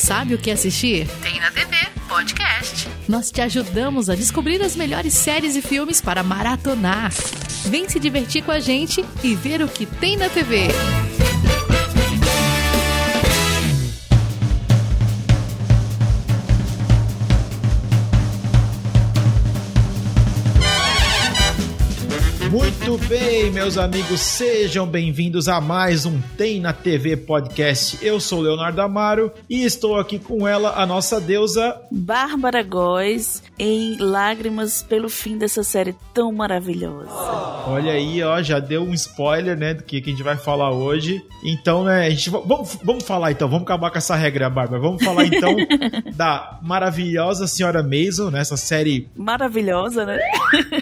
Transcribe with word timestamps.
sabe 0.00 0.34
o 0.34 0.38
que 0.38 0.50
assistir? 0.50 1.06
Tem 1.22 1.38
na 1.38 1.50
TV 1.50 1.76
Podcast. 2.08 2.88
Nós 3.06 3.30
te 3.30 3.40
ajudamos 3.42 4.08
a 4.08 4.14
descobrir 4.14 4.62
as 4.62 4.74
melhores 4.74 5.12
séries 5.12 5.54
e 5.54 5.62
filmes 5.62 6.00
para 6.00 6.22
maratonar. 6.22 7.12
Vem 7.66 7.88
se 7.88 8.00
divertir 8.00 8.42
com 8.42 8.50
a 8.50 8.58
gente 8.58 9.04
e 9.22 9.34
ver 9.34 9.62
o 9.62 9.68
que 9.68 9.84
tem 9.84 10.16
na 10.16 10.28
TV. 10.28 10.68
Muito 22.90 23.06
bem, 23.06 23.52
meus 23.52 23.78
amigos, 23.78 24.20
sejam 24.20 24.84
bem-vindos 24.84 25.46
a 25.46 25.60
mais 25.60 26.06
um 26.06 26.20
Tem 26.36 26.58
na 26.58 26.72
TV 26.72 27.16
Podcast. 27.16 28.04
Eu 28.04 28.18
sou 28.18 28.40
Leonardo 28.40 28.82
Amaro 28.82 29.32
e 29.48 29.62
estou 29.62 29.96
aqui 29.96 30.18
com 30.18 30.46
ela, 30.46 30.74
a 30.76 30.84
nossa 30.84 31.20
deusa 31.20 31.80
Bárbara 31.88 32.64
Góes, 32.64 33.44
em 33.56 33.96
Lágrimas 33.96 34.82
pelo 34.82 35.08
fim 35.08 35.38
dessa 35.38 35.62
série 35.62 35.94
tão 36.12 36.32
maravilhosa. 36.32 37.12
Olha 37.68 37.92
aí, 37.92 38.20
ó, 38.24 38.42
já 38.42 38.58
deu 38.58 38.82
um 38.82 38.92
spoiler, 38.92 39.56
né, 39.56 39.72
do 39.72 39.84
que, 39.84 39.98
a 39.98 40.10
gente 40.10 40.24
vai 40.24 40.36
falar 40.36 40.72
hoje. 40.72 41.24
Então, 41.44 41.84
né, 41.84 42.08
a 42.08 42.10
gente 42.10 42.28
vamos, 42.28 42.76
vamos 42.82 43.04
falar 43.04 43.30
então, 43.30 43.48
vamos 43.48 43.62
acabar 43.62 43.92
com 43.92 43.98
essa 43.98 44.16
regra, 44.16 44.50
Bárbara. 44.50 44.82
Vamos 44.82 45.04
falar 45.04 45.26
então 45.26 45.54
da 46.16 46.58
maravilhosa 46.60 47.46
Senhora 47.46 47.84
Maisel, 47.84 48.32
nessa 48.32 48.54
né, 48.54 48.58
série 48.58 49.08
maravilhosa, 49.14 50.04
né? 50.04 50.18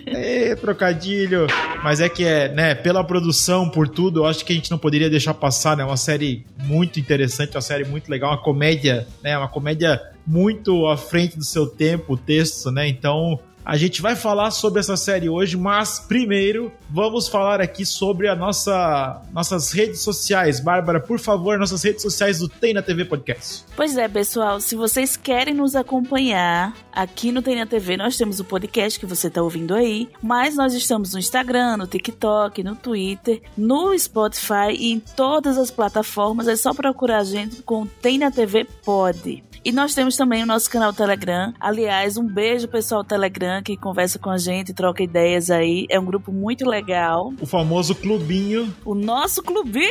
É, 0.06 0.54
trocadilho. 0.56 1.46
Mas 1.84 1.97
é 2.00 2.08
que 2.08 2.24
é, 2.24 2.52
né, 2.52 2.74
pela 2.74 3.04
produção, 3.04 3.68
por 3.68 3.88
tudo, 3.88 4.20
eu 4.20 4.26
acho 4.26 4.44
que 4.44 4.52
a 4.52 4.56
gente 4.56 4.70
não 4.70 4.78
poderia 4.78 5.08
deixar 5.08 5.34
passar, 5.34 5.76
né? 5.76 5.84
Uma 5.84 5.96
série 5.96 6.44
muito 6.64 6.98
interessante, 7.00 7.54
uma 7.54 7.62
série 7.62 7.84
muito 7.84 8.08
legal, 8.08 8.30
uma 8.30 8.42
comédia, 8.42 9.06
né? 9.22 9.36
Uma 9.36 9.48
comédia 9.48 10.00
muito 10.27 10.86
à 10.86 10.96
frente 10.96 11.36
do 11.36 11.44
seu 11.44 11.66
tempo, 11.66 12.14
o 12.14 12.16
texto, 12.16 12.70
né? 12.70 12.86
Então, 12.86 13.38
a 13.69 13.77
gente 13.77 14.00
vai 14.00 14.16
falar 14.16 14.50
sobre 14.50 14.80
essa 14.80 14.97
série 14.97 15.28
hoje, 15.28 15.55
mas 15.55 16.00
primeiro 16.00 16.72
vamos 16.88 17.28
falar 17.28 17.61
aqui 17.61 17.84
sobre 17.84 18.27
a 18.27 18.34
nossa 18.34 19.20
nossas 19.30 19.72
redes 19.72 20.00
sociais. 20.00 20.58
Bárbara, 20.58 20.98
por 20.98 21.19
favor, 21.19 21.58
nossas 21.58 21.83
redes 21.83 22.00
sociais 22.00 22.39
do 22.39 22.48
Tem 22.48 22.72
na 22.72 22.80
TV 22.80 23.05
Podcast. 23.05 23.66
Pois 23.77 23.98
é, 23.98 24.08
pessoal, 24.08 24.58
se 24.58 24.74
vocês 24.74 25.19
querem 25.19 25.52
nos 25.52 25.77
acompanhar 25.77 26.74
aqui 26.91 27.30
no 27.30 27.42
Tem 27.42 27.56
na 27.56 27.66
TV, 27.66 27.98
nós 27.98 28.16
temos 28.16 28.41
o 28.41 28.44
podcast 28.44 28.98
que 28.98 29.05
você 29.05 29.27
está 29.27 29.42
ouvindo 29.42 29.74
aí, 29.74 30.08
mas 30.22 30.56
nós 30.56 30.72
estamos 30.72 31.12
no 31.12 31.19
Instagram, 31.19 31.77
no 31.77 31.86
TikTok, 31.86 32.64
no 32.64 32.74
Twitter, 32.74 33.42
no 33.55 33.96
Spotify 33.98 34.72
e 34.72 34.92
em 34.92 34.98
todas 34.98 35.58
as 35.58 35.70
plataformas. 35.70 36.48
É 36.48 36.56
só 36.56 36.72
procurar 36.72 37.19
a 37.19 37.24
gente 37.24 37.62
com 37.62 37.84
Tem 37.84 38.16
na 38.16 38.30
TV 38.30 38.64
Pod. 38.83 39.44
E 39.64 39.73
nós 39.73 39.95
temos 39.95 40.17
também 40.17 40.42
o 40.42 40.47
nosso 40.47 40.70
canal 40.70 40.92
Telegram. 40.92 41.53
Aliás, 41.61 42.17
um 42.17 42.27
beijo 42.27 42.69
pessoal 42.69 43.05
Telegram 43.05 43.62
que 43.62 43.77
conversa 43.77 44.19
com 44.19 44.31
a 44.31 44.39
gente, 44.39 44.73
troca 44.73 45.03
ideias 45.03 45.51
aí. 45.51 45.87
É 45.91 45.98
um 45.98 46.05
grupo 46.05 46.33
muito 46.33 46.69
legal. 46.69 47.33
O 47.41 47.47
famoso 47.47 47.95
clubinho. 47.95 48.75
O 48.84 48.95
nosso 48.95 49.42
clubinho! 49.42 49.89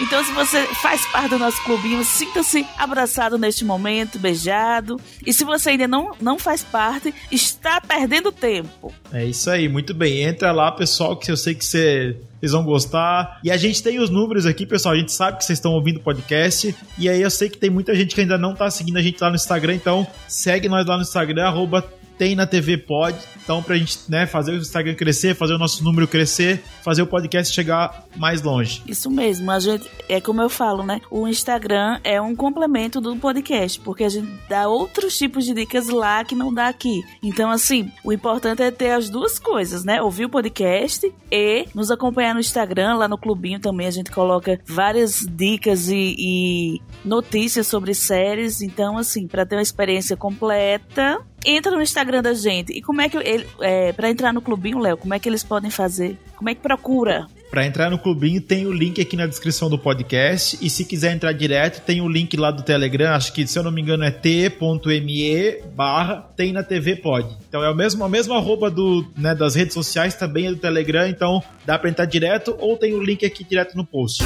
Então, 0.00 0.24
se 0.24 0.32
você 0.32 0.62
faz 0.82 1.06
parte 1.06 1.30
do 1.30 1.38
nosso 1.38 1.62
clubinho, 1.64 2.04
sinta-se 2.04 2.66
abraçado 2.76 3.38
neste 3.38 3.64
momento, 3.64 4.18
beijado. 4.18 4.98
E 5.24 5.32
se 5.32 5.44
você 5.44 5.70
ainda 5.70 5.86
não, 5.86 6.12
não 6.20 6.38
faz 6.38 6.62
parte, 6.62 7.14
está 7.30 7.80
perdendo 7.80 8.32
tempo. 8.32 8.92
É 9.12 9.24
isso 9.24 9.50
aí, 9.50 9.68
muito 9.68 9.94
bem. 9.94 10.22
Entra 10.22 10.52
lá, 10.52 10.72
pessoal, 10.72 11.16
que 11.16 11.30
eu 11.30 11.36
sei 11.36 11.54
que 11.54 11.64
você 11.64 12.16
vocês 12.44 12.52
vão 12.52 12.64
gostar. 12.64 13.40
E 13.42 13.50
a 13.50 13.56
gente 13.56 13.82
tem 13.82 13.98
os 13.98 14.10
números 14.10 14.44
aqui, 14.44 14.66
pessoal. 14.66 14.94
A 14.94 14.98
gente 14.98 15.12
sabe 15.12 15.38
que 15.38 15.44
vocês 15.44 15.58
estão 15.58 15.72
ouvindo 15.72 15.96
o 15.96 16.00
podcast. 16.00 16.74
E 16.98 17.08
aí 17.08 17.22
eu 17.22 17.30
sei 17.30 17.48
que 17.48 17.56
tem 17.56 17.70
muita 17.70 17.94
gente 17.94 18.14
que 18.14 18.20
ainda 18.20 18.36
não 18.36 18.54
tá 18.54 18.70
seguindo 18.70 18.98
a 18.98 19.02
gente 19.02 19.20
lá 19.20 19.30
no 19.30 19.36
Instagram, 19.36 19.74
então 19.74 20.06
segue 20.28 20.68
nós 20.68 20.86
lá 20.86 20.96
no 20.96 21.02
Instagram, 21.02 21.44
arroba 21.44 21.84
tem 22.18 22.34
na 22.34 22.46
TV 22.46 22.78
Pod. 22.78 23.16
Então, 23.42 23.62
pra 23.62 23.76
gente 23.76 23.98
né, 24.08 24.26
fazer 24.26 24.52
o 24.52 24.56
Instagram 24.56 24.94
crescer, 24.94 25.34
fazer 25.34 25.54
o 25.54 25.58
nosso 25.58 25.84
número 25.84 26.08
crescer, 26.08 26.62
fazer 26.82 27.02
o 27.02 27.06
podcast 27.06 27.54
chegar 27.54 28.06
mais 28.16 28.42
longe. 28.42 28.82
Isso 28.86 29.10
mesmo, 29.10 29.50
a 29.50 29.58
gente, 29.58 29.88
é 30.08 30.20
como 30.20 30.40
eu 30.40 30.48
falo, 30.48 30.82
né? 30.82 31.00
O 31.10 31.28
Instagram 31.28 32.00
é 32.02 32.20
um 32.20 32.34
complemento 32.34 33.00
do 33.00 33.16
podcast, 33.16 33.78
porque 33.80 34.04
a 34.04 34.08
gente 34.08 34.30
dá 34.48 34.66
outros 34.68 35.16
tipos 35.16 35.44
de 35.44 35.52
dicas 35.52 35.88
lá 35.88 36.24
que 36.24 36.34
não 36.34 36.52
dá 36.52 36.68
aqui. 36.68 37.02
Então, 37.22 37.50
assim, 37.50 37.90
o 38.02 38.12
importante 38.12 38.62
é 38.62 38.70
ter 38.70 38.92
as 38.92 39.10
duas 39.10 39.38
coisas, 39.38 39.84
né? 39.84 40.00
Ouvir 40.00 40.24
o 40.24 40.30
podcast 40.30 41.12
e 41.30 41.66
nos 41.74 41.90
acompanhar 41.90 42.34
no 42.34 42.40
Instagram, 42.40 42.94
lá 42.94 43.08
no 43.08 43.18
clubinho 43.18 43.60
também 43.60 43.86
a 43.86 43.90
gente 43.90 44.10
coloca 44.10 44.58
várias 44.66 45.20
dicas 45.20 45.88
e, 45.88 46.14
e 46.18 46.80
notícias 47.04 47.66
sobre 47.66 47.94
séries. 47.94 48.62
Então, 48.62 48.96
assim, 48.96 49.26
para 49.26 49.44
ter 49.44 49.56
uma 49.56 49.62
experiência 49.62 50.16
completa, 50.16 51.20
entra 51.44 51.72
no 51.72 51.82
Instagram 51.82 52.22
da 52.22 52.34
gente. 52.34 52.72
E 52.72 52.80
como 52.80 53.00
é 53.00 53.08
que 53.08 53.16
ele. 53.16 53.46
É, 53.60 53.94
entrar 54.08 54.32
no 54.32 54.40
clubinho, 54.40 54.78
Léo, 54.78 54.96
como 54.96 55.14
é 55.14 55.18
que 55.18 55.28
eles 55.28 55.42
podem 55.42 55.70
fazer? 55.70 56.16
Como 56.36 56.48
é 56.48 56.54
que 56.54 56.60
procura? 56.60 57.26
Para 57.50 57.64
entrar 57.64 57.88
no 57.88 57.98
clubinho 57.98 58.40
tem 58.40 58.66
o 58.66 58.72
link 58.72 59.00
aqui 59.00 59.16
na 59.16 59.26
descrição 59.26 59.70
do 59.70 59.78
podcast 59.78 60.58
e 60.60 60.68
se 60.68 60.84
quiser 60.84 61.14
entrar 61.14 61.32
direto 61.32 61.84
tem 61.84 62.00
o 62.00 62.08
link 62.08 62.36
lá 62.36 62.50
do 62.50 62.64
Telegram, 62.64 63.12
acho 63.12 63.32
que 63.32 63.46
se 63.46 63.56
eu 63.56 63.62
não 63.62 63.70
me 63.70 63.80
engano 63.80 64.02
é 64.02 64.10
t.me 64.10 65.62
barra 65.72 66.16
tem 66.36 66.52
na 66.52 66.64
TV 66.64 66.96
pode. 66.96 67.28
Então 67.48 67.62
é 67.62 67.70
o 67.70 67.74
mesmo, 67.74 68.04
a 68.04 68.08
mesma 68.08 68.36
arroba 68.36 68.68
do, 68.68 69.06
né, 69.16 69.36
das 69.36 69.54
redes 69.54 69.72
sociais 69.72 70.14
também 70.16 70.48
é 70.48 70.50
do 70.50 70.56
Telegram, 70.56 71.06
então 71.06 71.40
dá 71.64 71.78
para 71.78 71.88
entrar 71.88 72.06
direto 72.06 72.56
ou 72.58 72.76
tem 72.76 72.92
o 72.92 73.00
link 73.00 73.24
aqui 73.24 73.44
direto 73.44 73.76
no 73.76 73.86
post. 73.86 74.24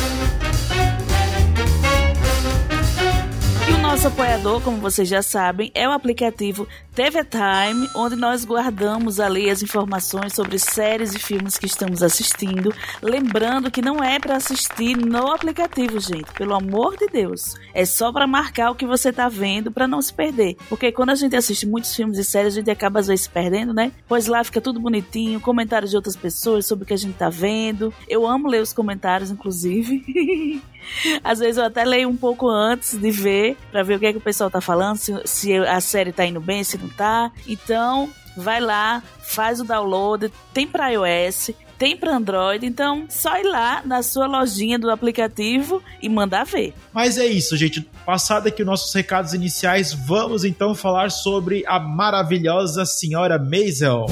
Nosso 3.99 4.09
apoiador, 4.09 4.61
como 4.63 4.77
vocês 4.77 5.09
já 5.09 5.23
sabem, 5.23 5.73
é 5.75 5.89
o 5.89 5.91
aplicativo 5.91 6.69
TV 6.95 7.25
Time, 7.25 7.89
onde 7.97 8.15
nós 8.15 8.45
guardamos 8.45 9.19
ali 9.19 9.51
as 9.51 9.61
informações 9.61 10.35
sobre 10.35 10.57
séries 10.57 11.17
e 11.17 11.19
filmes 11.19 11.59
que 11.59 11.67
estamos 11.67 12.01
assistindo. 12.01 12.73
Lembrando 13.03 13.73
que 13.73 13.83
não 13.83 14.01
é 14.01 14.21
para 14.21 14.37
assistir 14.37 14.97
no 14.97 15.33
aplicativo, 15.33 15.99
gente, 15.99 16.33
pelo 16.35 16.55
amor 16.55 16.97
de 16.97 17.09
Deus. 17.09 17.57
É 17.75 17.85
só 17.85 18.13
para 18.13 18.25
marcar 18.25 18.71
o 18.71 18.77
que 18.77 18.87
você 18.87 19.13
tá 19.13 19.29
vendo 19.29 19.73
para 19.73 19.89
não 19.89 20.01
se 20.01 20.15
perder. 20.15 20.57
Porque 20.69 20.93
quando 20.93 21.11
a 21.11 21.17
gente 21.17 21.35
assiste 21.35 21.67
muitos 21.67 21.93
filmes 21.93 22.19
e 22.19 22.25
séries, 22.25 22.53
a 22.53 22.57
gente 22.61 22.71
acaba 22.71 23.01
às 23.01 23.09
vezes 23.09 23.25
se 23.25 23.31
perdendo, 23.31 23.75
né? 23.75 23.91
Pois 24.07 24.29
lá 24.29 24.45
fica 24.45 24.61
tudo 24.61 24.79
bonitinho, 24.79 25.41
comentários 25.41 25.91
de 25.91 25.97
outras 25.97 26.15
pessoas 26.15 26.67
sobre 26.67 26.85
o 26.85 26.87
que 26.87 26.95
a 26.95 26.99
gente 26.99 27.17
tá 27.17 27.31
vendo. 27.31 27.93
Eu 28.09 28.25
amo 28.29 28.47
ler 28.47 28.63
os 28.63 28.73
comentários, 28.73 29.33
inclusive. 29.33 30.63
Às 31.23 31.39
vezes 31.39 31.59
eu 31.59 31.65
até 31.65 31.85
leio 31.85 32.09
um 32.09 32.17
pouco 32.17 32.49
antes 32.49 32.99
de 32.99 33.11
ver, 33.11 33.57
para 33.71 33.83
ver 33.83 33.97
o 33.97 33.99
que, 33.99 34.07
é 34.07 34.13
que 34.13 34.19
o 34.19 34.23
pessoal 34.23 34.51
tá 34.51 34.61
falando, 34.61 34.97
se, 34.97 35.15
se 35.25 35.57
a 35.57 35.81
série 35.81 36.13
tá 36.13 36.25
indo 36.25 36.41
bem, 36.41 36.65
se 36.65 36.79
não 36.79 36.89
tá. 36.89 37.31
Então, 37.47 38.11
vai 38.37 38.61
lá, 38.61 39.03
faz 39.21 39.61
o 39.61 39.65
download, 39.65 40.33
tem 40.53 40.67
para 40.67 40.89
iOS, 40.91 41.51
tem 41.79 41.97
para 41.97 42.17
Android, 42.17 42.67
então 42.67 43.07
só 43.09 43.39
ir 43.39 43.45
lá 43.45 43.83
na 43.85 44.03
sua 44.03 44.27
lojinha 44.27 44.79
do 44.79 44.91
aplicativo 44.91 45.83
e 46.03 46.09
mandar 46.09 46.45
ver. 46.45 46.75
Mas 46.93 47.19
é 47.19 47.27
isso, 47.27 47.57
gente. 47.57 47.89
Passado 48.05 48.49
aqui 48.49 48.63
os 48.63 48.67
nossos 48.67 48.93
recados 48.93 49.33
iniciais, 49.33 49.93
vamos 49.93 50.45
então 50.45 50.75
falar 50.75 51.11
sobre 51.11 51.63
a 51.67 51.79
maravilhosa 51.79 52.85
senhora 52.85 53.39
Maisel. 53.39 54.07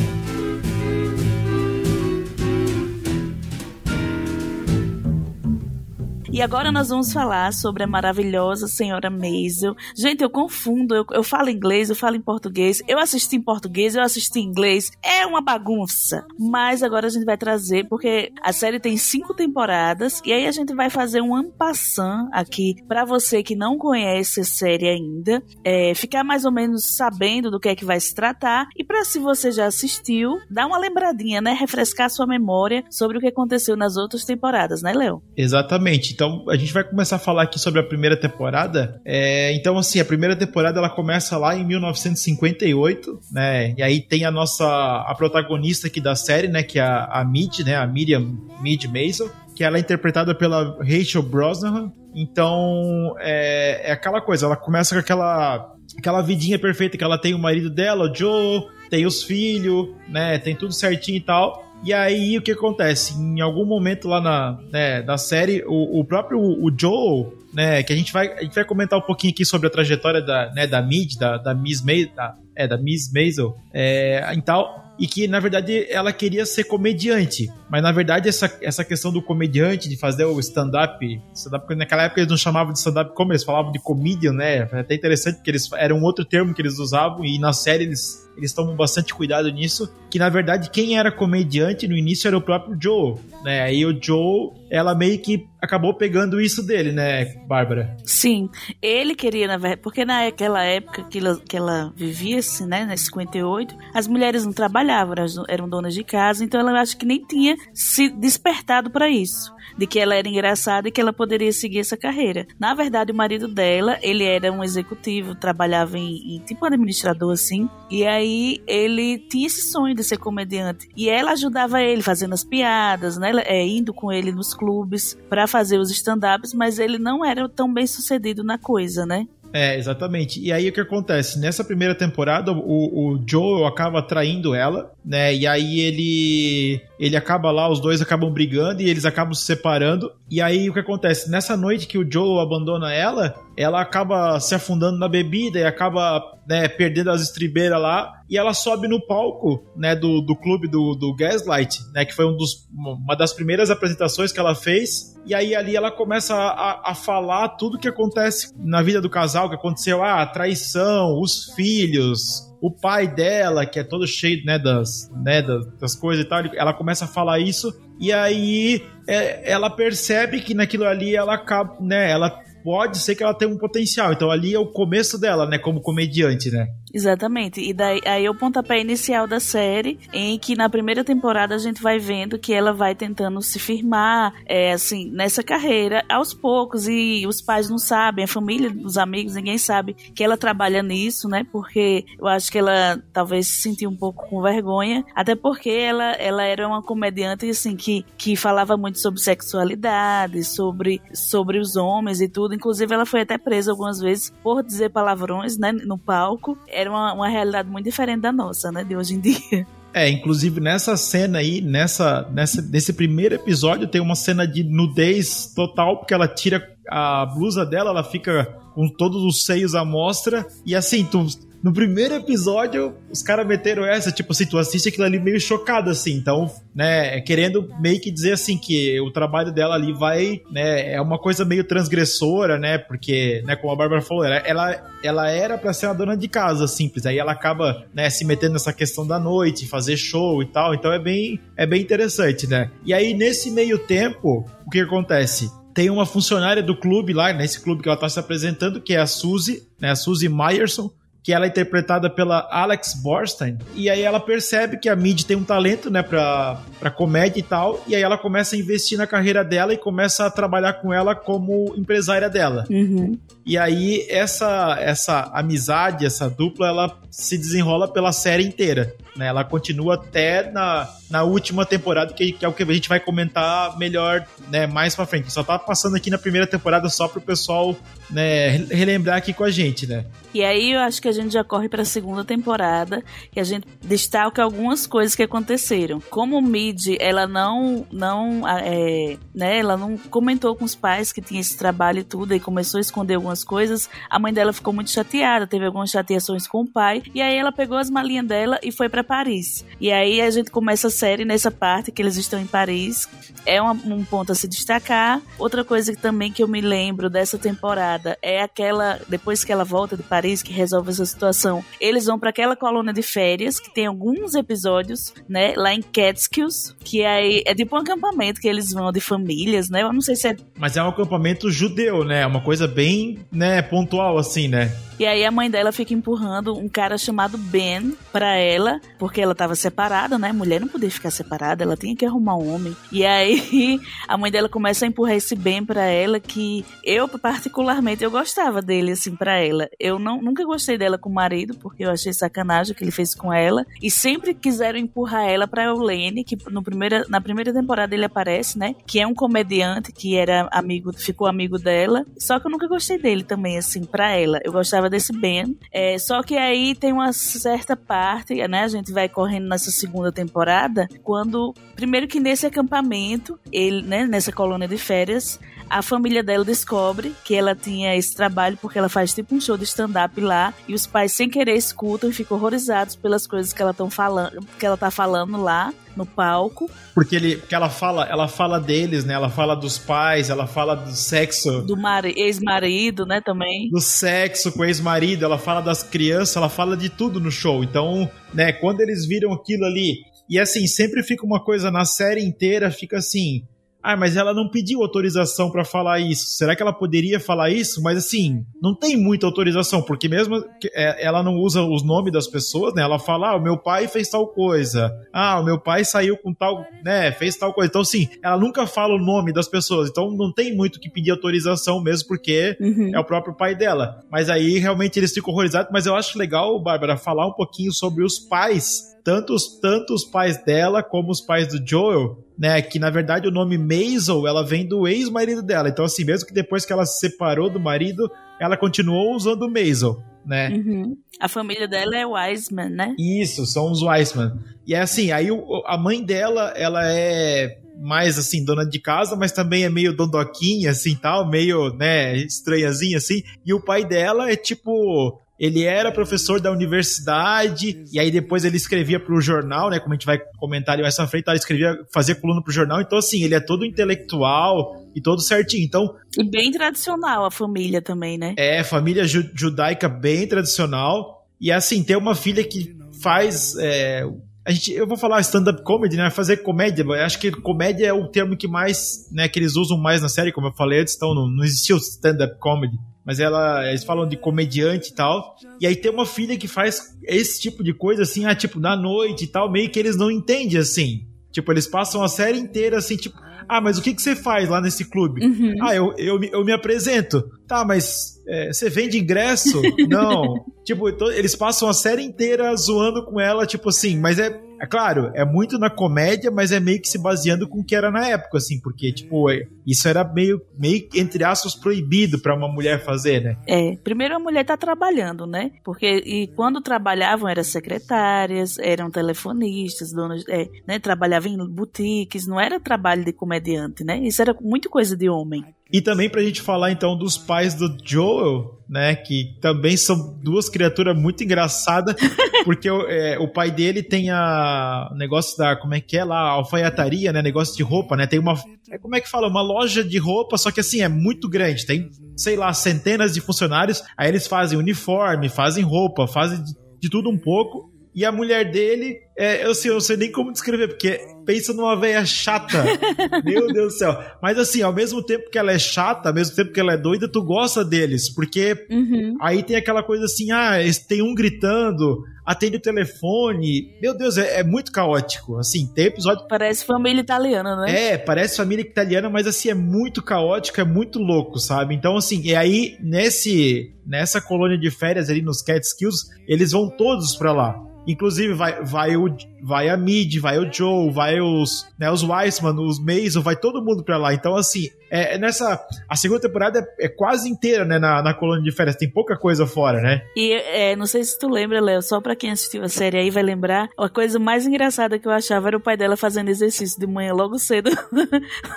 E 6.37 6.43
agora 6.43 6.71
nós 6.71 6.91
vamos 6.91 7.15
falar 7.15 7.51
sobre 7.55 7.83
a 7.83 7.87
maravilhosa 7.87 8.69
senhora 8.69 9.09
Maisel. 9.09 9.75
Gente, 9.97 10.23
eu 10.23 10.29
confundo, 10.29 10.95
eu, 10.95 11.07
eu 11.13 11.23
falo 11.23 11.49
inglês, 11.49 11.89
eu 11.89 11.97
falo 11.97 12.15
em 12.15 12.21
português, 12.21 12.83
eu 12.87 12.99
assisti 12.99 13.37
em 13.37 13.41
português, 13.43 13.95
eu 13.95 14.03
assisti 14.03 14.41
em 14.41 14.45
inglês, 14.45 14.91
é 15.03 15.25
uma 15.25 15.41
bagunça. 15.41 16.27
Mas 16.39 16.83
agora 16.83 17.07
a 17.07 17.09
gente 17.09 17.25
vai 17.25 17.39
trazer, 17.39 17.89
porque 17.89 18.35
a 18.43 18.53
série 18.53 18.79
tem 18.79 18.99
cinco 18.99 19.33
temporadas, 19.33 20.21
e 20.27 20.33
aí 20.35 20.47
a 20.47 20.53
gente 20.53 20.75
vai 20.75 20.91
fazer 20.91 21.23
um 21.23 21.35
ampassant 21.35 22.29
aqui 22.31 22.75
para 22.87 23.07
você 23.07 23.43
que 23.43 23.57
não 23.57 23.79
conhece 23.79 24.43
a 24.43 24.45
série 24.45 24.91
ainda, 24.91 25.43
é, 25.65 25.95
ficar 25.95 26.23
mais 26.23 26.45
ou 26.45 26.53
menos 26.53 26.97
sabendo 26.99 27.51
do 27.51 27.59
que 27.59 27.71
é 27.71 27.75
que 27.75 27.87
vai 27.87 27.99
se 27.99 28.15
tratar, 28.15 28.69
e 28.77 28.85
para 28.85 29.07
se 29.07 29.19
você 29.19 29.51
já 29.51 29.65
assistiu, 29.65 30.33
dar 30.51 30.67
uma 30.67 30.77
lembradinha, 30.77 31.41
né? 31.41 31.57
Refrescar 31.59 32.11
sua 32.11 32.27
memória 32.27 32.85
sobre 32.91 33.17
o 33.17 33.23
que 33.23 33.29
aconteceu 33.29 33.75
nas 33.75 33.97
outras 33.97 34.27
temporadas, 34.27 34.83
né, 34.83 34.93
Léo? 34.93 35.23
Exatamente. 35.35 36.13
Então, 36.13 36.26
então, 36.27 36.45
a 36.51 36.57
gente 36.57 36.73
vai 36.73 36.83
começar 36.83 37.17
a 37.17 37.19
falar 37.19 37.45
aqui 37.45 37.59
sobre 37.59 37.81
a 37.81 37.83
primeira 37.83 38.17
temporada. 38.17 39.01
É, 39.05 39.53
então, 39.55 39.79
assim, 39.79 40.01
a 40.01 40.05
primeira 40.05 40.35
temporada 40.35 40.79
ela 40.79 40.91
começa 40.91 41.37
lá 41.39 41.57
em 41.57 41.65
1958, 41.65 43.21
né? 43.31 43.75
E 43.77 43.83
aí 43.83 44.01
tem 44.01 44.25
a 44.25 44.31
nossa 44.31 44.67
a 44.67 45.15
protagonista 45.15 45.87
aqui 45.87 46.01
da 46.01 46.17
série, 46.17 46.49
né? 46.49 46.63
Que 46.63 46.79
é 46.79 46.83
a, 46.83 47.05
a 47.05 47.25
Mid, 47.25 47.61
né? 47.61 47.77
A 47.77 47.87
Miriam 47.87 48.37
Mid 48.61 48.85
Mason, 48.87 49.29
que 49.55 49.63
ela 49.63 49.77
é 49.77 49.81
interpretada 49.81 50.35
pela 50.35 50.77
Rachel 50.81 51.23
Brosnahan. 51.23 51.93
Então, 52.15 53.15
é, 53.21 53.91
é 53.91 53.93
aquela 53.93 54.21
coisa, 54.21 54.47
ela 54.47 54.57
começa 54.57 54.95
com 54.95 55.01
aquela 55.01 55.73
aquela 55.97 56.21
vidinha 56.21 56.59
perfeita 56.59 56.99
que 56.99 57.05
ela 57.05 57.17
tem 57.17 57.33
o 57.33 57.39
marido 57.39 57.71
dela, 57.71 58.11
o 58.11 58.15
Joe, 58.15 58.67
tem 58.91 59.07
os 59.07 59.23
filhos, 59.23 59.95
né? 60.09 60.39
Tem 60.39 60.55
tudo 60.55 60.73
certinho 60.73 61.19
e 61.19 61.21
tal. 61.21 61.66
E 61.85 61.93
aí 61.93 62.37
o 62.37 62.43
que 62.43 62.53
acontece? 62.53 63.15
Em 63.15 63.41
algum 63.41 63.65
momento 63.65 64.09
lá 64.09 64.21
na 64.21 64.59
né, 64.73 65.03
da 65.03 65.17
série, 65.19 65.63
o, 65.67 66.01
o 66.01 66.05
próprio 66.05 66.41
o 66.41 66.71
Joel, 66.77 67.33
né, 67.53 67.83
que 67.83 67.93
a 67.93 67.97
gente 67.97 68.13
vai 68.13 68.33
a 68.33 68.43
gente 68.43 68.55
vai 68.55 68.65
comentar 68.65 68.99
um 68.99 69.03
pouquinho 69.03 69.33
aqui 69.33 69.45
sobre 69.45 69.69
a 69.69 69.71
trajetória 69.71 70.21
da, 70.21 70.53
né, 70.53 70.67
da 70.67 70.83
Mid, 70.83 71.17
da, 71.17 71.37
da 71.37 71.55
Miss 71.55 71.85
Maisel, 71.85 72.15
da, 72.15 72.35
é, 72.55 72.67
da 72.67 72.77
Miss 72.77 73.13
Maisel, 73.13 73.57
é, 73.73 74.33
então 74.35 74.87
e 74.99 75.07
que 75.07 75.29
na 75.29 75.39
verdade 75.39 75.87
ela 75.91 76.13
queria 76.13 76.47
ser 76.47 76.65
comediante, 76.65 77.51
mas 77.71 77.83
na 77.83 77.93
verdade 77.93 78.29
essa, 78.29 78.59
essa 78.63 78.85
questão 78.85 79.13
do 79.13 79.23
comediante, 79.23 79.89
de 79.89 79.97
fazer 79.97 80.25
o 80.25 80.41
stand-up, 80.41 81.21
stand 81.35 81.59
porque 81.61 81.75
naquela 81.75 82.05
época 82.05 82.21
eles 82.21 82.31
não 82.31 82.37
chamavam 82.37 82.73
de 82.73 82.79
stand-up 82.79 83.15
como 83.15 83.33
eles 83.33 83.45
falavam 83.45 83.73
de 83.73 83.79
comedian, 83.79 84.33
né? 84.33 84.69
É 84.73 84.81
até 84.81 84.95
interessante 84.95 85.37
porque 85.37 85.51
eles 85.51 85.71
era 85.73 85.95
um 85.95 86.03
outro 86.03 86.25
termo 86.25 86.55
que 86.55 86.63
eles 86.63 86.79
usavam 86.79 87.25
e 87.25 87.39
na 87.39 87.53
série 87.53 87.85
eles 87.85 88.26
eles 88.37 88.53
tomam 88.53 88.77
bastante 88.77 89.15
cuidado 89.15 89.49
nisso, 89.51 89.91
que 90.11 90.19
na 90.19 90.29
verdade 90.29 90.71
quem 90.71 90.99
era 90.99 91.11
comediante 91.11 91.89
no 91.89 91.97
início 91.97 92.29
era 92.29 92.37
o 92.37 92.43
próprio 92.43 92.77
Joe, 92.81 93.15
né? 93.43 93.63
Aí 93.63 93.85
o 93.85 93.99
Joe, 94.01 94.51
ela 94.71 94.95
meio 94.95 95.21
que 95.21 95.47
acabou 95.61 95.95
pegando 95.95 96.41
isso 96.41 96.65
dele, 96.65 96.93
né, 96.93 97.25
Bárbara? 97.47 97.97
Sim, 98.05 98.49
ele 98.81 99.15
queria, 99.15 99.47
na 99.47 99.57
verdade, 99.57 99.83
porque 99.83 100.05
naquela 100.05 100.63
época 100.63 101.05
que 101.05 101.19
ela, 101.19 101.41
que 101.41 101.57
ela 101.57 101.93
vivia, 101.97 102.39
assim, 102.39 102.67
né, 102.67 102.85
nas 102.85 103.01
58, 103.03 103.75
as 103.95 104.07
mulheres 104.07 104.45
não 104.45 104.53
trabalhavam, 104.53 105.15
eram 105.49 105.69
donas 105.69 105.95
de 105.95 106.05
casa, 106.05 106.45
então 106.45 106.61
ela 106.61 106.81
acho 106.81 106.97
que 106.97 107.07
nem 107.07 107.25
tinha 107.25 107.57
se 107.73 108.09
despertado 108.09 108.91
para 108.91 109.09
isso 109.09 109.57
de 109.77 109.87
que 109.87 109.99
ela 109.99 110.15
era 110.15 110.29
engraçada 110.29 110.89
e 110.89 110.91
que 110.91 111.01
ela 111.01 111.13
poderia 111.13 111.53
seguir 111.53 111.81
essa 111.81 111.97
carreira. 111.97 112.47
Na 112.59 112.75
verdade, 112.75 113.13
o 113.13 113.15
marido 113.15 113.49
dela, 113.49 113.99
ele 114.03 114.25
era 114.25 114.51
um 114.51 114.65
executivo, 114.65 115.35
trabalhava 115.35 115.99
em, 115.99 116.37
em 116.37 116.39
tipo 116.41 116.65
administrador 116.65 117.33
assim, 117.33 117.69
e 117.91 118.07
aí 118.07 118.63
ele 118.67 119.19
tinha 119.19 119.47
esse 119.47 119.71
sonho 119.71 119.95
de 119.95 120.05
ser 120.05 120.19
comediante. 120.19 120.89
E 120.97 121.09
ela 121.09 121.33
ajudava 121.33 121.83
ele 121.83 122.03
fazendo 122.03 122.35
as 122.35 122.45
piadas, 122.45 123.17
né, 123.19 123.33
é, 123.45 123.67
indo 123.67 123.93
com 123.93 124.13
ele 124.13 124.33
nos 124.33 124.55
clubes 124.57 125.17
para 125.29 125.47
fazer 125.47 125.79
os 125.79 125.91
stand-ups, 125.91 126.53
mas 126.55 126.79
ele 126.79 126.99
não 126.99 127.25
era 127.25 127.49
tão 127.49 127.73
bem 127.73 127.87
sucedido 127.87 128.43
na 128.43 128.59
coisa, 128.59 129.07
né? 129.07 129.27
É, 129.53 129.77
exatamente. 129.79 130.41
E 130.41 130.53
aí 130.53 130.69
o 130.69 130.73
que 130.73 130.81
acontece? 130.81 131.39
Nessa 131.39 131.65
primeira 131.65 131.95
temporada, 131.95 132.53
o, 132.53 133.15
o 133.15 133.25
Joe 133.27 133.65
acaba 133.65 134.03
traindo 134.03 134.55
ela, 134.55 134.93
né? 135.05 135.35
E 135.35 135.47
aí 135.47 135.81
ele 135.81 136.81
ele 136.99 137.17
acaba 137.17 137.51
lá, 137.51 137.69
os 137.69 137.81
dois 137.81 138.03
acabam 138.03 138.31
brigando 138.31 138.83
e 138.83 138.89
eles 138.91 139.05
acabam 139.05 139.33
se 139.33 139.45
separando. 139.45 140.13
E 140.31 140.43
aí 140.43 140.69
o 140.69 140.75
que 140.75 140.81
acontece? 140.81 141.31
Nessa 141.31 141.57
noite 141.57 141.87
que 141.87 141.99
o 141.99 142.07
Joe 142.11 142.43
abandona 142.43 142.93
ela, 142.93 143.35
ela 143.57 143.81
acaba 143.81 144.39
se 144.41 144.55
afundando 144.55 144.99
na 144.99 145.09
bebida 145.09 145.59
e 145.59 145.65
acaba 145.65 146.23
né, 146.47 146.69
perdendo 146.69 147.11
as 147.11 147.23
estribeiras 147.23 147.81
lá. 147.81 148.16
E 148.29 148.37
ela 148.37 148.53
sobe 148.53 148.89
no 148.89 149.01
palco 149.05 149.65
né, 149.77 149.95
do, 149.95 150.21
do 150.21 150.35
clube 150.35 150.69
do, 150.69 150.95
do 150.95 151.15
Gaslight, 151.15 151.79
né, 151.93 152.05
que 152.05 152.15
foi 152.15 152.27
um 152.27 152.37
dos, 152.37 152.69
uma 152.73 153.15
das 153.15 153.33
primeiras 153.33 153.71
apresentações 153.71 154.33
que 154.33 154.41
ela 154.41 154.55
fez. 154.55 155.17
E 155.25 155.35
aí 155.35 155.55
ali 155.55 155.77
ela 155.77 155.91
começa 155.91 156.35
a, 156.35 156.91
a 156.91 156.95
falar 156.95 157.51
tudo 157.51 157.79
que 157.79 157.89
acontece 157.89 158.53
na 158.59 158.83
vida 158.83 159.01
do 159.01 159.11
casal, 159.11 159.49
que 159.49 159.55
aconteceu, 159.55 160.03
ah, 160.03 160.23
a 160.23 160.27
traição, 160.27 161.21
os 161.21 161.53
filhos, 161.55 162.47
o 162.61 162.71
pai 162.71 163.07
dela, 163.07 163.67
que 163.67 163.79
é 163.79 163.85
todo 163.85 164.07
cheio 164.07 164.45
né, 164.45 164.59
das, 164.59 165.11
né, 165.23 165.43
das, 165.43 165.67
das 165.79 165.95
coisas 165.95 166.25
e 166.25 166.29
tal, 166.29 166.43
ela 166.55 166.75
começa 166.75 167.05
a 167.05 167.09
falar 167.09 167.39
isso, 167.39 167.73
e 168.01 168.13
aí 168.13 168.85
é, 169.09 169.51
ela 169.51 169.71
percebe 169.71 170.41
que 170.41 170.55
naquilo 170.55 170.85
ali 170.85 171.15
ela 171.15 171.35
acaba, 171.35 171.77
né, 171.81 172.11
ela 172.11 172.31
pode 172.65 172.99
ser 172.99 173.15
que 173.15 173.23
ela 173.23 173.33
tenha 173.33 173.49
um 173.49 173.57
potencial. 173.57 174.13
Então 174.13 174.29
ali 174.29 174.53
é 174.53 174.59
o 174.59 174.67
começo 174.67 175.21
dela, 175.21 175.47
né, 175.47 175.57
como 175.57 175.81
comediante, 175.81 176.51
né? 176.51 176.67
Exatamente. 176.93 177.61
E 177.61 177.73
daí 177.73 178.01
aí 178.07 178.25
é 178.25 178.31
o 178.31 178.35
pontapé 178.35 178.81
inicial 178.81 179.27
da 179.27 179.41
série, 179.41 179.99
em 180.13 180.39
que 180.39 180.55
na 180.55 180.69
primeira 180.69 181.05
temporada 181.05 181.55
a 181.55 181.59
gente 181.59 181.83
vai 181.83 181.99
vendo 181.99 182.39
que 182.39 182.53
ela 182.53 182.73
vai 182.73 182.95
tentando 182.95 183.43
se 183.43 183.59
firmar, 183.59 184.33
é, 184.47 184.73
assim, 184.73 185.11
nessa 185.11 185.43
carreira 185.43 186.05
aos 186.09 186.33
poucos. 186.33 186.87
E 186.89 187.27
os 187.27 187.41
pais 187.41 187.69
não 187.69 187.79
sabem, 187.79 188.25
a 188.25 188.29
família, 188.29 188.73
os 188.85 188.97
amigos, 188.97 189.35
ninguém 189.35 189.59
sabe 189.59 189.95
que 189.95 190.23
ela 190.23 190.37
trabalha 190.37 190.83
nisso, 190.83 191.29
né? 191.29 191.45
Porque 191.51 192.05
eu 192.19 192.27
acho 192.27 192.51
que 192.51 192.59
ela 192.59 193.03
talvez 193.13 193.47
se 193.49 193.63
sentiu 193.63 193.91
um 193.91 193.97
pouco 193.97 194.29
com 194.29 194.43
vergonha, 194.43 195.05
até 195.15 195.35
porque 195.35 195.71
ela, 195.71 196.13
ela 196.13 196.45
era 196.45 196.67
uma 196.67 196.83
comediante, 196.83 197.49
assim, 197.49 197.77
que, 197.77 198.05
que 198.17 198.37
falava 198.37 198.77
muito 198.77 198.99
sobre 198.99 199.21
sexualidade, 199.21 200.45
sobre, 200.45 201.01
sobre 201.13 201.59
os 201.59 201.77
homens 201.77 202.21
e 202.21 202.29
tudo. 202.29 202.55
Inclusive, 202.55 202.95
ela 202.95 203.07
foi 203.07 203.23
até 203.23 203.37
presa 203.37 203.71
algumas 203.71 204.01
vezes 204.01 204.33
por 204.43 204.63
dizer 204.63 204.91
palavrões, 204.91 205.59
né, 205.59 205.73
no 205.73 205.99
palco. 205.99 206.57
Era 206.77 206.91
uma, 206.91 207.15
uma 207.15 207.29
realidade 207.29 207.71
muito 207.71 207.87
diferente 207.87 208.21
da 208.21 208.31
nossa, 208.31 208.71
né, 208.71 208.85
de 208.85 208.95
hoje 208.95 209.15
em 209.15 209.21
dia. 209.21 209.67
É, 209.95 210.11
inclusive 210.11 210.61
nessa 210.61 210.95
cena 210.95 211.39
aí, 211.39 211.63
nessa, 211.63 212.29
nessa, 212.31 212.61
nesse 212.61 212.93
primeiro 212.93 213.35
episódio, 213.35 213.89
tem 213.89 213.99
uma 213.99 214.15
cena 214.15 214.47
de 214.47 214.63
nudez 214.63 215.55
total, 215.57 215.97
porque 215.97 216.13
ela 216.13 216.29
tira 216.29 216.63
a 216.87 217.25
blusa 217.25 217.65
dela, 217.65 217.89
ela 217.89 218.05
fica 218.05 218.45
com 218.75 218.89
todos 218.89 219.23
os 219.25 219.47
seios 219.47 219.75
à 219.75 219.87
mostra, 219.87 220.47
e 220.67 220.75
assim, 220.75 221.03
tu, 221.03 221.27
no 221.63 221.73
primeiro 221.73 222.15
episódio, 222.15 222.95
os 223.11 223.23
caras 223.23 223.47
meteram 223.47 223.85
essa, 223.85 224.13
tipo 224.13 224.33
assim, 224.33 224.47
tu 224.47 224.59
assiste 224.59 224.89
aquilo 224.89 225.05
ali 225.05 225.19
meio 225.19 225.41
chocado, 225.41 225.91
assim. 225.91 226.13
Então, 226.13 226.51
né, 226.75 227.21
querendo 227.23 227.69
meio 227.81 228.01
que 228.01 228.11
dizer 228.11 228.33
assim 228.33 228.57
que 228.57 229.01
o 229.01 229.11
trabalho 229.11 229.53
dela 229.53 229.75
ali 229.75 229.93
vai, 229.93 230.43
né, 230.51 230.93
é 230.93 231.01
uma 231.01 231.19
coisa 231.19 231.45
meio 231.45 231.65
transgressora, 231.65 232.59
né? 232.59 232.79
Porque, 232.79 233.43
né, 233.47 233.57
como 233.57 233.73
a 233.73 233.77
Bárbara 233.77 234.01
falou, 234.03 234.25
ela, 234.25 234.83
ela 235.03 235.31
era 235.31 235.59
para 235.59 235.73
ser 235.73 235.87
uma 235.87 235.95
dona 235.95 236.17
de 236.17 236.29
casa 236.29 236.67
simples. 236.69 237.07
Aí 237.07 237.19
ela 237.19 237.33
acaba, 237.33 237.85
né, 237.95 238.09
se 238.11 238.25
metendo 238.25 238.55
nessa 238.55 238.73
questão 238.73 239.07
da 239.07 239.19
noite, 239.19 239.67
fazer 239.67 239.97
show 239.97 240.43
e 240.43 240.47
tal. 240.47 240.75
Então 240.75 240.93
é 240.93 240.99
bem, 240.99 241.41
é 241.57 241.67
bem 241.67 241.83
interessante, 241.83 242.47
né? 242.47 242.71
E 242.85 242.95
aí, 242.95 243.15
nesse 243.15 243.51
meio 243.51 243.79
tempo, 243.79 244.49
o 244.67 244.71
que 244.71 244.81
acontece? 244.81 245.51
tem 245.75 245.91
uma 245.91 246.07
funcionária 246.07 246.63
do 246.63 246.75
clube 246.75 247.13
lá, 247.13 247.35
nesse 247.35 247.61
clube 247.61 247.83
que 247.83 247.89
ela 247.91 247.97
está 247.97 248.09
se 248.09 248.19
apresentando, 248.19 248.81
que 248.81 248.95
é 248.95 248.99
a 248.99 249.07
Suzy, 249.07 249.63
né, 249.79 249.91
a 249.91 249.95
Suzy 249.95 250.27
Myerson, 250.27 250.91
que 251.27 251.33
ela 251.33 251.45
é 251.45 251.49
interpretada 251.49 252.09
pela 252.09 252.47
Alex 252.53 252.95
Borstein. 253.03 253.59
E 253.75 253.91
aí 253.91 254.01
ela 254.01 254.21
percebe 254.21 254.77
que 254.77 254.89
a 254.89 254.95
Mid 254.95 255.25
tem 255.25 255.37
um 255.37 255.43
talento, 255.43 255.91
né, 255.91 256.01
pra, 256.01 256.61
pra 256.79 256.89
comédia 256.89 257.41
e 257.41 257.43
tal. 257.43 257.83
E 257.89 257.97
aí 257.97 258.03
ela 258.03 258.17
começa 258.17 258.55
a 258.55 258.59
investir 258.61 258.97
na 258.97 259.09
carreira 259.09 259.43
dela 259.43 259.75
e 259.75 259.77
começa 259.77 260.25
a 260.25 260.31
trabalhar 260.31 260.75
com 260.75 260.95
ela 260.95 261.17
como 261.17 261.75
empresária 261.77 262.31
dela. 262.31 262.65
Uhum. 262.71 263.19
E 263.45 263.59
aí 263.59 264.07
essa, 264.09 264.77
essa 264.79 265.23
amizade, 265.35 266.07
essa 266.07 266.31
dupla, 266.31 266.69
ela 266.69 266.97
se 267.11 267.37
desenrola 267.37 267.89
pela 267.89 268.13
série 268.13 268.45
inteira. 268.45 268.95
Né? 269.17 269.27
Ela 269.27 269.45
continua 269.45 269.95
até 269.95 270.51
na, 270.51 270.89
na 271.11 271.23
última 271.23 271.65
temporada, 271.65 272.13
que, 272.13 272.33
que, 272.33 272.45
é 272.45 272.49
o 272.49 272.53
que 272.53 272.63
a 272.63 272.73
gente 272.73 272.89
vai 272.89 273.01
comentar 273.01 273.77
melhor 273.79 274.27
né, 274.49 274.67
mais 274.67 274.95
pra 274.95 275.07
frente. 275.07 275.33
Só 275.33 275.43
tá 275.43 275.59
passando 275.59 275.97
aqui 275.97 276.11
na 276.11 276.19
primeira 276.19 276.47
temporada 276.47 276.89
só 276.89 277.09
pro 277.09 277.21
pessoal 277.21 277.77
né, 278.11 278.57
relembrar 278.71 279.17
aqui 279.17 279.33
com 279.33 279.45
a 279.45 279.51
gente, 279.51 279.87
né? 279.87 280.05
E 280.35 280.45
aí 280.45 280.73
eu 280.73 280.81
acho 280.81 281.01
que 281.01 281.09
a 281.09 281.13
gente 281.13 281.33
já 281.33 281.43
corre 281.43 281.69
pra 281.69 281.85
segunda 281.85 282.25
temporada, 282.25 283.03
que 283.33 283.41
a 283.41 283.45
gente 283.45 283.67
destaca 283.83 284.43
algumas 284.43 284.87
coisas 284.87 285.15
que 285.15 285.23
aconteceram. 285.23 286.01
Como 286.11 286.41
Mid, 286.43 286.97
ela 287.01 287.27
não, 287.27 287.87
não, 287.91 288.47
é, 288.47 289.17
né, 289.35 289.59
ela 289.59 289.77
não 289.77 289.97
comentou 289.97 290.55
com 290.55 290.65
os 290.65 290.75
pais 290.75 291.11
que 291.11 291.23
tinha 291.23 291.41
esse 291.41 291.57
trabalho 291.57 292.01
e 292.01 292.05
tudo, 292.05 292.35
e 292.35 292.41
começou 292.41 292.79
a 292.79 292.83
esconder 292.83 293.15
algumas 293.15 293.43
coisas, 293.43 293.89
a 294.11 294.19
mãe 294.19 294.33
dela 294.33 294.53
ficou 294.53 294.75
muito 294.75 294.91
chateada, 294.91 295.47
teve 295.47 295.65
algumas 295.65 295.91
chateações 295.91 296.47
com 296.47 296.61
o 296.61 296.71
pai, 296.71 297.03
e 297.15 297.23
aí 297.23 297.35
ela 297.35 297.51
pegou 297.51 297.79
as 297.79 297.89
malinhas 297.89 298.27
dela 298.27 298.59
e 298.63 298.71
foi 298.71 298.89
para 298.89 299.03
Paris. 299.07 299.65
E 299.81 299.91
aí 299.91 300.21
a 300.21 300.31
gente 300.31 300.51
começa 300.51 300.89
a 300.89 300.91
série 300.91 301.25
nessa 301.25 301.51
parte 301.51 301.91
que 301.91 302.03
eles 302.03 302.17
estão 302.17 302.41
em 302.41 302.47
Paris. 302.47 303.09
É 303.45 303.63
uma, 303.63 303.73
um 303.73 304.05
ponto 304.05 304.33
a 304.33 304.35
se 304.35 304.49
destacar. 304.49 305.23
Outra 305.39 305.65
coisa 305.65 305.95
que 305.95 306.01
também 306.01 306.33
que 306.33 306.43
eu 306.43 306.49
me 306.49 306.61
lembro 306.61 307.09
dessa 307.09 307.39
temporada 307.39 308.19
é 308.21 308.43
aquela 308.43 309.01
depois 309.09 309.45
que 309.45 309.53
ela 309.53 309.65
volta 309.65 309.97
de 309.97 310.03
Paris 310.03 310.43
que 310.43 310.53
resolve 310.53 310.91
essa 310.91 311.07
situação. 311.07 311.65
Eles 311.81 312.07
vão 312.07 312.19
para 312.19 312.31
aquela 312.31 312.57
colônia 312.57 312.93
de 312.93 313.03
férias 313.03 313.61
que 313.61 313.73
tem 313.73 313.87
alguns 313.87 314.35
episódios, 314.35 315.15
né, 315.29 315.55
lá 315.57 315.73
em 315.73 315.81
Catskills, 315.81 316.75
que 316.85 317.05
aí 317.05 317.43
é 317.47 317.55
tipo 317.55 317.77
um 317.77 317.79
acampamento 317.79 318.41
que 318.41 318.49
eles 318.49 318.73
vão 318.73 318.91
de 318.91 319.01
famílias, 319.01 319.71
né? 319.71 319.83
Eu 319.83 319.93
não 319.93 320.01
sei 320.01 320.17
se 320.17 320.29
é 320.29 320.37
Mas 320.59 320.77
é 320.77 320.83
um 320.83 320.89
acampamento 320.89 321.51
judeu, 321.51 322.05
né? 322.05 322.23
É 322.23 322.27
uma 322.27 322.41
coisa 322.41 322.67
bem, 322.67 323.19
né, 323.31 323.63
pontual 323.63 324.19
assim, 324.19 324.49
né? 324.49 324.73
E 324.99 325.05
aí 325.05 325.25
a 325.25 325.31
mãe 325.31 325.51
dela 325.51 325.73
fica 325.73 325.93
empurrando 325.93 326.57
um 326.57 326.69
cara 326.69 326.97
chamado 326.97 327.37
Ben 327.37 327.97
pra 328.13 328.37
ela, 328.37 328.81
porque 328.99 329.21
ela 329.21 329.35
tava 329.35 329.55
separada, 329.55 330.19
né? 330.19 330.33
Mulher 330.33 330.61
não 330.61 330.69
podia 330.69 330.91
ficar 330.91 331.11
separada, 331.11 331.63
ela 331.63 331.77
tinha 331.77 331.95
que 331.95 332.07
arrumar 332.07 332.37
um 332.37 332.55
homem. 332.55 332.75
E 332.91 333.05
aí 333.05 333.79
a 334.09 334.17
mãe 334.17 334.31
dela 334.31 334.49
começa 334.49 334.85
a 334.85 334.89
empurrar 334.89 335.15
esse 335.15 335.37
Ben 335.37 335.65
pra 335.65 335.85
ela, 335.85 336.19
que 336.19 336.65
eu 336.83 337.07
particularmente 337.09 338.03
eu 338.03 338.11
gostava 338.11 338.63
dele 338.63 338.93
assim 338.93 339.15
pra 339.15 339.39
ela. 339.39 339.69
Eu 339.79 339.99
não, 339.99 340.23
nunca 340.23 340.45
gostei 340.45 340.79
dela 340.79 340.97
com 340.97 341.11
o 341.11 341.15
marido, 341.15 341.55
porque 341.59 341.85
eu 341.85 341.91
achei 341.91 342.13
sacanagem 342.13 342.73
o 342.73 342.75
que 342.75 342.83
ele 342.85 342.91
fez 342.91 343.15
com 343.15 343.33
ela. 343.33 343.67
E 343.83 343.91
sempre 343.91 344.35
quiseram 344.35 344.79
empurrar 344.79 345.29
ela 345.29 345.47
pra 345.47 345.65
Eulene, 345.65 346.25
que 346.25 346.37
no 346.51 346.63
primeira, 346.63 347.05
na 347.09 347.21
primeira 347.21 347.53
temporada 347.53 347.95
ele 347.95 348.05
aparece, 348.05 348.59
né? 348.59 348.75
Que 348.87 349.01
é 349.01 349.07
um 349.07 349.15
comediante 349.15 349.93
que 349.93 350.17
era 350.17 350.49
amigo, 350.51 350.93
ficou 350.93 351.27
amigo 351.27 351.59
dela. 351.59 352.05
Só 352.19 352.41
que 352.41 352.47
eu 352.47 352.51
nunca 352.51 352.67
gostei 352.67 352.99
dele 352.99 353.23
também, 353.23 353.59
assim, 353.59 353.85
pra 353.85 354.13
ela. 354.13 354.41
Eu 354.43 354.53
gostava 354.53 354.86
desse 354.89 355.13
Ben. 355.13 355.57
É, 355.73 355.99
só 355.99 356.23
que 356.23 356.37
aí 356.37 356.75
tem 356.75 356.93
uma 356.93 357.13
certa 357.13 357.77
parte, 357.77 358.35
né? 358.49 358.65
A 358.65 358.69
gente 358.69 358.93
vai 358.93 359.09
correndo 359.09 359.49
nessa 359.49 359.71
segunda 359.71 360.13
temporada, 360.13 360.89
quando. 361.03 361.55
Primeiro 361.75 362.09
que 362.09 362.19
nesse 362.19 362.47
acampamento, 362.47 363.39
ele, 363.53 363.83
né, 363.83 364.07
nessa 364.07 364.33
colônia 364.33 364.67
de 364.67 364.79
férias, 364.79 365.39
a 365.69 365.83
família 365.83 366.23
dela 366.23 366.45
descobre 366.45 367.15
que 367.25 367.35
ela 367.35 367.55
tinha 367.55 367.97
esse 367.97 368.15
trabalho 368.15 368.59
porque 368.61 368.79
ela 368.79 368.89
faz 368.89 369.15
tipo 369.15 369.35
um 369.35 369.41
show 369.41 369.57
de 369.57 369.65
stand-up 369.65 370.21
lá 370.21 370.55
e 370.69 370.75
os 370.75 370.87
pais 370.87 371.13
sem 371.13 371.29
querer 371.29 371.57
escutam 371.57 372.11
e 372.11 372.13
ficam 372.13 372.37
horrorizados 372.37 372.97
pelas 372.97 373.27
coisas 373.27 373.53
que 373.53 373.61
ela, 373.61 373.75
tão 373.75 373.91
falando, 373.91 374.47
que 374.59 374.65
ela 374.65 374.77
tá 374.77 374.91
falando 374.91 375.37
lá 375.37 375.73
no 375.97 376.05
palco. 376.05 376.71
Porque 376.95 377.17
ele, 377.17 377.37
porque 377.37 377.55
ela 377.55 377.71
fala, 377.71 378.05
ela 378.05 378.29
fala 378.29 378.61
deles, 378.61 379.05
né? 379.05 379.15
Ela 379.15 379.31
fala 379.31 379.55
dos 379.55 379.79
pais, 379.79 380.29
ela 380.29 380.47
fala 380.47 380.75
do 380.75 380.93
sexo, 380.93 381.63
Do 381.63 381.77
ex-marido, 382.15 383.07
né, 383.07 383.21
também. 383.21 383.71
do 383.71 383.81
sexo 383.81 384.53
com 384.53 384.61
o 384.61 384.65
ex-marido, 384.65 385.25
ela 385.25 385.39
fala 385.39 385.61
das 385.61 385.83
crianças, 385.83 386.37
ela 386.37 386.49
fala 386.49 386.77
de 386.77 386.91
tudo 386.91 387.19
no 387.19 387.31
show. 387.31 387.65
Então, 387.65 388.11
né, 388.35 388.53
quando 388.53 388.83
eles 388.83 389.07
viram 389.07 389.33
aquilo 389.33 389.65
ali, 389.65 389.95
e 390.29 390.39
assim, 390.39 390.67
sempre 390.67 391.03
fica 391.03 391.25
uma 391.25 391.43
coisa 391.43 391.71
na 391.71 391.85
série 391.85 392.23
inteira, 392.23 392.71
fica 392.71 392.99
assim, 392.99 393.45
ah, 393.93 393.97
mas 393.97 394.17
ela 394.17 394.35
não 394.35 394.49
pediu 394.49 394.83
autorização 394.83 395.51
pra 395.51 395.65
falar 395.65 396.01
isso. 396.01 396.27
Será 396.31 396.57
que 396.57 396.63
ela 396.63 396.73
poderia 396.73 397.21
falar 397.21 397.51
isso? 397.51 397.81
Mas 397.83 397.99
assim, 397.99 398.45
não 398.61 398.75
tem 398.75 398.97
muita 398.97 399.27
autorização, 399.27 399.81
porque 399.81 400.09
mesmo 400.09 400.43
que 400.61 400.69
é, 400.75 401.05
ela 401.05 401.23
não 401.23 401.37
usa 401.37 401.63
os 401.63 401.85
nomes 401.85 402.13
das 402.13 402.27
pessoas, 402.27 402.75
né? 402.75 402.83
Ela 402.83 402.99
fala, 402.99 403.31
ah, 403.31 403.37
o 403.37 403.43
meu 403.43 403.57
pai 403.57 403.87
fez 403.89 404.09
tal 404.09 404.27
coisa. 404.27 404.93
Ah, 405.13 405.39
o 405.41 405.45
meu 405.45 405.61
pai 405.61 405.85
saiu 405.85 406.17
com 406.17 406.35
tal, 406.35 406.65
né? 406.85 407.13
Fez 407.13 407.37
tal 407.37 407.53
coisa. 407.55 407.69
Então, 407.69 407.81
assim, 407.83 408.09
ela 408.23 408.37
nunca 408.37 408.67
fala 408.67 408.95
o 408.95 408.99
nome 408.99 409.33
das 409.33 409.49
pessoas. 409.49 409.89
Então, 409.89 410.11
não 410.11 410.33
tem 410.33 410.55
muito 410.55 410.81
que 410.81 410.91
pedir 410.91 411.11
autorização 411.13 411.81
mesmo, 411.83 412.09
porque 412.09 412.57
Uhum. 412.61 412.91
é 412.95 412.99
o 412.99 413.05
próprio 413.05 413.35
pai 413.37 413.55
dela. 413.55 414.01
Mas 414.11 414.29
aí 414.29 414.59
realmente 414.59 414.99
eles 414.99 415.13
ficam 415.13 415.33
horrorizados. 415.33 415.71
Mas 415.73 415.87
eu 415.87 415.95
acho 415.95 416.19
legal, 416.19 416.61
Bárbara, 416.61 416.97
falar 416.97 417.27
um 417.27 417.33
pouquinho 417.33 417.73
sobre 417.73 418.05
os 418.05 418.19
pais. 418.19 418.95
Tanto 419.05 419.35
os, 419.35 419.61
tanto 419.61 419.95
os 419.95 420.05
pais 420.05 420.43
dela 420.45 420.83
como 420.83 421.11
os 421.13 421.21
pais 421.21 421.47
do 421.47 421.65
Joel, 421.65 422.19
né? 422.39 422.61
Que 422.63 422.79
na 422.79 422.91
verdade 422.91 423.29
o 423.29 423.31
nome 423.33 423.57
Maisel 423.59 424.27
ela 424.27 424.45
vem 424.45 424.67
do 424.67 424.87
ex-marido 424.87 425.43
dela. 425.43 425.69
Então, 425.69 425.85
assim, 425.85 426.05
mesmo 426.05 426.27
que 426.27 426.35
depois 426.35 426.65
que 426.65 426.73
ela 426.73 426.85
se 426.87 426.99
separou 427.01 427.49
do 427.51 427.61
marido, 427.61 428.11
ela 428.41 428.57
continuou 428.57 429.15
usando 429.15 429.43
o 429.43 429.51
Maisel, 429.51 429.97
né? 430.25 430.49
Uhum. 430.51 430.97
A 431.21 431.29
família 431.29 431.67
dela 431.67 431.97
é 431.97 432.05
Wiseman, 432.07 432.69
né? 432.71 432.95
Isso, 432.99 433.47
são 433.47 433.71
os 433.71 433.83
Weissman. 433.83 434.33
E 434.67 434.75
é 434.75 434.81
assim, 434.81 435.13
aí 435.13 435.31
o- 435.31 435.63
a 435.67 435.79
mãe 435.79 436.05
dela, 436.05 436.53
ela 436.57 436.81
é 436.85 437.59
mais 437.79 438.19
assim, 438.19 438.45
dona 438.45 438.65
de 438.65 438.81
casa, 438.81 439.15
mas 439.17 439.33
também 439.33 439.65
é 439.65 439.69
meio 439.69 439.95
dondoquinha, 439.95 440.71
assim, 440.71 440.95
tal, 440.97 441.29
meio, 441.29 441.71
né, 441.75 442.17
estranhazinha, 442.17 442.97
assim. 442.97 443.23
E 443.45 443.53
o 443.53 443.61
pai 443.61 443.85
dela 443.85 444.31
é 444.31 444.37
tipo. 444.37 445.21
Ele 445.39 445.65
era 445.65 445.93
professor 445.93 446.41
da 446.41 446.51
universidade, 446.51 447.85
e 447.93 448.01
aí 448.01 448.11
depois 448.11 448.45
ele 448.45 448.57
escrevia 448.57 448.99
pro 448.99 449.21
jornal, 449.21 449.69
né? 449.71 449.79
Como 449.79 449.93
a 449.93 449.97
gente 449.97 450.07
vai 450.07 450.19
comentar 450.39 450.73
ali 450.75 450.83
mais 450.83 450.97
pra 450.97 451.07
frente, 451.07 451.25
ele 451.29 451.37
escrevia, 451.39 451.77
fazia 451.93 452.15
coluna 452.15 452.43
pro 452.43 452.53
jornal. 452.53 452.81
Então, 452.81 452.99
assim, 452.99 453.23
ele 453.23 453.35
é 453.35 453.41
todo 453.41 453.65
intelectual 453.65 454.87
e 454.95 455.01
todo 455.01 455.21
certinho. 455.21 455.65
Então, 455.65 455.95
E 456.19 456.25
bem 456.25 456.51
tradicional 456.51 457.25
a 457.27 457.31
família 457.31 457.83
também, 457.83 458.17
né? 458.19 458.35
é, 458.39 458.63
família 458.65 459.07
ju- 459.07 459.29
judaica 459.35 459.89
bem 459.89 460.27
tradicional. 460.27 461.27
E 461.41 461.53
assim, 461.53 461.83
tem 461.85 461.97
uma 461.97 462.15
filha 462.15 462.43
que 462.43 462.75
faz. 463.03 463.55
é, 463.59 464.05
a 464.47 464.53
gente, 464.53 464.73
eu 464.73 464.87
vou 464.87 464.97
falar 464.97 465.21
stand-up 465.23 465.65
comedy, 465.65 465.97
né? 465.97 466.09
Fazer 466.09 466.37
comédia. 466.37 466.85
Acho 467.05 467.19
que 467.19 467.33
comédia 467.33 467.87
é 467.87 467.93
o 467.93 468.07
termo 468.07 468.37
que 468.37 468.47
mais. 468.47 469.09
Né, 469.11 469.29
que 469.29 469.41
eles 469.41 469.57
usam 469.57 469.77
mais 469.77 470.01
na 470.01 470.09
série, 470.09 470.31
como 470.31 470.47
eu 470.47 470.53
falei 470.53 470.81
antes, 470.81 470.95
então 470.95 471.13
não, 471.13 471.29
não 471.29 471.43
existia 471.43 471.75
o 471.75 471.79
stand-up 471.79 472.39
comedy. 472.39 472.77
Mas 473.05 473.19
ela, 473.19 473.69
eles 473.69 473.83
falam 473.83 474.07
de 474.07 474.17
comediante 474.17 474.93
e 474.93 474.95
tal. 474.95 475.35
E 475.61 475.67
aí 475.67 475.75
tem 475.75 475.91
uma 475.91 476.07
filha 476.07 476.37
que 476.37 476.47
faz 476.47 476.97
esse 477.03 477.41
tipo 477.41 477.65
de 477.65 477.75
coisa, 477.75 478.03
assim, 478.03 478.25
ah, 478.25 478.37
tipo, 478.37 478.61
na 478.61 478.77
noite 478.77 479.25
e 479.25 479.27
tal, 479.27 479.51
meio 479.51 479.69
que 479.69 479.81
eles 479.81 479.97
não 479.97 480.13
entendem, 480.13 480.59
assim. 480.59 481.07
Tipo, 481.33 481.53
eles 481.53 481.67
passam 481.67 482.03
a 482.03 482.09
série 482.09 482.39
inteira 482.39 482.79
assim, 482.79 482.97
tipo, 482.97 483.19
ah, 483.49 483.61
mas 483.61 483.79
o 483.79 483.83
que, 483.83 483.95
que 483.95 484.03
você 484.03 484.15
faz 484.17 484.49
lá 484.49 484.61
nesse 484.61 484.85
clube? 484.85 485.25
Uhum. 485.25 485.55
Ah, 485.63 485.75
eu, 485.75 485.95
eu, 485.99 486.19
me- 486.19 486.31
eu 486.33 486.45
me 486.45 486.53
apresento. 486.53 487.31
Tá, 487.47 487.65
mas 487.65 488.21
é, 488.29 488.53
você 488.53 488.69
vende 488.69 488.99
ingresso? 488.99 489.63
Não. 489.89 490.45
tipo, 490.65 490.89
então, 490.89 491.11
eles 491.13 491.37
passam 491.37 491.69
a 491.69 491.73
série 491.75 492.03
inteira 492.03 492.55
zoando 492.57 493.05
com 493.05 493.21
ela, 493.21 493.47
tipo 493.47 493.69
assim, 493.69 493.97
mas 494.01 494.19
é, 494.19 494.41
é 494.61 494.67
claro, 494.67 495.13
é 495.15 495.25
muito 495.25 495.57
na 495.59 495.71
comédia, 495.71 496.29
mas 496.31 496.51
é 496.51 496.59
meio 496.59 496.81
que 496.83 496.89
se 496.89 496.99
baseando 497.01 497.47
com 497.49 497.61
o 497.61 497.65
que 497.65 497.77
era 497.77 497.89
na 497.91 498.09
época, 498.09 498.39
assim, 498.39 498.61
porque, 498.61 498.93
tipo, 498.93 499.31
é- 499.31 499.47
isso 499.65 499.87
era 499.87 500.03
meio, 500.03 500.41
meio 500.59 500.89
entre 500.95 501.23
aspas, 501.23 501.55
proibido 501.55 502.19
pra 502.21 502.35
uma 502.37 502.49
mulher 502.49 502.85
fazer, 502.85 503.23
né? 503.23 503.37
É, 503.47 503.77
primeiro 503.77 504.17
a 504.17 504.19
mulher 504.19 504.45
tá 504.45 504.57
trabalhando, 504.57 505.25
né? 505.25 505.53
Porque 505.65 505.87
e 505.87 506.27
quando 506.35 506.61
trabalhavam 506.61 507.29
eram 507.29 507.45
secretárias, 507.45 508.59
eram 508.59 508.91
telefonistas, 508.91 509.93
donas, 509.93 510.25
é, 510.29 510.49
né? 510.67 510.79
Trabalhavam 510.81 511.31
em 511.31 511.49
boutiques, 511.49 512.27
não 512.27 512.41
era 512.41 512.59
trabalho 512.61 513.05
de 513.05 513.13
comediante, 513.37 513.85
né? 513.85 513.99
Isso 513.99 514.23
era 514.23 514.35
muito 514.41 514.69
coisa 514.71 514.97
de 514.97 515.09
homem. 515.09 515.45
E 515.73 515.81
também 515.81 516.09
pra 516.09 516.23
gente 516.23 516.41
falar 516.41 516.71
então 516.71 516.97
dos 516.97 517.19
pais 517.19 517.55
do 517.55 517.77
Joel, 517.85 518.61
né? 518.69 518.95
Que 518.95 519.37
também 519.41 519.77
são 519.77 520.17
duas 520.23 520.49
criaturas 520.49 520.97
muito 520.97 521.25
engraçadas, 521.25 521.95
porque 522.45 522.71
o, 522.71 522.89
é, 522.89 523.19
o 523.19 523.29
pai 523.29 523.51
dele 523.51 523.83
tem 523.83 524.11
a 524.11 524.91
negócio 524.97 525.37
da, 525.37 525.57
como 525.57 525.75
é 525.75 525.81
que 525.81 525.97
é 525.97 526.05
lá, 526.05 526.21
alfaiataria, 526.21 527.13
né? 527.13 527.21
Negócio 527.21 527.57
de 527.57 527.63
roupa, 527.63 527.97
né? 527.97 528.07
Tem 528.07 528.19
uma, 528.19 528.35
é, 528.71 528.79
como 528.79 528.95
é 528.95 529.01
que 529.01 529.11
fala? 529.11 529.29
Uma 529.29 529.43
loja 529.43 529.83
de 529.83 529.99
roupa, 529.99 530.39
só 530.39 530.51
que 530.51 530.61
assim, 530.61 530.83
é 530.83 530.89
muito 530.89 531.29
grande, 531.29 531.67
tem, 531.67 531.91
sei 532.17 532.37
lá, 532.37 532.53
centenas 532.53 533.13
de 533.13 533.21
funcionários, 533.21 533.83
aí 533.97 534.09
eles 534.09 534.27
fazem 534.27 534.59
uniforme, 534.59 535.29
fazem 535.29 535.65
roupa, 535.65 536.07
fazem 536.07 536.43
de, 536.43 536.53
de 536.81 536.89
tudo 536.89 537.11
um 537.11 537.19
pouco. 537.19 537.75
E 537.93 538.05
a 538.05 538.13
mulher 538.13 538.51
dele, 538.51 538.99
é, 539.17 539.47
eu, 539.47 539.55
sei, 539.55 539.71
eu 539.71 539.81
sei 539.81 539.97
nem 539.97 540.13
como 540.13 540.31
descrever, 540.31 540.69
porque 540.69 541.01
pensa 541.27 541.53
numa 541.53 541.79
velha 541.79 542.05
chata. 542.07 542.65
Meu 543.25 543.47
Deus 543.53 543.75
do 543.75 543.79
céu. 543.79 543.99
Mas 544.23 544.39
assim, 544.39 544.63
ao 544.63 544.73
mesmo 544.73 545.03
tempo 545.03 545.29
que 545.31 545.37
ela 545.39 545.53
é 545.53 545.59
chata, 545.59 546.09
ao 546.09 546.15
mesmo 546.15 546.35
tempo 546.37 546.53
que 546.53 546.61
ela 546.61 546.73
é 546.73 546.79
doida, 546.79 547.07
tu 547.11 547.23
gosta 547.23 547.65
deles. 547.65 548.09
Porque 548.15 548.67
Uhum. 548.71 549.17
aí 549.21 549.43
tem 549.43 549.57
aquela 549.57 549.83
coisa 549.83 550.05
assim, 550.05 550.31
ah, 550.31 550.53
tem 550.89 551.03
um 551.03 551.15
gritando, 551.15 552.03
atende 552.25 552.57
o 552.57 552.61
telefone. 552.61 553.73
Meu 553.83 553.97
Deus, 553.97 554.17
é, 554.17 554.41
é 554.41 554.45
muito 554.45 554.71
caótico. 554.73 555.37
Assim, 555.39 555.67
tem 555.67 555.87
episódio. 555.87 556.27
Parece 556.29 556.65
família 556.65 557.01
italiana, 557.01 557.57
né? 557.57 557.93
É, 557.93 557.99
parece 557.99 558.37
família 558.37 558.63
italiana, 558.63 559.11
mas 559.11 559.27
assim, 559.27 559.49
é 559.51 559.55
muito 559.55 560.03
caótico, 560.03 560.61
é 560.61 560.65
muito 560.65 560.99
louco, 560.99 561.39
sabe? 561.39 561.75
Então, 561.75 561.97
assim, 561.97 562.23
e 562.25 562.35
aí, 562.35 562.77
nesse, 562.81 563.73
nessa 563.87 564.21
colônia 564.21 564.59
de 564.59 564.71
férias 564.71 565.11
ali 565.11 565.23
nos 565.23 565.43
Catskills, 565.43 566.07
eles 566.29 566.53
vão 566.53 566.69
todos 566.69 567.17
pra 567.17 567.33
lá. 567.33 567.63
Inclusive, 567.89 568.35
vai, 568.35 568.65
vai, 568.65 568.97
o, 568.97 569.17
vai 569.47 569.69
a 569.69 569.77
Mid, 569.77 570.19
vai 570.19 570.39
o 570.39 570.53
Joe, 570.53 570.91
vai 570.91 571.21
os, 571.21 571.69
né, 571.79 571.89
os 571.89 572.03
Weissman, 572.03 572.59
os 572.59 572.81
Mason, 572.81 573.23
vai 573.23 573.37
todo 573.37 573.63
mundo 573.63 573.85
pra 573.85 573.97
lá. 573.97 574.13
Então, 574.13 574.35
assim, 574.35 574.69
é, 574.91 575.15
é 575.15 575.19
nessa. 575.19 575.65
A 575.89 575.97
segunda 575.97 576.21
temporada 576.21 576.61
é, 576.79 576.87
é 576.87 576.89
quase 576.89 577.29
inteira, 577.29 577.65
né, 577.65 577.79
na, 577.79 578.03
na 578.03 578.15
colônia 578.15 578.43
de 578.43 578.53
férias. 578.53 578.77
Tem 578.77 578.91
pouca 578.91 579.17
coisa 579.17 579.47
fora, 579.47 579.81
né? 579.81 580.03
E 580.17 580.33
é, 580.33 580.77
não 580.77 580.87
sei 580.87 581.05
se 581.05 581.19
tu 581.19 581.29
lembra, 581.29 581.61
Léo, 581.61 581.83
só 581.83 582.01
pra 582.01 582.17
quem 582.17 582.31
assistiu 582.31 582.63
a 582.63 582.69
série 582.69 582.99
aí 582.99 583.11
vai 583.11 583.23
lembrar, 583.23 583.69
a 583.79 583.89
coisa 583.89 584.19
mais 584.19 584.47
engraçada 584.47 584.99
que 584.99 585.07
eu 585.07 585.13
achava 585.13 585.49
era 585.49 585.57
o 585.57 585.61
pai 585.61 585.77
dela 585.77 585.97
fazendo 585.97 586.29
exercício 586.29 586.79
de 586.79 586.87
manhã 586.87 587.13
logo 587.13 587.39
cedo 587.39 587.71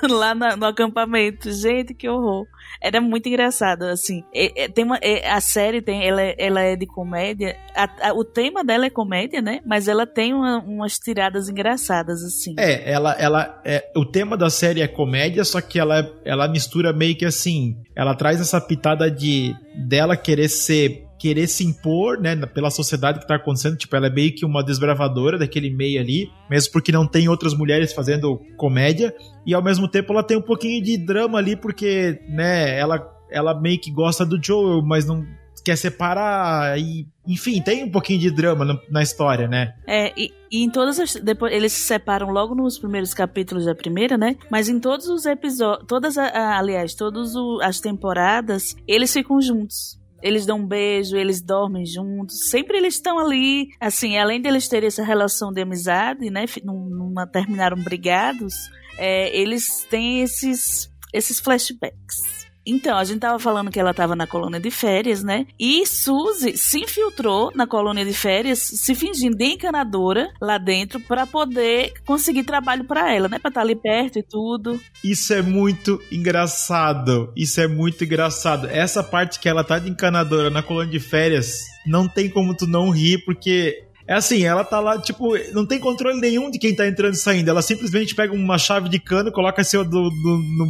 lá 0.09 0.33
na- 0.35 0.55
no 0.55 0.65
acampamento. 0.65 1.51
Gente, 1.51 1.93
que 1.93 2.07
horror. 2.07 2.45
Era 2.81 3.01
muito 3.01 3.27
engraçado, 3.27 3.83
assim. 3.83 4.23
É- 4.33 4.63
é- 4.65 4.67
tem 4.69 4.85
uma, 4.85 4.97
é, 5.01 5.29
a 5.29 5.41
série 5.41 5.81
tem, 5.81 6.07
ela, 6.07 6.21
é- 6.21 6.35
ela 6.37 6.61
é 6.61 6.75
de 6.75 6.85
comédia. 6.85 7.55
A- 7.75 8.09
a- 8.09 8.13
o 8.13 8.23
tema 8.23 8.63
dela 8.63 8.85
é 8.85 8.89
comédia, 8.89 9.41
né? 9.41 9.59
Mas 9.65 9.87
ela 9.87 10.05
tem 10.05 10.33
uma- 10.33 10.59
umas 10.59 10.97
tiradas 10.97 11.49
engraçadas, 11.49 12.23
assim. 12.23 12.55
É, 12.57 12.91
ela, 12.91 13.13
ela, 13.13 13.61
é, 13.65 13.89
o 13.95 14.05
tema 14.05 14.37
da 14.37 14.49
série 14.49 14.81
é 14.81 14.87
comédia, 14.87 15.43
só 15.43 15.59
que 15.61 15.79
ela, 15.79 16.09
ela 16.25 16.47
mistura 16.47 16.93
meio 16.93 17.15
que 17.15 17.25
assim, 17.25 17.77
ela 17.95 18.15
traz 18.15 18.39
essa 18.39 18.59
pitada 18.59 19.09
de 19.09 19.55
dela 19.87 20.15
querer 20.15 20.49
ser, 20.49 21.05
querer 21.17 21.47
se 21.47 21.65
impor, 21.65 22.19
né, 22.19 22.35
pela 22.45 22.69
sociedade 22.69 23.19
que 23.19 23.27
tá 23.27 23.35
acontecendo, 23.35 23.77
tipo, 23.77 23.95
ela 23.95 24.07
é 24.07 24.09
meio 24.09 24.33
que 24.33 24.45
uma 24.45 24.63
desbravadora 24.63 25.37
daquele 25.37 25.69
meio 25.69 25.99
ali, 25.99 26.29
mesmo 26.49 26.71
porque 26.71 26.91
não 26.91 27.05
tem 27.05 27.27
outras 27.27 27.53
mulheres 27.53 27.93
fazendo 27.93 28.39
comédia, 28.57 29.13
e 29.45 29.53
ao 29.53 29.63
mesmo 29.63 29.87
tempo 29.87 30.13
ela 30.13 30.23
tem 30.23 30.37
um 30.37 30.41
pouquinho 30.41 30.83
de 30.83 30.97
drama 30.97 31.37
ali, 31.37 31.55
porque, 31.55 32.21
né, 32.27 32.77
ela, 32.77 33.05
ela 33.31 33.59
meio 33.59 33.79
que 33.79 33.91
gosta 33.91 34.25
do 34.25 34.41
Joel, 34.41 34.81
mas 34.81 35.05
não 35.05 35.25
quer 35.63 35.77
separar, 35.77 36.79
e, 36.79 37.07
enfim, 37.27 37.61
tem 37.61 37.83
um 37.83 37.91
pouquinho 37.91 38.19
de 38.19 38.31
drama 38.31 38.65
na, 38.65 38.79
na 38.89 39.03
história, 39.03 39.47
né? 39.47 39.73
É, 39.87 40.13
e, 40.17 40.33
e 40.51 40.63
em 40.63 40.69
todas 40.69 40.99
as. 40.99 41.15
Depois, 41.15 41.53
eles 41.53 41.73
se 41.73 41.83
separam 41.83 42.29
logo 42.29 42.55
nos 42.55 42.77
primeiros 42.79 43.13
capítulos 43.13 43.65
da 43.65 43.75
primeira, 43.75 44.17
né? 44.17 44.35
Mas 44.49 44.69
em 44.69 44.79
todos 44.79 45.07
os 45.07 45.25
episódios. 45.25 45.85
Todas, 45.87 46.17
aliás, 46.17 46.93
todas 46.93 47.33
as 47.61 47.79
temporadas, 47.79 48.75
eles 48.87 49.11
ficam 49.13 49.41
juntos. 49.41 49.99
Eles 50.21 50.45
dão 50.45 50.59
um 50.59 50.67
beijo, 50.67 51.15
eles 51.15 51.41
dormem 51.41 51.85
juntos. 51.85 52.49
Sempre 52.49 52.77
eles 52.77 52.95
estão 52.95 53.17
ali, 53.17 53.69
assim, 53.79 54.17
além 54.17 54.41
deles 54.41 54.67
terem 54.67 54.87
essa 54.87 55.03
relação 55.03 55.51
de 55.51 55.61
amizade, 55.61 56.29
né? 56.29 56.45
Numa, 56.63 57.25
terminaram 57.25 57.77
brigados, 57.77 58.53
é, 58.97 59.35
eles 59.37 59.87
têm 59.89 60.21
esses, 60.21 60.91
esses 61.13 61.39
flashbacks. 61.39 62.48
Então, 62.65 62.97
a 62.97 63.03
gente 63.03 63.19
tava 63.19 63.39
falando 63.39 63.71
que 63.71 63.79
ela 63.79 63.93
tava 63.93 64.15
na 64.15 64.27
colônia 64.27 64.59
de 64.59 64.69
férias, 64.69 65.23
né? 65.23 65.47
E 65.59 65.85
Suzy 65.85 66.57
se 66.57 66.79
infiltrou 66.79 67.51
na 67.55 67.65
colônia 67.65 68.05
de 68.05 68.13
férias, 68.13 68.59
se 68.59 68.93
fingindo 68.93 69.37
de 69.37 69.45
encanadora 69.45 70.29
lá 70.41 70.57
dentro 70.57 70.99
para 70.99 71.25
poder 71.25 71.93
conseguir 72.05 72.43
trabalho 72.43 72.83
para 72.83 73.13
ela, 73.13 73.27
né? 73.27 73.39
Pra 73.39 73.49
estar 73.49 73.61
tá 73.61 73.65
ali 73.65 73.75
perto 73.75 74.19
e 74.19 74.23
tudo. 74.23 74.79
Isso 75.03 75.33
é 75.33 75.41
muito 75.41 76.01
engraçado. 76.11 77.31
Isso 77.35 77.59
é 77.59 77.67
muito 77.67 78.03
engraçado. 78.03 78.67
Essa 78.67 79.03
parte 79.03 79.39
que 79.39 79.49
ela 79.49 79.63
tá 79.63 79.79
de 79.79 79.89
encanadora 79.89 80.49
na 80.49 80.61
colônia 80.61 80.91
de 80.91 80.99
férias, 80.99 81.59
não 81.87 82.07
tem 82.07 82.29
como 82.29 82.55
tu 82.55 82.67
não 82.67 82.89
rir, 82.89 83.23
porque 83.25 83.89
é 84.09 84.15
assim, 84.15 84.43
ela 84.43 84.63
tá 84.63 84.79
lá, 84.79 84.99
tipo, 84.99 85.33
não 85.53 85.67
tem 85.67 85.79
controle 85.79 86.19
nenhum 86.19 86.49
de 86.49 86.57
quem 86.57 86.75
tá 86.75 86.87
entrando 86.87 87.13
e 87.13 87.17
saindo. 87.17 87.47
Ela 87.47 87.61
simplesmente 87.61 88.15
pega 88.15 88.33
uma 88.33 88.57
chave 88.57 88.89
de 88.89 88.99
cano, 88.99 89.31
coloca 89.31 89.61
assim 89.61 89.77
do, 89.77 89.83
do, 89.83 90.09
no, 90.09 90.67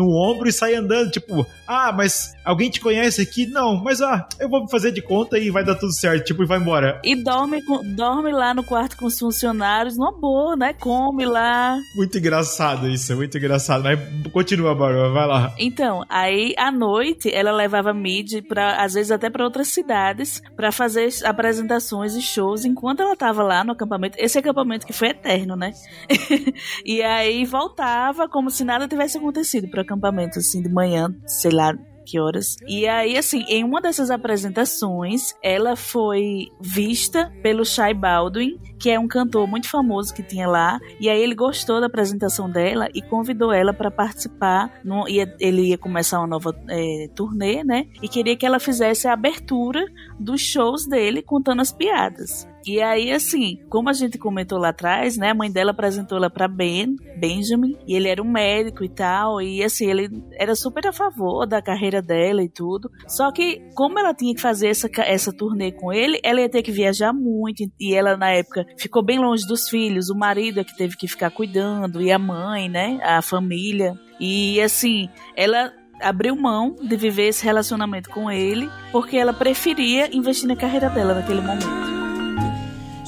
no 0.00 0.10
ombro 0.10 0.48
e 0.48 0.52
sai 0.52 0.74
andando, 0.74 1.10
tipo, 1.10 1.46
ah, 1.66 1.92
mas 1.92 2.34
alguém 2.44 2.70
te 2.70 2.80
conhece 2.80 3.20
aqui? 3.20 3.46
Não, 3.46 3.76
mas 3.76 4.00
ah, 4.00 4.26
eu 4.38 4.48
vou 4.48 4.66
fazer 4.68 4.92
de 4.92 5.02
conta 5.02 5.38
e 5.38 5.50
vai 5.50 5.62
dar 5.62 5.74
tudo 5.74 5.92
certo, 5.92 6.24
tipo, 6.24 6.42
e 6.42 6.46
vai 6.46 6.58
embora. 6.58 7.00
E 7.04 7.14
dorme, 7.14 7.62
dorme 7.94 8.32
lá 8.32 8.54
no 8.54 8.64
quarto 8.64 8.96
com 8.96 9.06
os 9.06 9.18
funcionários, 9.18 9.96
numa 9.96 10.12
boa, 10.12 10.56
né? 10.56 10.72
Come 10.72 11.26
lá. 11.26 11.78
Muito 11.94 12.16
engraçado 12.16 12.88
isso, 12.88 13.14
muito 13.14 13.36
engraçado. 13.36 13.84
Mas 13.84 14.00
continua, 14.32 14.74
Barba, 14.74 15.10
vai 15.10 15.26
lá. 15.26 15.54
Então, 15.58 16.04
aí 16.08 16.54
à 16.56 16.70
noite 16.70 17.32
ela 17.32 17.52
levava 17.52 17.92
Mid 17.92 18.42
para 18.48 18.82
às 18.82 18.94
vezes 18.94 19.12
até 19.12 19.28
para 19.28 19.44
outras 19.44 19.68
cidades 19.68 20.42
para 20.56 20.72
fazer 20.72 21.08
apresentações 21.24 22.14
e 22.14 22.22
shows 22.22 22.64
enquanto 22.64 23.00
ela 23.00 23.14
tava 23.16 23.42
lá 23.42 23.62
no 23.62 23.72
acampamento. 23.72 24.16
Esse 24.18 24.38
acampamento 24.38 24.86
que 24.86 24.92
foi 24.92 25.08
eterno, 25.08 25.56
né? 25.56 25.72
e 26.84 27.02
aí 27.02 27.44
voltava 27.44 28.28
como 28.28 28.50
se 28.50 28.64
nada 28.64 28.88
tivesse 28.88 29.18
acontecido 29.18 29.68
pro 29.68 29.80
acampamento 29.90 30.38
assim 30.38 30.62
de 30.62 30.68
manhã, 30.68 31.14
sei 31.26 31.50
lá, 31.50 31.74
que 32.04 32.18
horas. 32.18 32.56
E 32.66 32.88
aí, 32.88 33.16
assim, 33.16 33.44
em 33.48 33.62
uma 33.62 33.80
dessas 33.80 34.10
apresentações, 34.10 35.34
ela 35.42 35.76
foi 35.76 36.48
vista 36.60 37.32
pelo 37.42 37.64
Shai 37.64 37.94
Baldwin, 37.94 38.58
que 38.80 38.90
é 38.90 38.98
um 38.98 39.06
cantor 39.06 39.46
muito 39.46 39.68
famoso 39.68 40.12
que 40.12 40.22
tinha 40.22 40.48
lá. 40.48 40.80
E 40.98 41.08
aí 41.08 41.20
ele 41.20 41.34
gostou 41.34 41.80
da 41.80 41.86
apresentação 41.86 42.50
dela 42.50 42.88
e 42.94 43.00
convidou 43.00 43.52
ela 43.52 43.72
para 43.72 43.90
participar. 43.90 44.80
No, 44.84 45.08
ia, 45.08 45.32
ele 45.38 45.68
ia 45.68 45.78
começar 45.78 46.18
uma 46.18 46.26
nova 46.26 46.54
é, 46.68 47.08
turnê, 47.14 47.62
né? 47.62 47.86
E 48.02 48.08
queria 48.08 48.36
que 48.36 48.46
ela 48.46 48.58
fizesse 48.58 49.06
a 49.06 49.12
abertura 49.12 49.84
dos 50.18 50.40
shows 50.40 50.86
dele 50.86 51.22
contando 51.22 51.60
as 51.60 51.72
piadas. 51.72 52.48
E 52.66 52.80
aí, 52.80 53.10
assim, 53.12 53.58
como 53.68 53.88
a 53.88 53.92
gente 53.92 54.18
comentou 54.18 54.58
lá 54.58 54.68
atrás, 54.68 55.16
né? 55.16 55.30
A 55.30 55.34
mãe 55.34 55.50
dela 55.50 55.70
apresentou 55.70 56.18
ela 56.18 56.30
para 56.30 56.46
Ben, 56.46 56.96
Benjamin, 57.18 57.76
e 57.86 57.94
ele 57.94 58.08
era 58.08 58.22
um 58.22 58.30
médico 58.30 58.84
e 58.84 58.88
tal, 58.88 59.40
e 59.40 59.62
assim, 59.62 59.88
ele 59.88 60.08
era 60.38 60.54
super 60.54 60.86
a 60.86 60.92
favor 60.92 61.46
da 61.46 61.62
carreira 61.62 62.02
dela 62.02 62.42
e 62.42 62.48
tudo. 62.48 62.90
Só 63.06 63.30
que, 63.32 63.62
como 63.74 63.98
ela 63.98 64.14
tinha 64.14 64.34
que 64.34 64.40
fazer 64.40 64.68
essa, 64.68 64.88
essa 64.98 65.32
turnê 65.32 65.72
com 65.72 65.92
ele, 65.92 66.20
ela 66.22 66.40
ia 66.40 66.48
ter 66.48 66.62
que 66.62 66.72
viajar 66.72 67.12
muito, 67.12 67.64
e 67.78 67.94
ela, 67.94 68.16
na 68.16 68.30
época, 68.30 68.66
ficou 68.76 69.02
bem 69.02 69.18
longe 69.18 69.46
dos 69.46 69.68
filhos, 69.68 70.10
o 70.10 70.14
marido 70.14 70.60
é 70.60 70.64
que 70.64 70.76
teve 70.76 70.96
que 70.96 71.08
ficar 71.08 71.30
cuidando, 71.30 72.00
e 72.02 72.12
a 72.12 72.18
mãe, 72.18 72.68
né? 72.68 73.00
A 73.02 73.22
família. 73.22 73.98
E 74.18 74.60
assim, 74.60 75.08
ela 75.34 75.72
abriu 76.02 76.36
mão 76.36 76.74
de 76.82 76.96
viver 76.96 77.28
esse 77.28 77.44
relacionamento 77.44 78.10
com 78.10 78.30
ele 78.30 78.68
porque 78.90 79.16
ela 79.16 79.32
preferia 79.32 80.14
investir 80.14 80.48
na 80.48 80.56
carreira 80.56 80.88
dela 80.88 81.14
naquele 81.14 81.40
momento. 81.40 81.99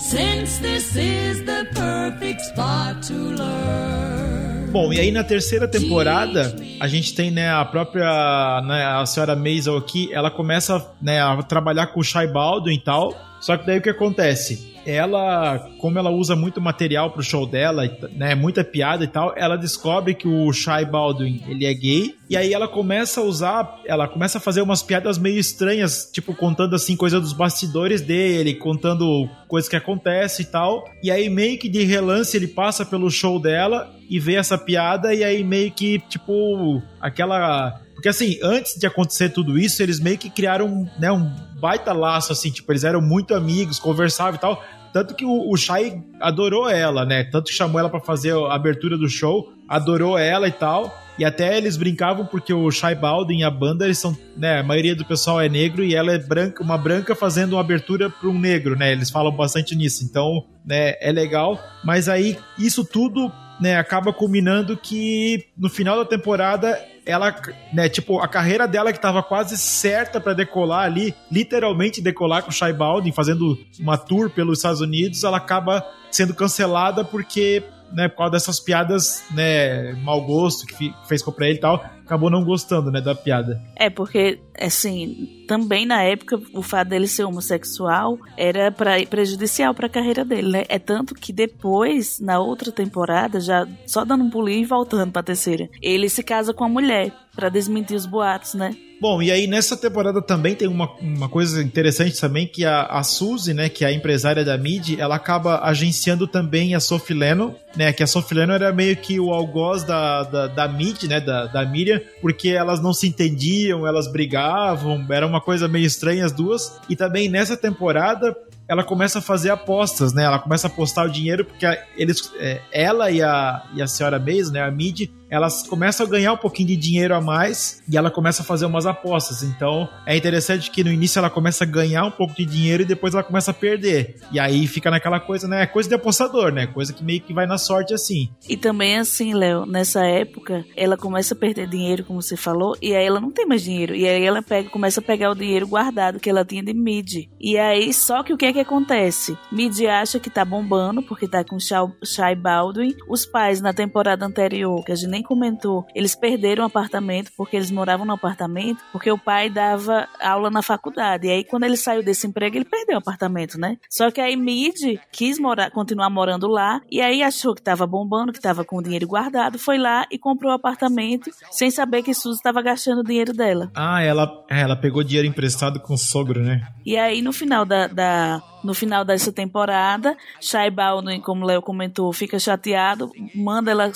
Since 0.03 0.59
this 0.59 0.97
is 0.97 1.45
the 1.45 1.65
perfect 1.73 2.41
spot 2.41 3.07
to 3.07 3.15
learn. 3.15 4.71
Bom, 4.73 4.93
e 4.93 4.99
aí 4.99 5.13
na 5.13 5.23
terceira 5.23 5.69
temporada, 5.69 6.57
a 6.81 6.89
gente 6.89 7.15
tem, 7.15 7.31
né, 7.31 7.51
a 7.53 7.65
própria, 7.65 8.61
né, 8.67 8.85
a 8.85 9.07
senhora 9.07 9.37
Maisel 9.37 9.77
aqui, 9.77 10.13
ela 10.13 10.31
começa, 10.31 10.85
né, 11.01 11.23
a 11.23 11.41
trabalhar 11.43 11.89
com 11.89 12.01
o 12.01 12.03
Shai 12.03 12.27
Baldwin 12.27 12.75
e 12.75 12.81
tal, 12.81 13.15
só 13.41 13.57
que 13.57 13.65
daí 13.65 13.79
o 13.79 13.83
que 13.83 13.91
acontece? 13.91 14.72
Ela, 14.87 15.59
como 15.79 15.99
ela 15.99 16.11
usa 16.11 16.35
muito 16.35 16.61
material 16.61 17.11
pro 17.11 17.23
show 17.23 17.47
dela, 17.47 17.85
né, 18.15 18.35
muita 18.35 18.65
piada 18.65 19.05
e 19.05 19.09
tal, 19.09 19.35
ela 19.37 19.57
descobre 19.57 20.15
que 20.15 20.29
o 20.29 20.53
Shai 20.53 20.85
Baldwin, 20.85 21.43
ele 21.47 21.67
é 21.67 21.75
gay, 21.75 22.15
e 22.33 22.37
aí 22.37 22.55
ela 22.55 22.67
começa 22.67 23.21
a 23.21 23.25
usar, 23.25 23.79
ela 23.87 24.09
começa 24.09 24.39
a 24.39 24.41
fazer 24.41 24.63
umas 24.63 24.83
piadas 24.83 25.19
meio 25.19 25.39
estranhas, 25.39 26.09
tipo 26.11 26.35
contando 26.35 26.75
assim 26.75 26.97
coisa 26.97 27.21
dos 27.21 27.35
bastidores 27.35 28.01
dele, 28.01 28.55
contando 28.55 29.29
coisas 29.47 29.69
que 29.69 29.77
acontecem 29.77 30.47
e 30.47 30.49
tal. 30.49 30.83
E 31.03 31.11
aí 31.11 31.29
meio 31.29 31.59
que 31.59 31.69
de 31.69 31.85
relance 31.85 32.35
ele 32.35 32.49
passa 32.49 32.87
pelo 32.87 33.11
show 33.11 33.39
dela 33.39 33.95
e 34.09 34.19
vê 34.19 34.37
essa 34.37 34.57
piada 34.57 35.15
e 35.15 35.23
aí 35.23 35.45
meio 35.45 35.71
que 35.73 35.99
tipo 36.09 36.83
aquela 36.99 37.82
porque 38.03 38.09
assim, 38.09 38.37
antes 38.43 38.75
de 38.77 38.85
acontecer 38.85 39.29
tudo 39.29 39.57
isso, 39.57 39.81
eles 39.81 40.01
meio 40.01 40.19
que 40.19 40.29
criaram 40.29 40.91
né, 40.99 41.13
um 41.13 41.33
baita 41.61 41.93
laço, 41.93 42.33
assim, 42.33 42.51
tipo, 42.51 42.73
eles 42.73 42.83
eram 42.83 43.01
muito 43.01 43.33
amigos, 43.33 43.79
conversavam 43.79 44.35
e 44.35 44.39
tal. 44.39 44.61
Tanto 44.93 45.15
que 45.15 45.25
o, 45.25 45.49
o 45.49 45.57
Shai 45.57 46.03
adorou 46.21 46.69
ela, 46.69 47.07
né? 47.07 47.23
Tanto 47.23 47.47
que 47.47 47.55
chamou 47.55 47.79
ela 47.79 47.89
para 47.89 48.01
fazer 48.01 48.35
a 48.35 48.55
abertura 48.55 48.99
do 48.99 49.09
show, 49.09 49.53
adorou 49.69 50.19
ela 50.19 50.49
e 50.49 50.51
tal. 50.51 50.93
E 51.17 51.25
até 51.25 51.57
eles 51.57 51.77
brincavam 51.77 52.27
porque 52.27 52.53
o 52.53 52.69
Shai 52.73 52.97
Baldwin 52.97 53.39
e 53.39 53.45
a 53.45 53.51
banda, 53.53 53.85
eles 53.85 53.99
são, 53.99 54.19
né, 54.37 54.59
a 54.59 54.63
maioria 54.65 54.97
do 54.97 55.05
pessoal 55.05 55.41
é 55.41 55.49
negro 55.49 55.85
e 55.85 55.95
ela 55.95 56.13
é 56.13 56.19
branca, 56.19 56.61
uma 56.61 56.77
branca 56.77 57.15
fazendo 57.15 57.53
uma 57.53 57.61
abertura 57.61 58.11
para 58.11 58.29
um 58.29 58.37
negro, 58.37 58.75
né? 58.77 58.91
Eles 58.91 59.11
falam 59.11 59.31
bastante 59.31 59.77
nisso. 59.77 60.03
Então, 60.03 60.45
né, 60.67 60.95
é 61.01 61.13
legal, 61.13 61.57
mas 61.85 62.09
aí 62.09 62.37
isso 62.59 62.85
tudo 62.85 63.31
né, 63.61 63.77
acaba 63.77 64.13
culminando 64.13 64.77
que 64.77 65.47
no 65.57 65.69
final 65.69 65.97
da 65.97 66.05
temporada 66.05 66.77
ela, 67.05 67.35
né, 67.73 67.89
tipo, 67.89 68.21
a 68.21 68.29
carreira 68.29 68.67
dela 68.69 68.93
que 68.93 69.01
tava 69.01 69.23
quase 69.23 69.59
certa 69.59 70.21
para 70.21 70.35
decolar 70.35 70.85
ali, 70.85 71.15
literalmente 71.31 72.01
decolar 72.01 72.43
com 72.43 72.51
o 72.51 72.53
Shai 72.53 72.73
Baldwin, 72.73 73.13
fazendo 73.13 73.59
uma 73.79 73.99
tour 73.99 74.31
pelos 74.31 74.59
Estados 74.59 74.81
Unidos, 74.81 75.25
ela 75.25 75.37
acaba 75.37 75.85
sendo 76.11 76.35
cancelada 76.35 77.05
porque 77.05 77.65
né, 77.95 78.09
por 78.09 78.19
causa 78.19 78.33
dessas 78.33 78.61
piadas, 78.61 79.23
né, 79.31 79.93
mau 79.95 80.25
gosto 80.25 80.67
que 80.67 80.93
fez 81.07 81.23
comprar 81.23 81.47
ele 81.49 81.59
e 81.59 81.61
tal, 81.61 81.85
acabou 82.05 82.31
não 82.31 82.45
gostando, 82.45 82.91
né, 82.91 83.01
da 83.01 83.15
piada. 83.15 83.61
É, 83.77 83.89
porque, 83.89 84.41
assim, 84.59 85.45
também 85.47 85.87
na 85.87 86.03
época, 86.03 86.41
o 86.53 86.63
fato 86.63 86.89
dele 86.89 87.07
ser 87.07 87.25
homossexual 87.25 88.19
era 88.37 88.71
pra, 88.71 89.05
prejudicial 89.07 89.75
para 89.75 89.87
a 89.87 89.91
carreira 89.91 90.25
dele, 90.25 90.51
né? 90.51 90.65
É 90.69 90.79
tanto 90.79 91.15
que 91.15 91.33
depois, 91.33 92.21
na 92.21 92.39
outra 92.39 92.71
temporada, 92.71 93.41
já 93.41 93.67
só 93.87 94.05
dando 94.05 94.25
um 94.25 94.31
pulinho 94.31 94.63
e 94.63 94.67
voltando 94.67 95.13
pra 95.13 95.23
terceira, 95.23 95.69
ele 95.81 96.09
se 96.09 96.23
casa 96.23 96.53
com 96.53 96.65
a 96.65 96.69
mulher 96.69 97.13
para 97.35 97.49
desmentir 97.49 97.97
os 97.97 98.07
boatos, 98.07 98.55
né? 98.55 98.77
Bom, 99.03 99.21
e 99.21 99.33
aí 99.33 99.49
nessa 99.49 99.77
temporada 99.77 100.23
também 100.23 100.55
tem 100.55 100.69
uma, 100.69 100.89
uma 101.01 101.29
coisa 101.29 101.61
interessante 101.61 102.21
também, 102.21 102.47
que 102.47 102.65
a, 102.65 102.83
a 102.83 103.03
Suzy, 103.03 103.53
né, 103.53 103.69
que 103.69 103.85
é 103.85 103.89
a 103.89 103.93
empresária 103.93 104.45
da 104.45 104.57
Mid, 104.57 104.97
ela 104.97 105.17
acaba 105.17 105.59
agenciando 105.65 106.25
também 106.29 106.77
a 106.77 106.79
Sophie 106.79 107.13
Leno, 107.13 107.53
né, 107.77 107.93
que 107.93 108.05
a 108.05 108.07
Sophie 108.07 108.37
Leno 108.37 108.53
era 108.53 108.73
meio 108.73 108.97
que 108.97 109.19
o 109.19 109.33
algoz 109.33 109.83
da, 109.83 110.23
da, 110.23 110.47
da 110.47 110.69
Mid, 110.69 111.03
né, 111.09 111.19
da, 111.19 111.47
da 111.47 111.67
Miriam, 111.67 112.01
porque 112.21 112.51
elas 112.51 112.81
não 112.81 112.93
se 112.93 113.09
entendiam, 113.09 113.89
elas 113.89 114.07
brigavam, 114.07 115.05
era 115.11 115.27
uma 115.27 115.41
coisa 115.41 115.67
meio 115.67 115.85
estranha 115.85 116.25
as 116.25 116.31
duas, 116.31 116.79
e 116.89 116.95
também 116.95 117.29
nessa 117.29 117.57
temporada 117.57 118.37
ela 118.69 118.85
começa 118.85 119.19
a 119.19 119.23
fazer 119.23 119.51
apostas, 119.51 120.13
né, 120.13 120.23
ela 120.25 120.39
começa 120.39 120.69
a 120.69 120.71
apostar 120.71 121.07
o 121.07 121.11
dinheiro, 121.11 121.45
porque 121.45 121.67
eles, 121.97 122.33
é, 122.39 122.61
ela 122.71 123.11
e 123.11 123.21
a, 123.21 123.65
e 123.75 123.83
a 123.83 123.87
senhora 123.89 124.19
Mays, 124.19 124.51
né, 124.51 124.63
a 124.63 124.71
Mid, 124.71 125.11
elas 125.29 125.63
começam 125.63 126.07
a 126.07 126.09
ganhar 126.09 126.35
um 126.35 126.37
pouquinho 126.37 126.69
de 126.69 126.77
dinheiro 126.77 127.15
a 127.15 127.21
mais 127.21 127.83
e 127.91 127.97
ela 127.97 128.11
começa 128.11 128.43
a 128.43 128.45
fazer 128.45 128.67
umas 128.67 128.85
apostas. 128.93 129.43
Então 129.43 129.89
é 130.07 130.17
interessante 130.17 130.71
que 130.71 130.85
no 130.85 130.93
início 130.93 131.19
ela 131.19 131.31
começa 131.31 131.65
a 131.65 131.67
ganhar 131.67 132.05
um 132.05 132.11
pouco 132.11 132.35
de 132.35 132.45
dinheiro 132.45 132.83
e 132.83 132.87
depois 132.87 133.15
ela 133.15 133.23
começa 133.23 133.51
a 133.51 133.55
perder. 133.55 134.17
E 134.31 134.39
aí 134.39 134.67
fica 134.67 134.91
naquela 134.91 135.21
coisa, 135.21 135.49
né? 135.49 135.67
Coisa 135.67 135.89
de 135.89 135.95
apostador, 135.95 136.53
né? 136.53 136.67
Coisa 136.67 136.93
que 136.93 137.05
meio 137.05 137.21
que 137.21 137.35
vai 137.35 137.47
na 137.47 137.59
sorte 137.59 137.95
assim. 137.95 138.31
E 138.49 138.57
também 138.57 138.99
assim, 138.99 139.35
Léo, 139.35 139.67
nessa 139.67 140.05
época 140.07 140.65
ela 140.77 140.97
começa 140.97 141.35
a 141.35 141.37
perder 141.37 141.69
dinheiro, 141.69 142.05
como 142.05 142.23
você 142.23 142.37
falou, 142.37 142.77
e 142.81 142.95
aí 142.95 143.05
ela 143.05 143.21
não 143.21 143.31
tem 143.31 143.47
mais 143.47 143.63
dinheiro. 143.63 143.95
E 143.95 144.07
aí 144.07 144.25
ela 144.25 144.43
pega, 144.43 144.71
começa 144.71 145.01
a 145.01 145.03
pegar 145.03 145.31
o 145.31 145.35
dinheiro 145.35 145.67
guardado 145.67 146.21
que 146.21 146.31
ela 146.31 146.45
tinha 146.45 146.63
de 146.63 146.75
mid. 146.75 147.29
E 147.41 147.59
aí, 147.59 147.93
só 147.93 148.23
que 148.23 148.33
o 148.33 148.37
que 148.37 148.47
é 148.47 148.53
que 148.53 148.61
acontece? 148.61 149.37
Mid 149.51 149.79
acha 149.87 150.19
que 150.19 150.31
tá 150.31 150.45
bombando 150.45 151.03
porque 151.03 151.29
tá 151.29 151.45
com 151.45 151.59
Shai 151.59 152.35
Baldwin. 152.35 152.95
Os 153.09 153.27
pais 153.27 153.61
na 153.61 153.73
temporada 153.73 154.25
anterior, 154.25 154.85
que 154.85 154.93
a 154.93 154.95
gente 154.95 155.11
nem 155.11 155.23
comentou, 155.23 155.87
eles 155.95 156.15
perderam 156.15 156.65
o 156.65 156.67
apartamento 156.67 157.31
porque 157.37 157.57
eles 157.57 157.71
moravam 157.71 158.07
no 158.07 158.13
apartamento, 158.13 158.82
porque 158.91 159.11
o 159.11 159.19
pai 159.19 159.49
dava 159.49 160.09
aula 160.21 160.51
na 160.51 160.63
faculdade. 160.63 161.27
E 161.27 161.31
aí, 161.31 161.45
quando 161.45 161.65
ele 161.65 161.77
saiu 161.77 162.03
desse 162.03 162.27
emprego, 162.27 162.57
ele 162.57 162.65
perdeu 162.65 162.97
o 162.97 162.99
apartamento, 162.99 163.59
né? 163.59 163.79
Só 163.89 164.11
que 164.11 164.21
aí 164.21 164.37
Mid 164.37 164.99
quis 165.11 165.39
morar, 165.39 165.71
continuar 165.71 166.11
morando 166.11 166.47
lá, 166.49 166.81
e 166.91 167.01
aí 167.01 167.23
achou 167.23 167.55
que 167.55 167.63
tava 167.63 167.87
bombando, 167.87 168.33
que 168.33 168.41
tava 168.41 168.65
com 168.65 168.77
o 168.77 168.83
dinheiro 168.83 169.07
guardado, 169.07 169.59
foi 169.59 169.79
lá 169.79 170.07
e 170.11 170.19
comprou 170.19 170.53
o 170.53 170.55
apartamento 170.55 171.31
sem 171.51 171.71
saber 171.71 172.03
que 172.03 172.15
Suzy 172.15 172.37
estava 172.37 172.61
gastando 172.61 173.01
o 173.01 173.05
dinheiro 173.05 173.33
dela. 173.33 173.71
Ah, 173.75 174.03
ela, 174.03 174.45
é, 174.51 174.61
ela 174.61 174.77
pegou 174.77 175.03
dinheiro 175.03 175.27
emprestado 175.27 175.81
com 175.81 175.95
o 175.95 175.99
sogro, 175.99 176.43
né? 176.43 176.67
E 176.85 176.97
aí, 176.97 177.23
no 177.23 177.33
final 177.33 177.65
da, 177.65 177.87
da 177.87 178.43
no 178.63 178.75
final 178.75 179.05
dessa 179.05 179.33
temporada, 179.33 180.17
Shai 180.41 180.71
Baldwin, 180.71 181.21
como 181.21 181.45
o 181.45 181.47
Léo 181.47 181.63
comentou, 181.63 182.13
fica 182.13 182.39
chateado, 182.39 183.11
manda 183.35 183.71
ela 183.71 183.91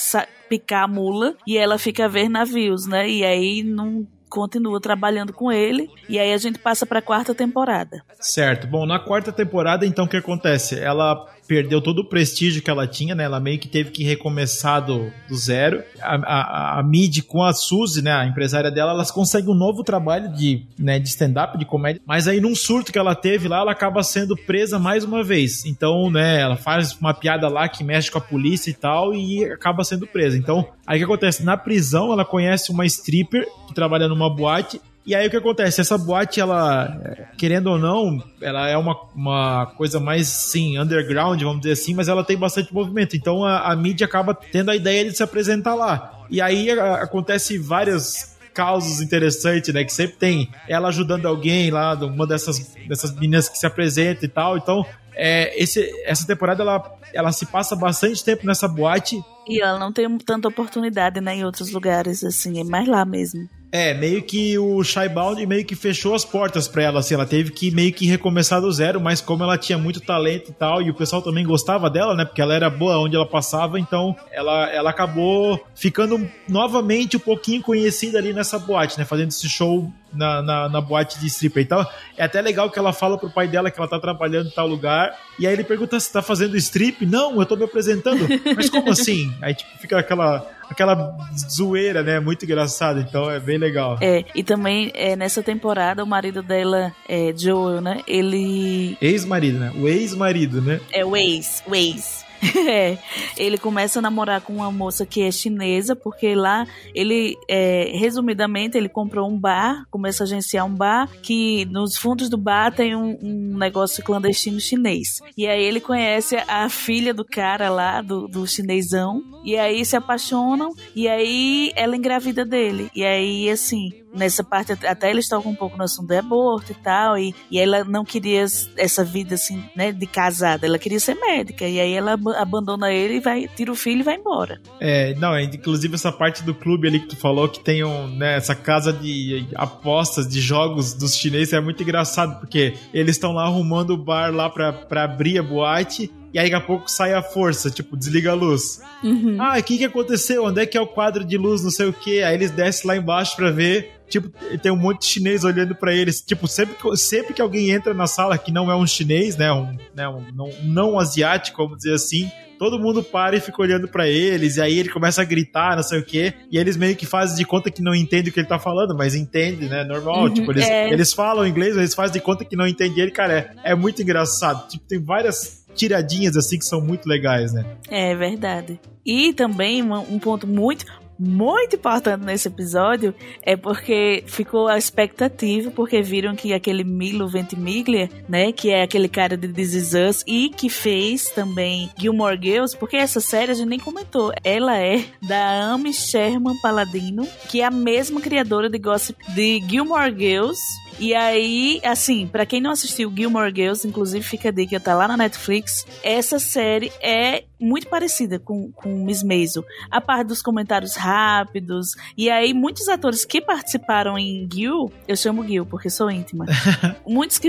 picar 0.48 0.84
a 0.84 0.88
mula 0.88 1.34
e 1.46 1.56
ela 1.56 1.78
fica 1.78 2.06
a 2.06 2.08
ver 2.08 2.28
navios, 2.28 2.86
né? 2.86 3.08
E 3.08 3.24
aí 3.24 3.62
não 3.62 4.06
continua 4.28 4.80
trabalhando 4.80 5.32
com 5.32 5.50
ele. 5.50 5.90
E 6.08 6.18
aí 6.18 6.32
a 6.32 6.38
gente 6.38 6.58
passa 6.58 6.84
para 6.84 6.98
a 6.98 7.02
quarta 7.02 7.34
temporada. 7.34 8.02
Certo. 8.20 8.66
Bom, 8.66 8.86
na 8.86 8.98
quarta 8.98 9.32
temporada, 9.32 9.86
então, 9.86 10.04
o 10.04 10.08
que 10.08 10.16
acontece? 10.16 10.78
Ela 10.78 11.26
perdeu 11.46 11.80
todo 11.80 12.00
o 12.00 12.08
prestígio 12.08 12.62
que 12.62 12.70
ela 12.70 12.86
tinha, 12.86 13.14
né? 13.14 13.24
Ela 13.24 13.40
meio 13.40 13.58
que 13.58 13.68
teve 13.68 13.90
que 13.90 14.04
recomeçar 14.04 14.84
do, 14.84 15.10
do 15.28 15.36
zero. 15.36 15.82
A, 16.00 16.16
a, 16.16 16.80
a 16.80 16.82
Mid 16.82 17.22
com 17.22 17.42
a 17.42 17.52
Suzy, 17.52 18.02
né? 18.02 18.12
A 18.12 18.26
empresária 18.26 18.70
dela, 18.70 18.92
elas 18.92 19.10
conseguem 19.10 19.50
um 19.50 19.56
novo 19.56 19.82
trabalho 19.82 20.32
de, 20.32 20.62
né, 20.78 20.98
de 20.98 21.08
stand-up, 21.08 21.56
de 21.58 21.64
comédia. 21.64 22.02
Mas 22.06 22.28
aí, 22.28 22.40
num 22.40 22.54
surto 22.54 22.92
que 22.92 22.98
ela 22.98 23.14
teve 23.14 23.48
lá, 23.48 23.60
ela 23.60 23.72
acaba 23.72 24.02
sendo 24.02 24.36
presa 24.36 24.78
mais 24.78 25.04
uma 25.04 25.22
vez. 25.22 25.64
Então, 25.64 26.10
né? 26.10 26.40
Ela 26.40 26.56
faz 26.56 26.92
uma 26.94 27.14
piada 27.14 27.48
lá 27.48 27.68
que 27.68 27.84
mexe 27.84 28.10
com 28.10 28.18
a 28.18 28.20
polícia 28.20 28.70
e 28.70 28.74
tal 28.74 29.14
e 29.14 29.44
acaba 29.44 29.84
sendo 29.84 30.06
presa. 30.06 30.36
Então, 30.36 30.68
aí 30.86 30.96
o 30.96 31.00
que 31.00 31.04
acontece? 31.04 31.44
Na 31.44 31.56
prisão, 31.56 32.12
ela 32.12 32.24
conhece 32.24 32.70
uma 32.70 32.84
stripper 32.86 33.46
que 33.66 33.74
trabalha 33.74 34.08
numa 34.08 34.34
boate 34.34 34.80
e 35.06 35.14
aí 35.14 35.28
o 35.28 35.30
que 35.30 35.36
acontece? 35.36 35.80
Essa 35.80 35.96
boate, 35.96 36.40
ela, 36.40 37.28
querendo 37.38 37.68
ou 37.68 37.78
não, 37.78 38.20
ela 38.42 38.68
é 38.68 38.76
uma, 38.76 38.98
uma 39.14 39.66
coisa 39.76 40.00
mais, 40.00 40.26
sim, 40.26 40.76
underground, 40.78 41.40
vamos 41.40 41.60
dizer 41.60 41.74
assim, 41.74 41.94
mas 41.94 42.08
ela 42.08 42.24
tem 42.24 42.36
bastante 42.36 42.74
movimento. 42.74 43.16
Então 43.16 43.44
a, 43.44 43.70
a 43.70 43.76
mídia 43.76 44.04
acaba 44.04 44.34
tendo 44.34 44.70
a 44.70 44.74
ideia 44.74 45.04
de 45.04 45.16
se 45.16 45.22
apresentar 45.22 45.76
lá. 45.76 46.26
E 46.28 46.40
aí 46.40 46.70
a, 46.72 46.94
acontece 46.96 47.56
várias 47.56 48.36
causas 48.52 49.00
interessantes, 49.00 49.72
né? 49.72 49.84
Que 49.84 49.92
sempre 49.92 50.16
tem 50.16 50.50
ela 50.66 50.88
ajudando 50.88 51.26
alguém 51.26 51.70
lá, 51.70 51.94
uma 51.94 52.26
dessas, 52.26 52.74
dessas 52.88 53.14
meninas 53.14 53.48
que 53.48 53.58
se 53.58 53.66
apresenta 53.66 54.24
e 54.24 54.28
tal. 54.28 54.56
Então, 54.56 54.84
é, 55.14 55.62
esse, 55.62 55.88
essa 56.04 56.26
temporada 56.26 56.62
ela, 56.62 56.98
ela 57.12 57.30
se 57.30 57.46
passa 57.46 57.76
bastante 57.76 58.24
tempo 58.24 58.44
nessa 58.44 58.66
boate. 58.66 59.22
E 59.46 59.62
ela 59.62 59.78
não 59.78 59.92
tem 59.92 60.18
tanta 60.18 60.48
oportunidade, 60.48 61.20
né, 61.20 61.36
em 61.36 61.44
outros 61.44 61.70
lugares, 61.70 62.24
assim, 62.24 62.58
é 62.60 62.64
mais 62.64 62.88
lá 62.88 63.04
mesmo. 63.04 63.48
É, 63.72 63.92
meio 63.92 64.22
que 64.22 64.58
o 64.58 64.82
Shybound 64.82 65.44
meio 65.46 65.64
que 65.64 65.74
fechou 65.74 66.14
as 66.14 66.24
portas 66.24 66.68
para 66.68 66.82
ela, 66.84 67.00
assim, 67.00 67.14
ela 67.14 67.26
teve 67.26 67.50
que 67.50 67.70
meio 67.70 67.92
que 67.92 68.06
recomeçar 68.06 68.60
do 68.60 68.70
zero, 68.72 69.00
mas 69.00 69.20
como 69.20 69.42
ela 69.42 69.58
tinha 69.58 69.76
muito 69.76 70.00
talento 70.00 70.50
e 70.50 70.54
tal, 70.54 70.80
e 70.80 70.90
o 70.90 70.94
pessoal 70.94 71.20
também 71.20 71.44
gostava 71.44 71.90
dela, 71.90 72.14
né, 72.14 72.24
porque 72.24 72.40
ela 72.40 72.54
era 72.54 72.70
boa 72.70 72.98
onde 72.98 73.16
ela 73.16 73.26
passava, 73.26 73.78
então 73.78 74.16
ela, 74.32 74.70
ela 74.70 74.90
acabou 74.90 75.60
ficando 75.74 76.28
novamente 76.48 77.16
um 77.16 77.20
pouquinho 77.20 77.60
conhecida 77.60 78.18
ali 78.18 78.32
nessa 78.32 78.58
boate, 78.58 78.98
né, 78.98 79.04
fazendo 79.04 79.28
esse 79.28 79.48
show 79.48 79.92
na, 80.12 80.42
na, 80.42 80.68
na, 80.68 80.80
boate 80.80 81.18
de 81.20 81.26
stripper. 81.26 81.62
Então, 81.62 81.86
é 82.16 82.24
até 82.24 82.40
legal 82.40 82.70
que 82.70 82.78
ela 82.78 82.92
fala 82.92 83.18
pro 83.18 83.30
pai 83.30 83.46
dela 83.46 83.70
que 83.70 83.78
ela 83.78 83.88
tá 83.88 83.98
trabalhando 83.98 84.48
em 84.48 84.52
tal 84.52 84.66
lugar. 84.66 85.14
E 85.38 85.46
aí 85.46 85.52
ele 85.52 85.64
pergunta 85.64 85.98
se 86.00 86.10
tá 86.12 86.22
fazendo 86.22 86.56
strip. 86.56 87.04
Não, 87.04 87.38
eu 87.38 87.46
tô 87.46 87.56
me 87.56 87.64
apresentando. 87.64 88.26
Mas 88.56 88.70
como 88.70 88.90
assim? 88.90 89.34
Aí, 89.42 89.54
tipo, 89.54 89.78
fica 89.78 89.98
aquela, 89.98 90.46
aquela 90.68 91.16
zoeira, 91.50 92.02
né? 92.02 92.20
Muito 92.20 92.44
engraçado. 92.44 93.00
Então, 93.00 93.30
é 93.30 93.40
bem 93.40 93.58
legal. 93.58 93.98
É, 94.00 94.24
e 94.34 94.42
também 94.42 94.90
é, 94.94 95.16
nessa 95.16 95.42
temporada, 95.42 96.02
o 96.02 96.06
marido 96.06 96.42
dela, 96.42 96.92
é, 97.08 97.32
Joel, 97.36 97.80
né? 97.80 98.02
Ele. 98.06 98.96
Ex-marido, 99.00 99.58
né? 99.58 99.72
O 99.74 99.88
ex-marido, 99.88 100.60
né? 100.60 100.80
É 100.92 101.04
o 101.04 101.16
ex, 101.16 101.62
o 101.66 101.74
ex. 101.74 102.25
É, 102.68 102.98
ele 103.36 103.58
começa 103.58 104.00
a 104.00 104.02
namorar 104.02 104.40
com 104.40 104.54
uma 104.54 104.72
moça 104.72 105.06
que 105.06 105.22
é 105.22 105.30
chinesa, 105.30 105.94
porque 105.94 106.34
lá 106.34 106.66
ele, 106.92 107.36
é, 107.48 107.92
resumidamente, 107.94 108.76
ele 108.76 108.88
comprou 108.88 109.30
um 109.30 109.38
bar, 109.38 109.86
começa 109.88 110.24
a 110.24 110.26
agenciar 110.26 110.66
um 110.66 110.74
bar, 110.74 111.08
que 111.22 111.64
nos 111.66 111.96
fundos 111.96 112.28
do 112.28 112.36
bar 112.36 112.74
tem 112.74 112.96
um, 112.96 113.16
um 113.22 113.56
negócio 113.56 114.02
clandestino 114.02 114.58
chinês. 114.58 115.20
E 115.36 115.46
aí 115.46 115.62
ele 115.62 115.80
conhece 115.80 116.36
a 116.48 116.68
filha 116.68 117.14
do 117.14 117.24
cara 117.24 117.68
lá, 117.68 118.02
do, 118.02 118.26
do 118.26 118.46
chinesão, 118.46 119.22
e 119.44 119.56
aí 119.56 119.84
se 119.84 119.94
apaixonam, 119.94 120.74
e 120.94 121.06
aí 121.06 121.70
ela 121.76 121.96
engravida 121.96 122.44
dele. 122.44 122.90
E 122.94 123.04
aí, 123.04 123.48
assim, 123.48 123.90
nessa 124.16 124.42
parte, 124.42 124.72
até 124.72 125.10
eles 125.10 125.28
tocam 125.28 125.52
um 125.52 125.54
pouco 125.54 125.76
no 125.76 125.84
assunto 125.84 126.08
do 126.08 126.14
aborto 126.14 126.72
e 126.72 126.74
tal, 126.74 127.18
e, 127.18 127.34
e 127.50 127.58
ela 127.58 127.84
não 127.84 128.04
queria 128.04 128.44
essa 128.76 129.04
vida 129.04 129.34
assim, 129.34 129.62
né, 129.74 129.92
de 129.92 130.06
casada, 130.06 130.66
ela 130.66 130.78
queria 130.78 130.98
ser 130.98 131.14
médica, 131.14 131.66
e 131.66 131.80
aí 131.80 131.92
ela 131.92 132.18
abandona 132.38 132.92
ele 132.92 133.16
e 133.16 133.20
vai, 133.20 133.48
tira 133.48 133.70
o 133.70 133.76
filho 133.76 134.00
e 134.00 134.02
vai 134.02 134.16
embora. 134.16 134.60
É, 134.80 135.14
não, 135.14 135.34
é, 135.34 135.44
inclusive 135.44 135.94
essa 135.94 136.12
parte 136.12 136.42
do 136.42 136.54
clube 136.54 136.88
ali 136.88 137.00
que 137.00 137.08
tu 137.08 137.16
falou, 137.16 137.48
que 137.48 137.60
tem 137.60 137.84
um, 137.84 138.08
né, 138.08 138.36
essa 138.36 138.54
casa 138.54 138.92
de 138.92 139.46
apostas, 139.54 140.28
de 140.28 140.40
jogos 140.40 140.94
dos 140.94 141.16
chineses, 141.16 141.52
é 141.52 141.60
muito 141.60 141.82
engraçado, 141.82 142.40
porque 142.40 142.74
eles 142.92 143.16
estão 143.16 143.32
lá 143.32 143.44
arrumando 143.44 143.90
o 143.90 143.96
bar 143.96 144.34
lá 144.34 144.48
pra, 144.48 144.72
pra 144.72 145.04
abrir 145.04 145.38
a 145.38 145.42
boate, 145.42 146.10
e 146.36 146.38
aí 146.38 146.50
daqui 146.50 146.54
a 146.54 146.60
pouco 146.60 146.90
sai 146.90 147.14
a 147.14 147.22
força, 147.22 147.70
tipo, 147.70 147.96
desliga 147.96 148.32
a 148.32 148.34
luz. 148.34 148.82
Uhum. 149.02 149.38
Ah, 149.40 149.56
o 149.58 149.62
que 149.62 149.78
que 149.78 149.86
aconteceu? 149.86 150.44
Onde 150.44 150.60
é 150.60 150.66
que 150.66 150.76
é 150.76 150.80
o 150.82 150.86
quadro 150.86 151.24
de 151.24 151.38
luz, 151.38 151.62
não 151.62 151.70
sei 151.70 151.86
o 151.86 151.94
que? 151.94 152.22
Aí 152.22 152.34
eles 152.34 152.50
descem 152.50 152.86
lá 152.86 152.94
embaixo 152.94 153.34
pra 153.34 153.50
ver 153.50 153.96
tipo, 154.06 154.28
tem 154.58 154.70
um 154.70 154.76
monte 154.76 155.00
de 155.00 155.06
chinês 155.06 155.44
olhando 155.44 155.74
para 155.74 155.94
eles. 155.94 156.20
Tipo, 156.20 156.46
sempre 156.46 156.76
que, 156.76 156.96
sempre 156.98 157.32
que 157.32 157.40
alguém 157.40 157.70
entra 157.70 157.94
na 157.94 158.06
sala 158.06 158.36
que 158.36 158.52
não 158.52 158.70
é 158.70 158.76
um 158.76 158.86
chinês, 158.86 159.36
né, 159.36 159.50
um, 159.50 159.76
né, 159.94 160.06
um 160.08 160.22
não, 160.32 160.50
não 160.62 160.98
asiático, 160.98 161.56
vamos 161.56 161.78
dizer 161.78 161.94
assim, 161.94 162.30
todo 162.58 162.78
mundo 162.78 163.02
para 163.02 163.36
e 163.36 163.40
fica 163.40 163.60
olhando 163.60 163.88
para 163.88 164.06
eles, 164.06 164.56
e 164.56 164.62
aí 164.62 164.78
ele 164.78 164.88
começa 164.88 165.22
a 165.22 165.24
gritar, 165.24 165.74
não 165.74 165.82
sei 165.82 165.98
o 165.98 166.04
quê, 166.04 166.34
e 166.50 166.58
eles 166.58 166.76
meio 166.76 166.94
que 166.94 167.06
fazem 167.06 167.36
de 167.36 167.44
conta 167.44 167.70
que 167.70 167.82
não 167.82 167.94
entendem 167.94 168.30
o 168.30 168.32
que 168.32 168.40
ele 168.40 168.46
tá 168.46 168.58
falando, 168.58 168.96
mas 168.96 169.14
entende, 169.14 169.68
né? 169.68 169.84
Normal, 169.84 170.24
uhum, 170.24 170.34
tipo, 170.34 170.52
eles, 170.52 170.64
é. 170.64 170.92
eles 170.92 171.12
falam 171.12 171.46
inglês, 171.46 171.70
mas 171.70 171.78
eles 171.78 171.94
fazem 171.94 172.14
de 172.14 172.20
conta 172.20 172.44
que 172.44 172.56
não 172.56 172.66
entendem 172.66 173.00
ele, 173.00 173.10
cara, 173.10 173.54
é, 173.64 173.72
é 173.72 173.74
muito 173.74 174.00
engraçado. 174.02 174.68
Tipo, 174.68 174.84
tem 174.86 175.02
várias 175.02 175.65
tiradinhas 175.76 176.36
assim 176.36 176.58
que 176.58 176.64
são 176.64 176.80
muito 176.80 177.06
legais, 177.08 177.52
né? 177.52 177.64
É 177.88 178.14
verdade. 178.14 178.80
E 179.04 179.32
também 179.32 179.82
um 179.82 180.18
ponto 180.18 180.48
muito, 180.48 180.84
muito 181.18 181.76
importante 181.76 182.24
nesse 182.24 182.48
episódio 182.48 183.14
é 183.42 183.56
porque 183.56 184.24
ficou 184.26 184.68
a 184.68 184.76
expectativa, 184.76 185.70
porque 185.70 186.02
viram 186.02 186.34
que 186.34 186.52
aquele 186.52 186.82
Milo 186.82 187.28
Ventimiglia, 187.28 188.10
né, 188.28 188.52
que 188.52 188.70
é 188.70 188.82
aquele 188.82 189.08
cara 189.08 189.36
de 189.36 189.48
This 189.48 189.74
Is 189.74 189.92
Us 189.94 190.24
e 190.26 190.50
que 190.50 190.68
fez 190.68 191.30
também 191.30 191.88
Gilmore 191.96 192.38
Girls, 192.40 192.76
porque 192.76 192.96
essa 192.96 193.20
série 193.20 193.52
a 193.52 193.54
gente 193.54 193.68
nem 193.68 193.78
comentou, 193.78 194.32
ela 194.42 194.76
é 194.76 195.04
da 195.22 195.72
Amy 195.72 195.94
Sherman 195.94 196.60
Paladino, 196.60 197.26
que 197.48 197.60
é 197.60 197.64
a 197.64 197.70
mesma 197.70 198.20
criadora 198.20 198.68
de 198.68 198.78
Gossip 198.78 199.18
de 199.34 199.62
Gilmore 199.68 200.14
Girls, 200.16 200.60
e 200.98 201.14
aí, 201.14 201.80
assim, 201.84 202.26
para 202.26 202.46
quem 202.46 202.60
não 202.60 202.70
assistiu 202.70 203.12
Gilmore 203.14 203.52
Girls, 203.54 203.86
inclusive 203.86 204.24
fica 204.24 204.48
a 204.48 204.52
dica, 204.52 204.80
tá 204.80 204.94
lá 204.94 205.06
na 205.06 205.16
Netflix, 205.16 205.86
essa 206.02 206.38
série 206.38 206.92
é 207.00 207.44
muito 207.58 207.88
parecida 207.88 208.38
com, 208.38 208.70
com 208.72 209.04
Miss 209.04 209.22
Maisel. 209.22 209.64
A 209.90 210.00
parte 210.00 210.28
dos 210.28 210.42
comentários 210.42 210.94
rápidos. 210.94 211.94
E 212.16 212.30
aí, 212.30 212.52
muitos 212.52 212.88
atores 212.88 213.24
que 213.24 213.40
participaram 213.40 214.18
em 214.18 214.48
Gil, 214.52 214.92
eu 215.08 215.16
chamo 215.16 215.46
Gil 215.46 215.64
porque 215.64 215.88
sou 215.88 216.10
íntima. 216.10 216.44
muitos, 217.06 217.38
que 217.38 217.48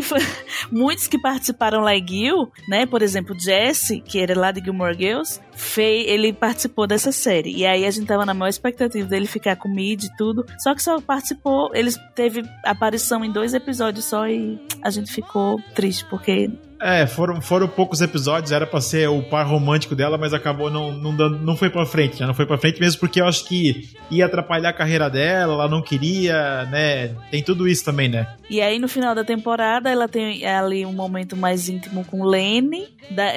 muitos 0.71 1.07
que 1.07 1.19
participaram 1.19 1.81
lá 1.81 1.95
em 1.95 2.07
Gil, 2.07 2.51
né? 2.67 2.85
Por 2.85 3.01
exemplo, 3.01 3.37
Jesse, 3.37 3.99
que 3.99 4.19
era 4.19 4.37
lá 4.37 4.51
de 4.51 4.63
Gilmore 4.63 4.97
Girls, 4.97 5.39
fei, 5.53 6.07
ele 6.07 6.31
participou 6.31 6.87
dessa 6.87 7.11
série. 7.11 7.55
E 7.55 7.65
aí 7.65 7.85
a 7.85 7.91
gente 7.91 8.07
tava 8.07 8.25
na 8.25 8.33
maior 8.33 8.49
expectativa 8.49 9.07
dele 9.07 9.27
ficar 9.27 9.55
com 9.55 9.67
mid 9.67 10.03
e 10.03 10.15
tudo. 10.15 10.45
Só 10.59 10.73
que 10.73 10.81
só 10.81 11.01
participou, 11.01 11.71
ele 11.73 11.91
teve 12.15 12.43
aparição 12.63 13.25
em 13.25 13.31
dois 13.37 13.53
episódios 13.53 14.05
só 14.05 14.27
e 14.27 14.59
a 14.81 14.89
gente 14.89 15.13
ficou 15.13 15.61
triste, 15.75 16.03
porque 16.09 16.49
é, 16.79 17.07
foram, 17.07 17.41
foram 17.41 17.67
poucos 17.67 18.01
episódios, 18.01 18.51
era 18.51 18.65
pra 18.65 18.79
ser 18.81 19.09
o 19.09 19.21
par 19.23 19.45
romântico 19.45 19.95
dela, 19.95 20.17
mas 20.17 20.33
acabou 20.33 20.69
não, 20.69 20.91
não, 20.91 21.15
dando, 21.15 21.39
não 21.39 21.57
foi 21.57 21.69
pra 21.69 21.85
frente, 21.85 22.19
né? 22.19 22.27
Não 22.27 22.33
foi 22.33 22.45
pra 22.45 22.57
frente 22.57 22.79
mesmo 22.79 22.99
porque 22.99 23.21
eu 23.21 23.25
acho 23.25 23.45
que 23.45 23.89
ia 24.09 24.25
atrapalhar 24.25 24.69
a 24.69 24.73
carreira 24.73 25.09
dela, 25.09 25.53
ela 25.53 25.67
não 25.67 25.81
queria, 25.81 26.65
né? 26.65 27.09
Tem 27.31 27.43
tudo 27.43 27.67
isso 27.67 27.83
também, 27.83 28.09
né? 28.09 28.27
E 28.49 28.61
aí 28.61 28.79
no 28.79 28.87
final 28.87 29.13
da 29.13 29.23
temporada 29.23 29.89
ela 29.89 30.07
tem 30.07 30.45
ali 30.45 30.85
um 30.85 30.93
momento 30.93 31.35
mais 31.35 31.67
íntimo 31.67 32.05
com 32.05 32.23
Lenny. 32.23 32.87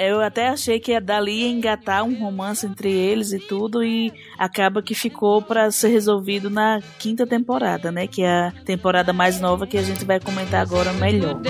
Eu 0.03 0.21
até 0.21 0.49
achei 0.49 0.81
que 0.81 0.91
ia 0.91 1.01
dali 1.01 1.45
engatar 1.45 2.05
um 2.05 2.19
romance 2.19 2.67
entre 2.67 2.91
eles 2.91 3.33
e 3.33 3.39
tudo, 3.39 3.85
e 3.85 4.13
acaba 4.37 4.83
que 4.83 4.95
ficou 4.95 5.41
para 5.41 5.71
ser 5.71 5.89
resolvido 5.89 6.51
na 6.51 6.81
quinta 6.99 7.27
temporada, 7.27 7.93
né? 7.93 8.07
Que 8.07 8.23
é 8.23 8.49
a 8.49 8.53
temporada 8.65 9.13
mais 9.13 9.41
nova 9.41 9.67
que 9.67 9.79
a 9.79 9.83
gente 9.83 10.05
vai 10.05 10.19
comentar 10.19 10.61
agora 10.61 10.93
melhor. 10.93 11.41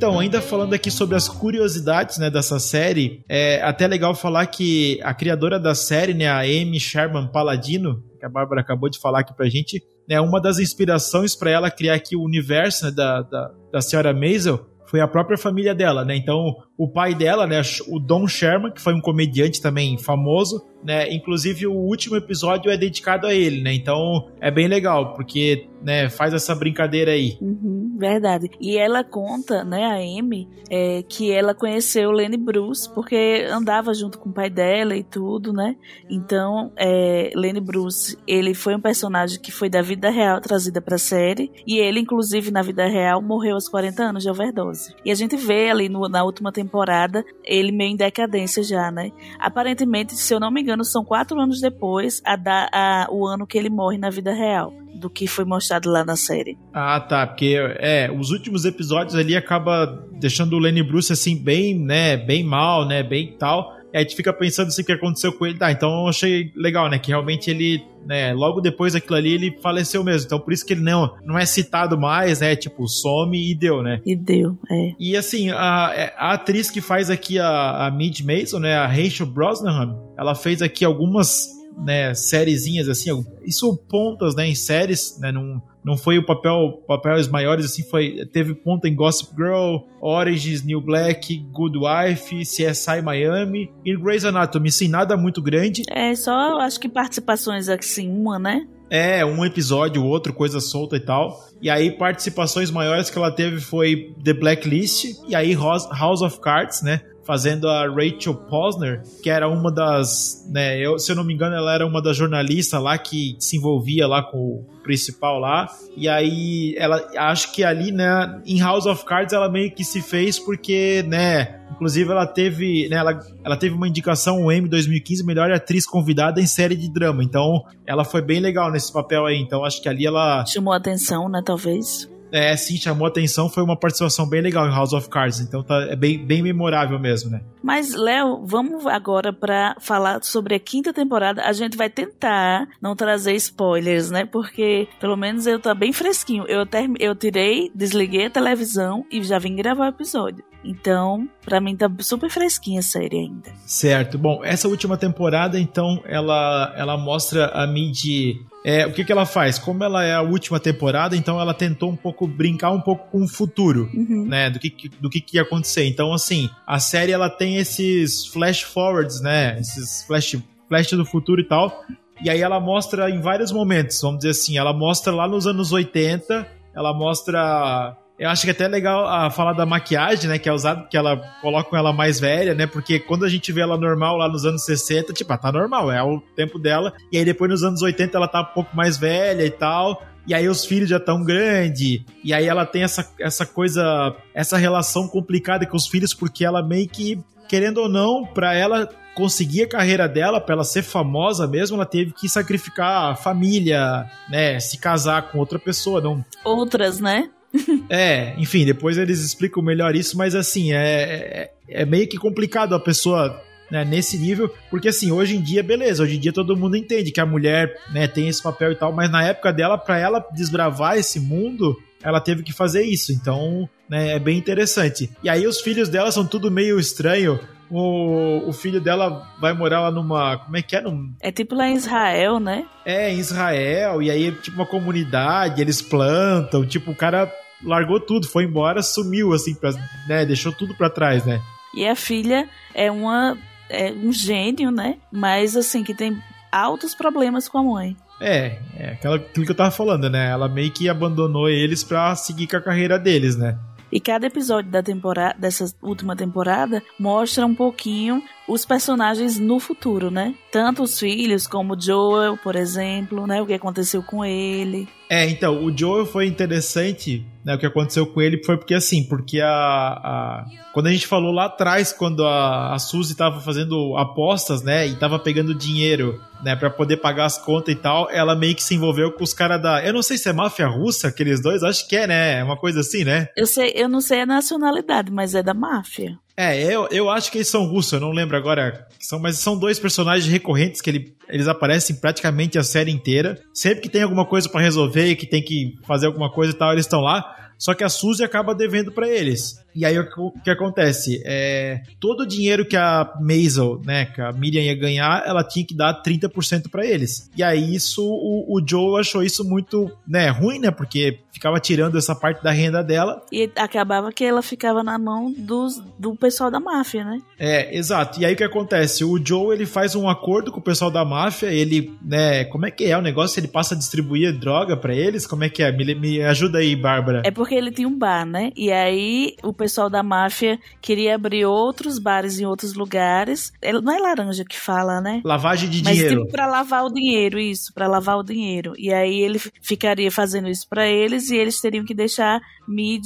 Então, 0.00 0.18
ainda 0.18 0.40
falando 0.40 0.72
aqui 0.72 0.90
sobre 0.90 1.14
as 1.14 1.28
curiosidades 1.28 2.16
né, 2.16 2.30
dessa 2.30 2.58
série, 2.58 3.22
é 3.28 3.60
até 3.60 3.86
legal 3.86 4.14
falar 4.14 4.46
que 4.46 4.98
a 5.02 5.12
criadora 5.12 5.60
da 5.60 5.74
série, 5.74 6.14
né, 6.14 6.26
a 6.26 6.38
Amy 6.38 6.80
Sherman 6.80 7.26
Paladino, 7.26 8.02
que 8.18 8.24
a 8.24 8.28
Bárbara 8.30 8.62
acabou 8.62 8.88
de 8.88 8.98
falar 8.98 9.20
aqui 9.20 9.36
pra 9.36 9.50
gente, 9.50 9.82
né, 10.08 10.18
uma 10.18 10.40
das 10.40 10.58
inspirações 10.58 11.36
para 11.36 11.50
ela 11.50 11.70
criar 11.70 11.96
aqui 11.96 12.16
o 12.16 12.22
universo 12.22 12.86
né, 12.86 12.92
da, 12.92 13.20
da, 13.20 13.50
da 13.70 13.82
senhora 13.82 14.14
Maisel 14.14 14.66
foi 14.86 15.02
a 15.02 15.06
própria 15.06 15.36
família 15.36 15.74
dela, 15.74 16.02
né? 16.02 16.16
Então, 16.16 16.56
o 16.78 16.90
pai 16.90 17.14
dela, 17.14 17.46
né, 17.46 17.60
o 17.86 18.00
Don 18.00 18.26
Sherman, 18.26 18.72
que 18.72 18.80
foi 18.80 18.94
um 18.94 19.00
comediante 19.02 19.60
também 19.60 19.98
famoso, 19.98 20.64
né? 20.82 21.12
Inclusive 21.12 21.66
o 21.66 21.72
último 21.72 22.16
episódio 22.16 22.70
é 22.70 22.76
dedicado 22.76 23.26
a 23.26 23.34
ele, 23.34 23.62
né? 23.62 23.74
Então, 23.74 24.28
é 24.40 24.50
bem 24.50 24.68
legal, 24.68 25.14
porque, 25.14 25.68
né, 25.82 26.08
faz 26.08 26.32
essa 26.32 26.54
brincadeira 26.54 27.12
aí. 27.12 27.36
Uhum, 27.40 27.96
Verdade. 28.00 28.48
E 28.58 28.78
ela 28.78 29.04
conta, 29.04 29.62
né, 29.62 29.84
a 29.84 29.96
Amy, 29.96 30.48
é, 30.70 31.02
que 31.02 31.30
ela 31.30 31.54
conheceu 31.54 32.10
Lenny 32.10 32.38
Bruce 32.38 32.88
porque 32.94 33.46
andava 33.50 33.92
junto 33.92 34.18
com 34.18 34.30
o 34.30 34.32
pai 34.32 34.48
dela 34.48 34.96
e 34.96 35.04
tudo, 35.04 35.52
né? 35.52 35.76
Então, 36.08 36.72
é, 36.78 37.30
Lenny 37.34 37.60
Bruce, 37.60 38.16
ele 38.26 38.54
foi 38.54 38.74
um 38.74 38.80
personagem 38.80 39.38
que 39.38 39.52
foi 39.52 39.68
da 39.68 39.82
vida 39.82 40.08
real 40.08 40.40
trazida 40.40 40.80
pra 40.80 40.96
série. 40.96 41.52
E 41.66 41.78
ele, 41.78 42.00
inclusive, 42.00 42.50
na 42.50 42.62
vida 42.62 42.86
real, 42.86 43.20
morreu 43.20 43.54
aos 43.54 43.68
40 43.68 44.02
anos 44.02 44.22
de 44.22 44.30
overdose. 44.30 44.94
E 45.04 45.10
a 45.10 45.14
gente 45.14 45.36
vê 45.36 45.68
ali 45.68 45.90
no, 45.90 46.08
na 46.08 46.24
última 46.24 46.50
temporada 46.50 47.22
ele 47.44 47.70
meio 47.70 47.92
em 47.92 47.96
decadência 47.96 48.62
já, 48.62 48.90
né? 48.90 49.12
Aparentemente, 49.38 50.14
se 50.14 50.32
eu 50.32 50.40
não 50.40 50.50
me 50.50 50.62
engano, 50.62 50.69
são 50.84 51.04
quatro 51.04 51.40
anos 51.40 51.60
depois 51.60 52.20
a, 52.24 52.36
da, 52.36 52.68
a 52.72 53.08
o 53.10 53.26
ano 53.26 53.46
que 53.46 53.58
ele 53.58 53.70
morre 53.70 53.98
na 53.98 54.10
vida 54.10 54.32
real 54.32 54.72
do 54.94 55.08
que 55.08 55.26
foi 55.26 55.44
mostrado 55.44 55.90
lá 55.90 56.04
na 56.04 56.14
série. 56.14 56.58
Ah, 56.72 57.00
tá, 57.00 57.26
porque 57.26 57.56
é, 57.78 58.10
os 58.10 58.30
últimos 58.30 58.64
episódios 58.64 59.14
ali 59.14 59.34
acaba 59.34 59.86
deixando 60.12 60.54
o 60.54 60.58
Lenny 60.58 60.82
Bruce 60.82 61.12
assim 61.12 61.36
bem, 61.36 61.78
né, 61.78 62.16
bem 62.16 62.44
mal, 62.44 62.86
né, 62.86 63.02
bem 63.02 63.34
tal. 63.38 63.79
E 63.92 63.96
aí 63.96 64.04
a 64.04 64.06
gente 64.06 64.16
fica 64.16 64.32
pensando 64.32 64.68
assim 64.68 64.82
o 64.82 64.84
que 64.84 64.92
aconteceu 64.92 65.32
com 65.32 65.46
ele. 65.46 65.58
Tá, 65.58 65.70
então 65.70 66.02
eu 66.02 66.08
achei 66.08 66.52
legal, 66.54 66.88
né, 66.88 66.98
que 66.98 67.10
realmente 67.10 67.50
ele, 67.50 67.82
né, 68.06 68.32
logo 68.32 68.60
depois 68.60 68.92
daquilo 68.92 69.16
ali 69.16 69.32
ele 69.32 69.58
faleceu 69.60 70.02
mesmo. 70.04 70.26
Então 70.26 70.40
por 70.40 70.52
isso 70.52 70.64
que 70.64 70.72
ele 70.72 70.82
não, 70.82 71.14
não 71.24 71.38
é 71.38 71.44
citado 71.44 71.98
mais, 71.98 72.40
né, 72.40 72.54
tipo, 72.56 72.86
some 72.88 73.50
e 73.50 73.54
deu, 73.54 73.82
né? 73.82 74.00
E 74.04 74.16
deu, 74.16 74.58
é. 74.70 74.92
E 74.98 75.16
assim, 75.16 75.50
a, 75.50 75.92
é, 75.94 76.14
a 76.16 76.32
atriz 76.32 76.70
que 76.70 76.80
faz 76.80 77.10
aqui 77.10 77.38
a, 77.38 77.86
a 77.86 77.90
Midge 77.90 78.24
Mason, 78.24 78.58
né, 78.58 78.76
a 78.76 78.86
Rachel 78.86 79.26
Brosnahan, 79.26 79.96
ela 80.18 80.34
fez 80.34 80.62
aqui 80.62 80.84
algumas 80.84 81.48
né, 81.84 82.14
sériezinhas 82.14 82.88
assim, 82.88 83.10
isso 83.44 83.76
pontas, 83.88 84.34
né, 84.34 84.46
em 84.46 84.54
séries, 84.54 85.18
né, 85.20 85.32
não, 85.32 85.62
não 85.84 85.96
foi 85.96 86.18
o 86.18 86.24
papel, 86.24 86.82
papéis 86.86 87.28
maiores 87.28 87.64
assim, 87.66 87.82
foi, 87.82 88.26
teve 88.32 88.54
ponta 88.54 88.88
em 88.88 88.94
Gossip 88.94 89.34
Girl, 89.34 89.78
Origins, 90.00 90.62
New 90.62 90.80
Black, 90.80 91.36
Good 91.52 91.78
Wife, 91.78 92.40
CSI 92.40 93.02
Miami 93.02 93.72
e 93.84 93.96
Grey's 93.96 94.24
Anatomy, 94.24 94.70
sim, 94.70 94.88
nada 94.88 95.16
muito 95.16 95.40
grande. 95.42 95.82
É, 95.90 96.14
só 96.14 96.60
acho 96.60 96.78
que 96.78 96.88
participações 96.88 97.68
assim, 97.68 98.10
uma, 98.10 98.38
né? 98.38 98.66
É, 98.90 99.24
um 99.24 99.44
episódio, 99.44 100.04
outro, 100.04 100.32
coisa 100.32 100.60
solta 100.60 100.96
e 100.96 101.00
tal. 101.00 101.48
E 101.62 101.70
aí, 101.70 101.92
participações 101.92 102.72
maiores 102.72 103.08
que 103.08 103.16
ela 103.16 103.30
teve 103.30 103.60
foi 103.60 104.12
The 104.24 104.34
Blacklist 104.34 105.16
e 105.28 105.34
aí 105.34 105.54
House 105.54 106.22
of 106.22 106.40
Cards, 106.40 106.82
né? 106.82 107.00
Fazendo 107.24 107.68
a 107.68 107.86
Rachel 107.86 108.34
Posner, 108.34 109.02
que 109.22 109.30
era 109.30 109.48
uma 109.48 109.70
das, 109.70 110.46
né, 110.50 110.78
eu, 110.78 110.98
se 110.98 111.12
eu 111.12 111.16
não 111.16 111.24
me 111.24 111.34
engano, 111.34 111.54
ela 111.54 111.74
era 111.74 111.86
uma 111.86 112.02
das 112.02 112.16
jornalistas 112.16 112.82
lá 112.82 112.96
que 112.98 113.36
se 113.38 113.56
envolvia 113.56 114.06
lá 114.06 114.22
com 114.22 114.38
o 114.38 114.66
principal 114.82 115.38
lá. 115.38 115.68
E 115.96 116.08
aí 116.08 116.74
ela 116.76 117.08
acho 117.16 117.52
que 117.52 117.62
ali, 117.62 117.92
né, 117.92 118.40
em 118.44 118.60
House 118.60 118.86
of 118.86 119.04
Cards 119.04 119.32
ela 119.32 119.48
meio 119.50 119.70
que 119.72 119.84
se 119.84 120.00
fez 120.00 120.38
porque, 120.38 121.04
né, 121.06 121.60
inclusive 121.70 122.10
ela 122.10 122.26
teve, 122.26 122.88
né, 122.88 122.96
ela, 122.96 123.20
ela 123.44 123.56
teve 123.56 123.74
uma 123.74 123.86
indicação 123.86 124.44
o 124.44 124.52
M 124.52 124.68
2015 124.68 125.24
melhor 125.24 125.50
atriz 125.52 125.86
convidada 125.86 126.40
em 126.40 126.46
série 126.46 126.76
de 126.76 126.92
drama. 126.92 127.22
Então, 127.22 127.64
ela 127.86 128.04
foi 128.04 128.22
bem 128.22 128.40
legal 128.40 128.70
nesse 128.70 128.92
papel 128.92 129.26
aí. 129.26 129.38
Então, 129.38 129.64
acho 129.64 129.80
que 129.82 129.88
ali 129.88 130.06
ela 130.06 130.44
chamou 130.46 130.72
atenção, 130.72 131.28
né, 131.28 131.42
talvez 131.44 132.08
é, 132.32 132.56
sim, 132.56 132.76
chamou 132.76 133.06
atenção, 133.06 133.48
foi 133.48 133.62
uma 133.62 133.76
participação 133.76 134.28
bem 134.28 134.40
legal 134.40 134.66
em 134.66 134.70
House 134.70 134.92
of 134.92 135.08
Cards, 135.08 135.40
então 135.40 135.62
tá, 135.62 135.86
é 135.88 135.96
bem, 135.96 136.24
bem 136.24 136.42
memorável 136.42 136.98
mesmo, 136.98 137.30
né? 137.30 137.40
Mas, 137.62 137.94
Léo, 137.94 138.42
vamos 138.44 138.86
agora 138.86 139.32
para 139.32 139.76
falar 139.80 140.22
sobre 140.22 140.54
a 140.54 140.58
quinta 140.58 140.92
temporada. 140.92 141.42
A 141.42 141.52
gente 141.52 141.76
vai 141.76 141.90
tentar 141.90 142.66
não 142.80 142.96
trazer 142.96 143.34
spoilers, 143.34 144.10
né? 144.10 144.24
Porque, 144.24 144.88
pelo 144.98 145.16
menos, 145.16 145.46
eu 145.46 145.60
tô 145.60 145.74
bem 145.74 145.92
fresquinho. 145.92 146.44
Eu, 146.48 146.64
ter, 146.64 146.90
eu 146.98 147.14
tirei, 147.14 147.70
desliguei 147.74 148.26
a 148.26 148.30
televisão 148.30 149.04
e 149.10 149.22
já 149.22 149.38
vim 149.38 149.54
gravar 149.54 149.86
o 149.86 149.88
episódio. 149.88 150.42
Então, 150.64 151.28
para 151.44 151.60
mim 151.60 151.76
tá 151.76 151.90
super 152.00 152.30
fresquinha 152.30 152.80
a 152.80 152.82
série 152.82 153.18
ainda. 153.18 153.50
Certo. 153.66 154.18
Bom, 154.18 154.44
essa 154.44 154.68
última 154.68 154.96
temporada, 154.96 155.58
então, 155.58 156.02
ela, 156.04 156.72
ela 156.76 156.96
mostra 156.96 157.46
a 157.46 157.66
Mid 157.66 158.38
é, 158.64 158.86
o 158.86 158.92
que, 158.92 159.04
que 159.04 159.12
ela 159.12 159.24
faz? 159.24 159.58
Como 159.58 159.82
ela 159.82 160.04
é 160.04 160.12
a 160.12 160.20
última 160.20 160.60
temporada, 160.60 161.16
então 161.16 161.40
ela 161.40 161.54
tentou 161.54 161.90
um 161.90 161.96
pouco 161.96 162.26
brincar 162.26 162.70
um 162.70 162.80
pouco 162.80 163.10
com 163.10 163.24
o 163.24 163.28
futuro, 163.28 163.88
uhum. 163.94 164.26
né? 164.26 164.50
Do 164.50 164.58
que, 164.58 164.90
do 165.00 165.08
que, 165.08 165.20
que 165.20 165.36
ia 165.38 165.42
acontecer. 165.42 165.86
Então, 165.86 166.12
assim, 166.12 166.50
a 166.66 166.78
série 166.78 167.12
ela 167.12 167.30
tem 167.30 167.56
esses 167.56 168.26
flash 168.26 168.60
forwards, 168.60 169.20
né? 169.22 169.58
Esses 169.58 170.02
flash, 170.02 170.36
flash 170.68 170.90
do 170.90 171.06
futuro 171.06 171.40
e 171.40 171.44
tal. 171.44 171.84
E 172.22 172.28
aí 172.28 172.40
ela 172.40 172.60
mostra 172.60 173.08
em 173.08 173.20
vários 173.20 173.50
momentos, 173.50 173.98
vamos 174.02 174.18
dizer 174.18 174.30
assim, 174.30 174.58
ela 174.58 174.74
mostra 174.74 175.10
lá 175.10 175.26
nos 175.26 175.46
anos 175.46 175.72
80, 175.72 176.46
ela 176.74 176.92
mostra 176.92 177.96
eu 178.20 178.28
acho 178.28 178.42
que 178.42 178.48
é 178.48 178.52
até 178.52 178.68
legal 178.68 179.06
a 179.06 179.26
ah, 179.26 179.30
falar 179.30 179.54
da 179.54 179.64
maquiagem, 179.64 180.28
né? 180.28 180.38
Que 180.38 180.46
é 180.46 180.52
usada, 180.52 180.86
que 180.90 180.96
ela 180.96 181.16
coloca 181.40 181.74
ela 181.74 181.90
mais 181.90 182.20
velha, 182.20 182.54
né? 182.54 182.66
Porque 182.66 183.00
quando 183.00 183.24
a 183.24 183.30
gente 183.30 183.50
vê 183.50 183.62
ela 183.62 183.78
normal 183.78 184.18
lá 184.18 184.28
nos 184.28 184.44
anos 184.44 184.62
60, 184.66 185.14
tipo, 185.14 185.32
ela 185.32 185.40
tá 185.40 185.50
normal, 185.50 185.90
é 185.90 186.02
o 186.02 186.20
tempo 186.36 186.58
dela. 186.58 186.92
E 187.10 187.16
aí 187.16 187.24
depois 187.24 187.50
nos 187.50 187.64
anos 187.64 187.80
80 187.80 188.14
ela 188.14 188.28
tá 188.28 188.42
um 188.42 188.54
pouco 188.54 188.76
mais 188.76 188.98
velha 188.98 189.42
e 189.42 189.50
tal. 189.50 190.02
E 190.26 190.34
aí 190.34 190.46
os 190.50 190.66
filhos 190.66 190.90
já 190.90 190.98
estão 190.98 191.24
grandes. 191.24 192.02
E 192.22 192.34
aí 192.34 192.46
ela 192.46 192.66
tem 192.66 192.82
essa, 192.82 193.10
essa 193.18 193.46
coisa, 193.46 194.14
essa 194.34 194.58
relação 194.58 195.08
complicada 195.08 195.64
com 195.64 195.78
os 195.78 195.88
filhos, 195.88 196.12
porque 196.12 196.44
ela 196.44 196.62
meio 196.62 196.90
que, 196.90 197.18
querendo 197.48 197.78
ou 197.78 197.88
não, 197.88 198.26
pra 198.26 198.52
ela 198.54 198.86
conseguir 199.14 199.62
a 199.62 199.68
carreira 199.68 200.06
dela, 200.06 200.42
para 200.42 200.56
ela 200.56 200.64
ser 200.64 200.82
famosa 200.82 201.46
mesmo, 201.46 201.76
ela 201.76 201.86
teve 201.86 202.12
que 202.12 202.28
sacrificar 202.28 203.12
a 203.12 203.16
família, 203.16 204.04
né? 204.28 204.60
Se 204.60 204.76
casar 204.76 205.30
com 205.30 205.38
outra 205.38 205.58
pessoa, 205.58 206.02
não. 206.02 206.22
Outras, 206.44 207.00
né? 207.00 207.30
é, 207.88 208.34
enfim, 208.38 208.64
depois 208.64 208.96
eles 208.96 209.20
explicam 209.20 209.62
melhor 209.62 209.94
isso, 209.94 210.16
mas 210.16 210.34
assim, 210.34 210.72
é, 210.72 210.78
é, 210.78 211.50
é 211.68 211.84
meio 211.84 212.08
que 212.08 212.16
complicado 212.16 212.74
a 212.74 212.80
pessoa 212.80 213.42
né, 213.70 213.84
nesse 213.84 214.18
nível, 214.18 214.52
porque 214.68 214.88
assim, 214.88 215.10
hoje 215.12 215.36
em 215.36 215.40
dia, 215.40 215.62
beleza, 215.62 216.02
hoje 216.02 216.16
em 216.16 216.20
dia 216.20 216.32
todo 216.32 216.56
mundo 216.56 216.76
entende 216.76 217.12
que 217.12 217.20
a 217.20 217.26
mulher 217.26 217.74
né, 217.92 218.08
tem 218.08 218.28
esse 218.28 218.42
papel 218.42 218.72
e 218.72 218.76
tal, 218.76 218.92
mas 218.92 219.10
na 219.10 219.24
época 219.24 219.52
dela, 219.52 219.78
para 219.78 219.98
ela 219.98 220.26
desbravar 220.32 220.98
esse 220.98 221.20
mundo, 221.20 221.76
ela 222.02 222.20
teve 222.20 222.42
que 222.42 222.52
fazer 222.52 222.82
isso, 222.82 223.12
então 223.12 223.68
né, 223.88 224.12
é 224.12 224.18
bem 224.18 224.38
interessante. 224.38 225.10
E 225.22 225.28
aí 225.28 225.46
os 225.46 225.60
filhos 225.60 225.88
dela 225.88 226.10
são 226.10 226.26
tudo 226.26 226.50
meio 226.50 226.78
estranho, 226.78 227.38
o, 227.70 228.48
o 228.48 228.52
filho 228.52 228.80
dela 228.80 229.28
vai 229.40 229.52
morar 229.52 229.80
lá 229.80 229.90
numa. 229.90 230.38
Como 230.38 230.56
é 230.56 230.62
que 230.62 230.74
é? 230.74 230.80
Num... 230.80 231.14
É 231.20 231.30
tipo 231.30 231.54
lá 231.54 231.68
em 231.68 231.74
Israel, 231.74 232.40
né? 232.40 232.66
É, 232.84 233.12
em 233.12 233.18
Israel, 233.18 234.02
e 234.02 234.10
aí 234.10 234.26
é 234.26 234.32
tipo 234.32 234.56
uma 234.56 234.66
comunidade, 234.66 235.60
eles 235.60 235.80
plantam, 235.80 236.66
tipo, 236.66 236.90
o 236.90 236.96
cara 236.96 237.32
largou 237.62 238.00
tudo, 238.00 238.26
foi 238.26 238.44
embora, 238.44 238.82
sumiu, 238.82 239.32
assim, 239.32 239.54
pra, 239.54 239.70
né? 240.08 240.26
Deixou 240.26 240.52
tudo 240.52 240.74
pra 240.74 240.90
trás, 240.90 241.24
né? 241.24 241.40
E 241.74 241.86
a 241.86 241.94
filha 241.94 242.48
é 242.74 242.90
uma. 242.90 243.38
É 243.68 243.92
um 243.92 244.12
gênio, 244.12 244.72
né? 244.72 244.96
Mas 245.12 245.56
assim, 245.56 245.84
que 245.84 245.94
tem 245.94 246.20
altos 246.50 246.92
problemas 246.92 247.48
com 247.48 247.58
a 247.58 247.62
mãe. 247.62 247.96
É, 248.20 248.58
é 248.76 248.90
aquela, 248.92 249.16
aquilo 249.16 249.46
que 249.46 249.52
eu 249.52 249.56
tava 249.56 249.70
falando, 249.70 250.10
né? 250.10 250.30
Ela 250.30 250.48
meio 250.48 250.70
que 250.70 250.88
abandonou 250.88 251.48
eles 251.48 251.82
pra 251.82 252.14
seguir 252.14 252.46
com 252.46 252.56
a 252.56 252.60
carreira 252.60 252.98
deles, 252.98 253.36
né? 253.36 253.58
E 253.92 253.98
cada 253.98 254.26
episódio 254.26 254.70
da 254.70 254.82
temporada, 254.82 255.36
dessa 255.36 255.64
última 255.82 256.14
temporada 256.14 256.80
mostra 256.98 257.44
um 257.44 257.54
pouquinho 257.54 258.22
os 258.46 258.64
personagens 258.64 259.38
no 259.38 259.58
futuro, 259.58 260.10
né? 260.10 260.34
Tanto 260.52 260.84
os 260.84 260.98
filhos 260.98 261.46
como 261.46 261.80
Joel, 261.80 262.36
por 262.36 262.54
exemplo, 262.54 263.26
né? 263.26 263.42
O 263.42 263.46
que 263.46 263.54
aconteceu 263.54 264.02
com 264.02 264.24
ele. 264.24 264.88
É, 265.10 265.28
então, 265.28 265.64
o 265.64 265.76
Joel 265.76 266.06
foi 266.06 266.28
interessante, 266.28 267.26
né? 267.44 267.56
O 267.56 267.58
que 267.58 267.66
aconteceu 267.66 268.06
com 268.06 268.22
ele 268.22 268.44
foi 268.44 268.56
porque 268.56 268.74
assim, 268.74 269.02
porque 269.02 269.40
a. 269.40 269.50
a 269.50 270.44
quando 270.72 270.86
a 270.86 270.92
gente 270.92 271.04
falou 271.04 271.32
lá 271.32 271.46
atrás, 271.46 271.92
quando 271.92 272.24
a, 272.24 272.72
a 272.72 272.78
Suzy 272.78 273.16
tava 273.16 273.40
fazendo 273.40 273.96
apostas, 273.96 274.62
né? 274.62 274.86
E 274.86 274.94
tava 274.94 275.18
pegando 275.18 275.52
dinheiro, 275.52 276.20
né? 276.44 276.54
Pra 276.54 276.70
poder 276.70 276.98
pagar 276.98 277.24
as 277.24 277.36
contas 277.36 277.74
e 277.74 277.76
tal, 277.76 278.08
ela 278.08 278.36
meio 278.36 278.54
que 278.54 278.62
se 278.62 278.76
envolveu 278.76 279.10
com 279.10 279.24
os 279.24 279.34
caras 279.34 279.60
da. 279.60 279.84
Eu 279.84 279.92
não 279.92 280.02
sei 280.02 280.16
se 280.16 280.28
é 280.28 280.32
máfia 280.32 280.68
russa, 280.68 281.08
aqueles 281.08 281.42
dois, 281.42 281.64
acho 281.64 281.88
que 281.88 281.96
é, 281.96 282.06
né? 282.06 282.38
É 282.38 282.44
uma 282.44 282.56
coisa 282.56 282.78
assim, 282.78 283.02
né? 283.02 283.30
Eu 283.36 283.48
sei, 283.48 283.72
eu 283.74 283.88
não 283.88 284.00
sei 284.00 284.20
a 284.20 284.26
nacionalidade, 284.26 285.10
mas 285.10 285.34
é 285.34 285.42
da 285.42 285.54
máfia. 285.54 286.16
É, 286.42 286.58
eu, 286.74 286.88
eu 286.90 287.10
acho 287.10 287.30
que 287.30 287.36
eles 287.36 287.48
são 287.48 287.66
russos, 287.66 287.92
eu 287.92 288.00
não 288.00 288.12
lembro 288.12 288.34
agora. 288.34 288.86
São, 288.98 289.18
mas 289.18 289.36
são 289.36 289.58
dois 289.58 289.78
personagens 289.78 290.26
recorrentes 290.32 290.80
que 290.80 290.88
ele, 290.88 291.14
eles 291.28 291.46
aparecem 291.46 291.96
praticamente 291.96 292.58
a 292.58 292.62
série 292.62 292.90
inteira. 292.90 293.38
Sempre 293.52 293.82
que 293.82 293.90
tem 293.90 294.02
alguma 294.02 294.24
coisa 294.24 294.48
para 294.48 294.62
resolver, 294.62 295.16
que 295.16 295.26
tem 295.26 295.42
que 295.42 295.74
fazer 295.86 296.06
alguma 296.06 296.32
coisa 296.32 296.54
e 296.54 296.56
tal, 296.56 296.72
eles 296.72 296.86
estão 296.86 297.02
lá. 297.02 297.52
Só 297.58 297.74
que 297.74 297.84
a 297.84 297.90
Suzy 297.90 298.24
acaba 298.24 298.54
devendo 298.54 298.90
para 298.90 299.06
eles. 299.06 299.62
E 299.74 299.84
aí 299.84 299.98
o 299.98 300.32
que 300.42 300.50
acontece? 300.50 301.22
É, 301.24 301.82
todo 301.98 302.22
o 302.22 302.26
dinheiro 302.26 302.64
que 302.64 302.76
a 302.76 303.12
Maisel, 303.20 303.80
né, 303.84 304.06
que 304.06 304.20
a 304.20 304.32
Miriam 304.32 304.62
ia 304.62 304.74
ganhar, 304.74 305.22
ela 305.26 305.44
tinha 305.44 305.64
que 305.64 305.74
dar 305.74 306.02
30% 306.02 306.70
para 306.70 306.84
eles. 306.84 307.30
E 307.36 307.42
aí 307.42 307.74
isso, 307.74 308.02
o, 308.02 308.56
o 308.56 308.66
Joe 308.66 309.00
achou 309.00 309.22
isso 309.22 309.44
muito, 309.44 309.90
né, 310.06 310.28
ruim, 310.28 310.58
né, 310.58 310.70
porque 310.70 311.20
ficava 311.32 311.58
tirando 311.60 311.96
essa 311.96 312.14
parte 312.14 312.42
da 312.42 312.50
renda 312.50 312.82
dela. 312.82 313.22
E 313.32 313.50
acabava 313.56 314.12
que 314.12 314.24
ela 314.24 314.42
ficava 314.42 314.82
na 314.82 314.98
mão 314.98 315.32
dos, 315.36 315.82
do 315.98 316.14
pessoal 316.14 316.50
da 316.50 316.60
máfia, 316.60 317.04
né? 317.04 317.20
É, 317.38 317.76
exato. 317.76 318.20
E 318.20 318.26
aí 318.26 318.34
o 318.34 318.36
que 318.36 318.44
acontece? 318.44 319.04
O 319.04 319.18
Joe, 319.24 319.54
ele 319.54 319.64
faz 319.64 319.94
um 319.94 320.08
acordo 320.08 320.52
com 320.52 320.60
o 320.60 320.62
pessoal 320.62 320.90
da 320.90 321.04
máfia, 321.04 321.46
ele, 321.46 321.96
né, 322.02 322.44
como 322.44 322.66
é 322.66 322.70
que 322.70 322.84
é 322.84 322.96
o 322.96 323.02
negócio? 323.02 323.40
Ele 323.40 323.48
passa 323.48 323.74
a 323.74 323.78
distribuir 323.78 324.38
droga 324.38 324.76
para 324.76 324.94
eles? 324.94 325.26
Como 325.26 325.44
é 325.44 325.48
que 325.48 325.62
é? 325.62 325.72
Me, 325.72 325.94
me 325.94 326.22
ajuda 326.22 326.58
aí, 326.58 326.76
Bárbara. 326.76 327.22
É 327.24 327.30
porque 327.30 327.54
ele 327.54 327.70
tinha 327.70 327.88
um 327.88 327.96
bar, 327.96 328.26
né? 328.26 328.50
E 328.56 328.70
aí 328.70 329.34
o 329.42 329.52
pessoal 329.60 329.90
da 329.90 330.02
máfia 330.02 330.58
queria 330.80 331.14
abrir 331.14 331.44
outros 331.44 331.98
bares 331.98 332.40
em 332.40 332.46
outros 332.46 332.74
lugares. 332.74 333.52
Não 333.82 333.92
é 333.92 333.98
laranja 333.98 334.44
que 334.44 334.58
fala, 334.58 335.00
né? 335.00 335.20
Lavagem 335.24 335.68
de 335.68 335.84
Mas 335.84 335.96
dinheiro. 335.96 336.22
tipo 336.22 336.32
pra 336.32 336.46
lavar 336.46 336.84
o 336.84 336.92
dinheiro, 336.92 337.38
isso, 337.38 337.72
pra 337.74 337.86
lavar 337.86 338.16
o 338.18 338.22
dinheiro. 338.22 338.72
E 338.78 338.92
aí 338.92 339.20
ele 339.20 339.38
ficaria 339.60 340.10
fazendo 340.10 340.48
isso 340.48 340.66
para 340.68 340.86
eles 340.86 341.28
e 341.30 341.36
eles 341.36 341.60
teriam 341.60 341.84
que 341.84 341.94
deixar 341.94 342.40
mid 342.66 343.04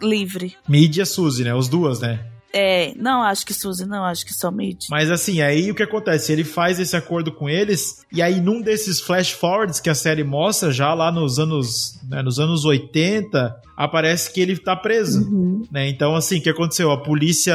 livre. 0.00 0.56
Mid 0.68 0.96
e 0.96 1.02
a 1.02 1.06
Suzy, 1.06 1.42
né? 1.44 1.54
Os 1.54 1.68
duas, 1.68 2.00
né? 2.00 2.24
É, 2.52 2.94
não 2.96 3.22
acho 3.22 3.44
que 3.44 3.52
Suzy, 3.52 3.84
não 3.84 4.04
acho 4.04 4.24
que 4.24 4.32
só 4.32 4.50
Mid. 4.50 4.86
Mas 4.88 5.10
assim, 5.10 5.42
aí 5.42 5.70
o 5.70 5.74
que 5.74 5.82
acontece? 5.82 6.32
Ele 6.32 6.44
faz 6.44 6.80
esse 6.80 6.96
acordo 6.96 7.30
com 7.30 7.48
eles, 7.48 8.06
e 8.10 8.22
aí 8.22 8.40
num 8.40 8.62
desses 8.62 9.00
flash 9.00 9.32
forwards 9.32 9.80
que 9.80 9.90
a 9.90 9.94
série 9.94 10.24
mostra, 10.24 10.72
já 10.72 10.94
lá 10.94 11.12
nos 11.12 11.38
anos, 11.38 12.00
né, 12.08 12.22
nos 12.22 12.38
anos 12.40 12.64
80, 12.64 13.54
aparece 13.78 14.32
que 14.32 14.40
ele 14.40 14.56
tá 14.56 14.74
preso. 14.74 15.20
Uhum. 15.20 15.62
Né? 15.70 15.88
Então, 15.88 16.16
assim, 16.16 16.38
o 16.38 16.42
que 16.42 16.50
aconteceu? 16.50 16.90
A 16.90 17.00
polícia, 17.00 17.54